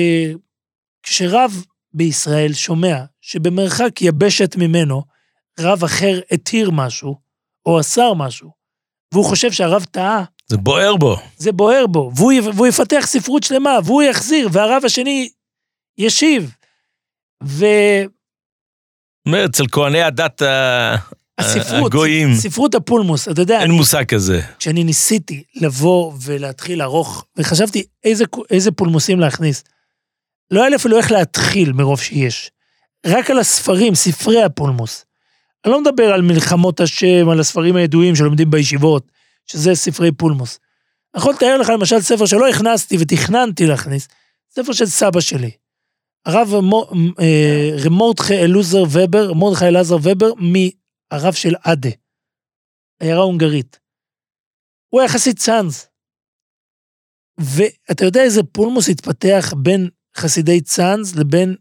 כשרב 1.03 1.65
בישראל 1.93 2.53
שומע 2.53 3.05
שבמרחק 3.21 4.03
יבשת 4.03 4.57
ממנו, 4.57 5.03
רב 5.61 5.85
אחר 5.85 6.21
התיר 6.31 6.71
משהו, 6.71 7.17
או 7.67 7.81
אסר 7.81 8.15
משהו, 8.15 8.51
והוא 9.13 9.25
חושב 9.25 9.53
שהרב 9.53 9.85
טעה, 9.85 10.25
זה 10.49 10.57
בוער 10.57 10.97
בו. 10.97 11.17
זה 11.37 11.53
בוער 11.53 11.87
בו, 11.87 12.11
והוא, 12.17 12.33
והוא 12.55 12.67
יפתח 12.67 13.05
ספרות 13.07 13.43
שלמה, 13.43 13.79
והוא 13.85 14.03
יחזיר, 14.03 14.49
והרב 14.53 14.85
השני 14.85 15.29
ישיב. 15.99 16.55
ו... 17.45 17.67
אצל 19.45 19.65
כהני 19.73 20.03
הדת 20.03 20.43
הספרות, 21.39 21.93
הגויים. 21.93 22.35
ספרות 22.35 22.75
הפולמוס, 22.75 23.29
אתה 23.29 23.43
יודע... 23.43 23.61
אין 23.61 23.71
מושג 23.71 24.05
כזה. 24.05 24.41
כשאני 24.59 24.85
ניסיתי 24.85 25.43
לבוא 25.55 26.13
ולהתחיל 26.23 26.79
לערוך, 26.79 27.25
וחשבתי 27.37 27.85
איזה, 28.05 28.25
איזה 28.51 28.71
פולמוסים 28.71 29.21
להכניס, 29.21 29.65
לא 30.51 30.61
היה 30.61 30.69
לי 30.69 30.77
אפילו 30.77 30.97
איך 30.97 31.13
להתחיל 31.13 31.73
מרוב 31.73 32.01
שיש. 32.01 32.51
רק 33.07 33.31
על 33.31 33.39
הספרים, 33.39 33.95
ספרי 33.95 34.43
הפולמוס. 34.43 35.05
אני 35.65 35.73
לא 35.73 35.81
מדבר 35.81 36.13
על 36.13 36.23
מלחמות 36.23 36.81
השם, 36.81 37.29
על 37.29 37.41
הספרים 37.41 37.77
הידועים 37.77 38.17
שלומדים 38.17 38.51
בישיבות, 38.51 39.11
שזה 39.51 39.75
ספרי 39.75 40.13
פולמוס. 40.13 40.59
אני 41.15 41.21
יכול 41.21 41.35
לתאר 41.35 41.59
לך 41.59 41.69
למשל 41.69 42.01
ספר 42.01 42.27
שלא 42.27 42.49
הכנסתי 42.49 42.97
ותכננתי 43.01 43.67
להכניס, 43.67 44.09
ספר 44.51 44.73
של 44.73 44.87
סבא 44.87 45.21
שלי. 45.21 45.51
הרב 46.27 46.49
אה, 47.21 47.91
מורדכי 47.91 48.35
אלוזר 48.35 48.83
ובר, 48.93 49.33
מורדכי 49.33 49.65
אלעזר 49.65 49.97
ובר, 50.03 50.31
הרב 51.11 51.33
של 51.33 51.55
עדה, 51.65 51.91
עיירה 53.01 53.23
הונגרית. 53.23 53.79
הוא 54.89 55.01
היה 55.01 55.09
חסיד 55.09 55.39
צאנז. 55.39 55.87
ואתה 57.39 58.05
יודע 58.05 58.23
איזה 58.23 58.43
פולמוס 58.43 58.89
התפתח 58.89 59.53
בין 59.57 59.89
חסידי 60.17 60.61
צאנז 60.61 61.19
לבין 61.19 61.57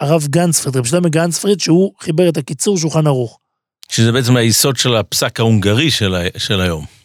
הרב 0.00 0.26
גנצפריד, 0.26 0.76
רב 0.76 0.84
שלמה 0.84 1.08
גנצפריד, 1.08 1.60
שהוא 1.60 1.92
חיבר 2.00 2.28
את 2.28 2.36
הקיצור 2.36 2.78
שולחן 2.78 3.06
ערוך. 3.06 3.40
שזה 3.90 4.12
בעצם 4.12 4.36
היסוד 4.36 4.76
של 4.76 4.96
הפסק 4.96 5.40
ההונגרי 5.40 5.90
של, 5.90 6.14
ה... 6.14 6.22
של 6.38 6.60
היום. 6.60 6.97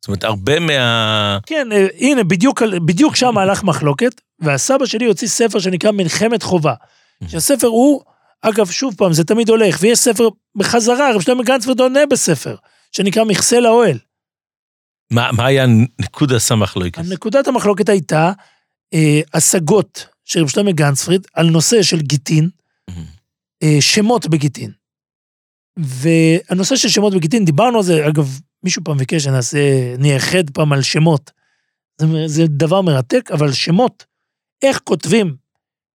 זאת 0.00 0.08
אומרת, 0.08 0.24
הרבה 0.24 0.60
מה... 0.60 1.38
כן, 1.46 1.72
אה, 1.72 1.86
הנה, 1.98 2.24
בדיוק, 2.24 2.62
בדיוק 2.62 3.16
שם 3.16 3.38
הלך 3.38 3.64
מחלוקת, 3.64 4.20
והסבא 4.40 4.86
שלי 4.86 5.06
הוציא 5.06 5.28
ספר 5.28 5.58
שנקרא 5.58 5.90
מלחמת 5.90 6.42
חובה. 6.42 6.74
Mm. 7.24 7.28
שהספר 7.28 7.66
הוא 7.66 8.02
אגב, 8.42 8.66
שוב 8.66 8.94
פעם, 8.96 9.12
זה 9.12 9.24
תמיד 9.24 9.48
הולך, 9.48 9.78
ויש 9.80 9.98
ספר 9.98 10.28
בחזרה, 10.54 11.14
רב 11.14 11.20
שלמה 11.20 11.42
גנצפרד 11.42 11.80
עונה 11.80 12.06
בספר, 12.10 12.56
שנקרא 12.92 13.24
מכסה 13.24 13.60
לאוהל. 13.60 13.98
מה, 15.10 15.32
מה 15.32 15.46
היה 15.46 15.66
נקודת 16.00 16.50
המחלוקת? 16.50 17.02
נקודת 17.08 17.48
המחלוקת 17.48 17.88
הייתה 17.88 18.32
אה, 18.94 19.20
השגות 19.34 20.06
של 20.24 20.42
רב 20.42 20.48
שלמה 20.48 20.72
גנצפריד 20.72 21.26
על 21.34 21.50
נושא 21.50 21.82
של 21.82 22.00
גיטין, 22.00 22.48
אה, 23.62 23.76
שמות 23.80 24.26
בגיטין. 24.26 24.70
והנושא 25.76 26.76
של 26.76 26.88
שמות 26.88 27.14
בגיטין, 27.14 27.44
דיברנו 27.44 27.78
על 27.78 27.84
זה, 27.84 28.08
אגב, 28.08 28.38
מישהו 28.66 28.84
פעם 28.84 28.98
ביקש 28.98 29.24
שנעשה, 29.24 29.94
נייחד 29.98 30.50
פעם 30.50 30.72
על 30.72 30.82
שמות. 30.82 31.30
זה, 32.00 32.06
זה 32.26 32.42
דבר 32.46 32.82
מרתק, 32.82 33.30
אבל 33.32 33.52
שמות, 33.52 34.04
איך 34.62 34.80
כותבים 34.84 35.36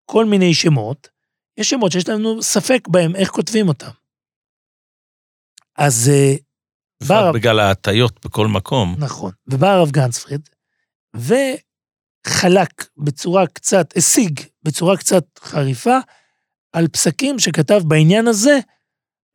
כל 0.05 0.25
מיני 0.25 0.53
שמות, 0.53 1.09
יש 1.57 1.69
שמות 1.69 1.91
שיש 1.91 2.09
לנו 2.09 2.41
ספק 2.41 2.87
בהם, 2.87 3.15
איך 3.15 3.29
כותבים 3.29 3.67
אותם. 3.67 3.89
אז 5.77 6.09
אה, 6.13 6.35
בא 7.01 7.05
בפרט 7.05 7.23
הרב, 7.23 7.35
בגלל 7.35 7.59
ההטיות 7.59 8.25
בכל 8.25 8.47
מקום. 8.47 8.95
נכון, 8.97 9.31
ובא 9.47 9.67
הרב 9.67 9.91
גנצפריד, 9.91 10.49
וחלק 11.15 12.85
בצורה 12.97 13.47
קצת, 13.47 13.97
השיג 13.97 14.39
בצורה 14.63 14.97
קצת 14.97 15.25
חריפה, 15.39 15.97
על 16.73 16.87
פסקים 16.87 17.39
שכתב 17.39 17.81
בעניין 17.87 18.27
הזה 18.27 18.59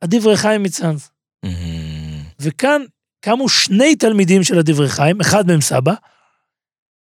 הדברי 0.01 0.37
חיים 0.37 0.63
מצאנז. 0.63 1.09
אמ, 1.45 2.23
וכאן 2.39 2.81
קמו 3.21 3.49
שני 3.49 3.95
תלמידים 3.95 4.43
של 4.43 4.59
הדברי 4.59 4.89
חיים, 4.89 5.21
אחד 5.21 5.47
מהם 5.47 5.61
סבא, 5.61 5.93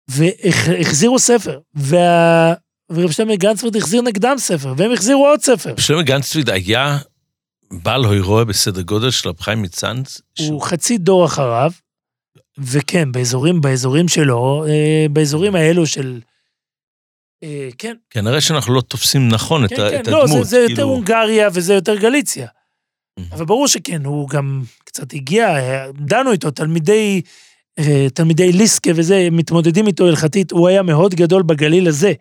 והחזירו 0.08 1.20
ספר, 1.20 1.60
וה... 1.76 2.54
ורב 2.90 3.12
שלמה 3.12 3.36
גנצפרד 3.36 3.76
החזיר 3.76 4.02
נגדם 4.02 4.36
ספר, 4.38 4.74
והם 4.78 4.92
החזירו 4.94 5.28
עוד 5.28 5.42
ספר. 5.42 5.74
שלמה 5.78 6.04
גנצפריד 6.04 6.50
היה 6.50 6.98
בעל 7.72 8.06
הוירואה 8.06 8.46
בסדר 8.46 8.82
גודל 8.82 9.12
של 9.12 9.30
רב 9.30 9.40
חיים 9.40 9.62
מצאנז. 9.62 10.22
הוא 10.50 10.62
חצי 10.62 10.98
דור 10.98 11.26
אחריו, 11.26 11.72
וכן, 12.58 13.12
באזורים, 13.12 13.62
באזורים 13.62 14.08
שלו, 14.08 14.66
אה, 14.68 15.06
באזורים 15.12 15.56
האלו 15.56 15.86
של... 15.88 16.20
אה, 17.44 17.70
כן, 17.78 17.96
כנראה 18.10 18.42
שאנחנו 18.42 18.74
לא 18.74 18.82
תופסים 18.82 19.28
נכון 19.30 19.66
את 19.66 19.70
כן, 19.70 19.82
ה- 19.82 19.90
כן, 19.90 20.02
את 20.02 20.08
לא, 20.08 20.24
הדמות. 20.24 20.44
זה, 20.44 20.50
זה 20.50 20.58
יותר 20.58 20.76
כאילו- 20.76 20.88
הונגריה 20.88 21.50
וזה 21.54 21.74
יותר 21.74 21.96
גליציה. 21.96 22.48
אבל 23.32 23.46
ברור 23.46 23.68
שכן, 23.68 24.06
הוא 24.06 24.30
גם 24.30 24.64
קצת 24.84 25.14
הגיע, 25.14 25.48
דנו 25.92 26.32
איתו, 26.32 26.52
תלמידי, 26.52 27.22
אה, 27.80 28.08
תלמידי 28.14 28.52
ליסקה 28.52 28.92
וזה, 28.96 29.28
מתמודדים 29.32 29.88
איתו 29.88 30.08
הלכתית, 30.08 30.52
הוא 30.52 30.68
היה 30.68 30.84
מאוד 30.84 31.16
גדול 31.16 31.44
בגליל 31.44 31.88
הזה, 31.88 32.14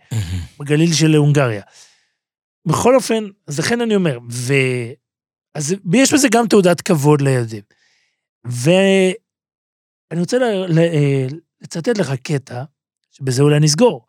בגליל 0.59 0.93
של 0.93 1.15
הונגריה. 1.15 1.63
בכל 2.67 2.97
אופן, 2.97 3.25
אז 3.47 3.59
לכן 3.59 3.81
אני 3.81 3.95
אומר, 3.95 4.19
ו... 4.31 4.55
אז 5.55 5.75
יש 5.95 6.15
בזה 6.15 6.29
גם 6.33 6.47
תעודת 6.47 6.81
כבוד 6.81 7.21
לילדים. 7.21 7.63
ואני 8.45 9.15
רוצה 10.21 10.39
ל... 10.39 10.43
ל... 10.69 10.79
אה, 10.79 11.27
לצטט 11.61 11.99
לך 11.99 12.13
קטע, 12.13 12.65
שבזה 13.11 13.43
אולי 13.43 13.61
נסגור, 13.61 14.07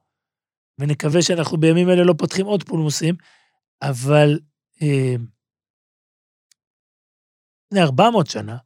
ונקווה 0.79 1.21
שאנחנו 1.21 1.57
בימים 1.57 1.89
אלה 1.89 2.03
לא 2.03 2.13
פותחים 2.17 2.45
עוד 2.45 2.63
פולמוסים, 2.63 3.15
אבל 3.81 4.39
אה, 4.81 5.15
לפני 7.71 7.83
400 7.83 8.27
שנה, 8.27 8.57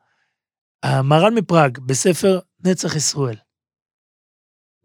המהר"ל 0.83 1.33
מפראג, 1.33 1.77
בספר 1.79 2.39
נצח 2.63 2.95
ישראל, 2.95 3.35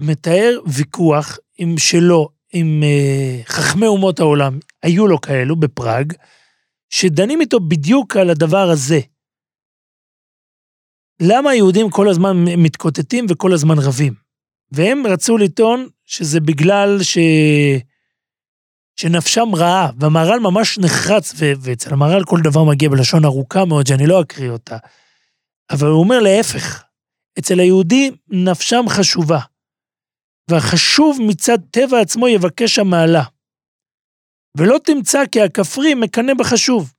מתאר 0.00 0.58
ויכוח 0.66 1.38
עם 1.58 1.78
שלו, 1.78 2.28
עם 2.52 2.82
אה, 2.82 3.42
חכמי 3.44 3.86
אומות 3.86 4.20
העולם, 4.20 4.58
היו 4.82 5.06
לו 5.06 5.20
כאלו 5.20 5.56
בפראג, 5.56 6.12
שדנים 6.90 7.40
איתו 7.40 7.60
בדיוק 7.60 8.16
על 8.16 8.30
הדבר 8.30 8.70
הזה. 8.72 9.00
למה 11.22 11.50
היהודים 11.50 11.90
כל 11.90 12.08
הזמן 12.08 12.36
מתקוטטים 12.56 13.26
וכל 13.30 13.52
הזמן 13.52 13.78
רבים? 13.78 14.14
והם 14.72 15.02
רצו 15.06 15.38
לטעון 15.38 15.88
שזה 16.04 16.40
בגלל 16.40 17.02
ש... 17.02 17.18
שנפשם 19.00 19.54
רעה, 19.54 19.90
והמהר"ל 19.98 20.40
ממש 20.40 20.78
נחרץ, 20.78 21.32
ו... 21.36 21.52
ואצל 21.60 21.92
המהר"ל 21.92 22.24
כל 22.24 22.38
דבר 22.44 22.64
מגיע 22.64 22.88
בלשון 22.88 23.24
ארוכה 23.24 23.64
מאוד, 23.64 23.86
שאני 23.86 24.06
לא 24.06 24.22
אקריא 24.22 24.50
אותה. 24.50 24.76
אבל 25.70 25.86
הוא 25.86 26.00
אומר 26.00 26.18
להפך, 26.18 26.84
אצל 27.38 27.60
היהודי 27.60 28.10
נפשם 28.28 28.84
חשובה, 28.88 29.38
והחשוב 30.50 31.18
מצד 31.28 31.58
טבע 31.70 32.00
עצמו 32.00 32.28
יבקש 32.28 32.78
המעלה. 32.78 33.22
ולא 34.58 34.78
תמצא 34.84 35.26
כי 35.32 35.40
הכפרי 35.40 35.94
מקנא 35.94 36.34
בחשוב. 36.34 36.92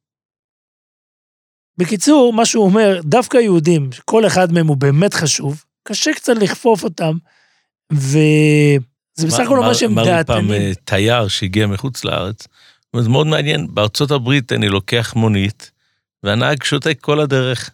בקיצור, 1.78 2.34
מה 2.34 2.46
שהוא 2.46 2.66
אומר, 2.66 3.02
דווקא 3.04 3.38
היהודים, 3.38 3.90
כל 4.06 4.28
אחד 4.28 4.52
מהם 4.52 4.68
הוא 4.68 4.78
באמת 4.78 5.14
חשוב, 5.14 5.64
קשה 5.84 6.14
קצת 6.14 6.34
לכפוף 6.42 6.84
אותם, 6.84 7.14
וזה 9.28 9.36
בסך 9.36 9.46
הכל 9.46 9.58
אומר 9.58 9.74
שהם 9.74 10.00
אמר 10.00 10.18
לי 10.18 10.24
פעם 10.24 10.48
דעתנים. 10.48 10.52
אה, 10.52 10.72
תייר 10.86 11.28
שהגיע 11.28 11.68
מחוץ 11.68 12.06
לארץ, 12.06 12.48
זה 12.98 13.10
מאוד 13.10 13.28
מעניין, 13.28 13.68
בארצות 13.70 14.12
הברית 14.12 14.52
אני 14.52 14.70
לוקח 14.70 15.14
מונית, 15.16 15.72
והנהג 16.24 16.64
שותק 16.64 16.98
כל 17.02 17.20
הדרך. 17.20 17.70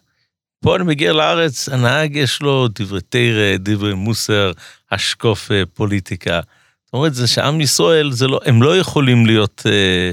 פה 0.60 0.76
אני 0.76 0.84
מגיע 0.84 1.12
לארץ, 1.12 1.68
הנהג 1.68 2.16
יש 2.16 2.42
לו 2.42 2.68
דברי 2.68 3.00
תרא, 3.08 3.56
דברי 3.58 3.94
מוסר, 3.94 4.52
השקוף 4.90 5.52
אה, 5.52 5.62
פוליטיקה. 5.74 6.40
זאת 6.84 6.92
אומרת, 6.94 7.14
זה 7.14 7.26
שעם 7.26 7.60
ישראל, 7.60 8.10
זה 8.12 8.26
לא, 8.26 8.40
הם 8.44 8.62
לא 8.62 8.78
יכולים 8.78 9.26
להיות 9.26 9.62
אה, 9.66 10.12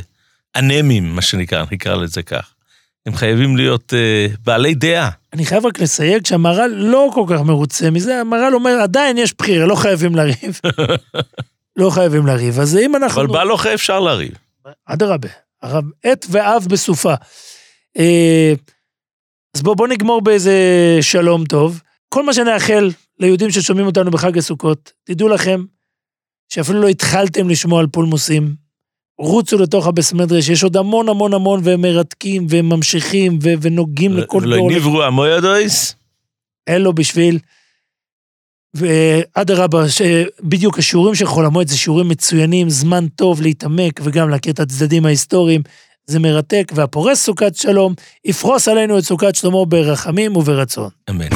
אנמים, 0.56 1.16
מה 1.16 1.22
שנקרא, 1.22 1.66
נקרא 1.72 1.96
לזה 1.96 2.24
כך. 2.24 2.55
הם 3.06 3.16
חייבים 3.16 3.58
להיות 3.58 3.94
אה, 3.94 4.28
בעלי 4.44 4.74
דעה. 4.74 5.10
אני 5.34 5.46
חייב 5.46 5.66
רק 5.66 5.80
לסייג 5.80 6.26
שהמהר"ל 6.26 6.72
לא 6.76 7.10
כל 7.14 7.26
כך 7.30 7.42
מרוצה 7.42 7.92
מזה, 7.92 8.22
המהר"ל 8.22 8.56
אומר, 8.56 8.80
עדיין 8.84 9.18
יש 9.18 9.34
בחירה, 9.38 9.66
לא 9.66 9.76
חייבים 9.76 10.16
לריב. 10.16 10.60
לא 11.80 11.90
חייבים 11.90 12.26
לריב, 12.26 12.60
אז 12.60 12.78
אם 12.78 12.96
אנחנו... 12.96 13.22
אבל 13.22 13.34
בהלוכה 13.34 13.74
אפשר 13.74 14.00
לריב. 14.00 14.32
אדרבה, 14.86 15.30
הרב 15.62 15.84
עת 16.04 16.26
ואב 16.30 16.66
בסופה. 16.70 17.14
אה, 17.98 18.54
אז 19.56 19.62
בואו 19.62 19.76
בוא 19.76 19.88
נגמור 19.88 20.22
באיזה 20.22 20.54
שלום 21.02 21.46
טוב. 21.46 21.82
כל 22.10 22.26
מה 22.26 22.34
שנאחל 22.34 22.92
ליהודים 23.20 23.52
ששומעים 23.52 23.86
אותנו 23.86 24.12
בחג 24.12 24.38
הסוכות, 24.38 24.92
תדעו 25.04 25.30
לכם 25.30 25.64
שאפילו 26.50 26.82
לא 26.82 26.88
התחלתם 26.88 27.50
לשמוע 27.50 27.80
על 27.80 27.88
פולמוסים, 27.88 28.65
רוצו 29.18 29.58
לתוך 29.58 29.88
הבסמדרש, 29.88 30.50
יש 30.50 30.64
עוד 30.64 30.78
המון 30.78 31.10
המון 31.10 31.34
המון, 31.34 31.60
והם 31.64 31.82
מרתקים, 31.82 32.48
והם 32.50 32.70
ממשיכים, 32.70 33.40
ו- 33.44 33.54
ונוגעים 33.62 34.18
לכל 34.18 34.40
ולא 34.44 34.58
דור. 34.58 34.72
נברו 34.72 35.04
עמו 35.04 35.26
ידויס. 35.26 35.96
אלו 36.70 36.94
בשביל... 36.94 37.40
ואדרבה, 38.74 39.90
ש- 39.90 40.02
בדיוק 40.44 40.80
השיעורים 40.80 41.16
של 41.16 41.26
חול 41.26 41.46
המועד 41.46 41.68
זה 41.68 41.78
שיעורים 41.78 42.08
מצוינים, 42.08 42.70
זמן 42.70 43.08
טוב 43.08 43.42
להתעמק 43.42 44.00
וגם 44.04 44.30
להכיר 44.30 44.54
את 44.54 44.60
הצדדים 44.60 45.06
ההיסטוריים. 45.06 45.62
זה 46.08 46.20
מרתק, 46.20 46.72
והפורס 46.76 47.24
סוכת 47.24 47.56
שלום, 47.56 47.94
יפרוס 48.26 48.68
עלינו 48.68 48.98
את 48.98 49.04
סוכת 49.04 49.36
שלמה 49.36 49.66
ברחמים 49.66 50.38
וברצון. 50.38 50.90
אמן. 51.10 51.30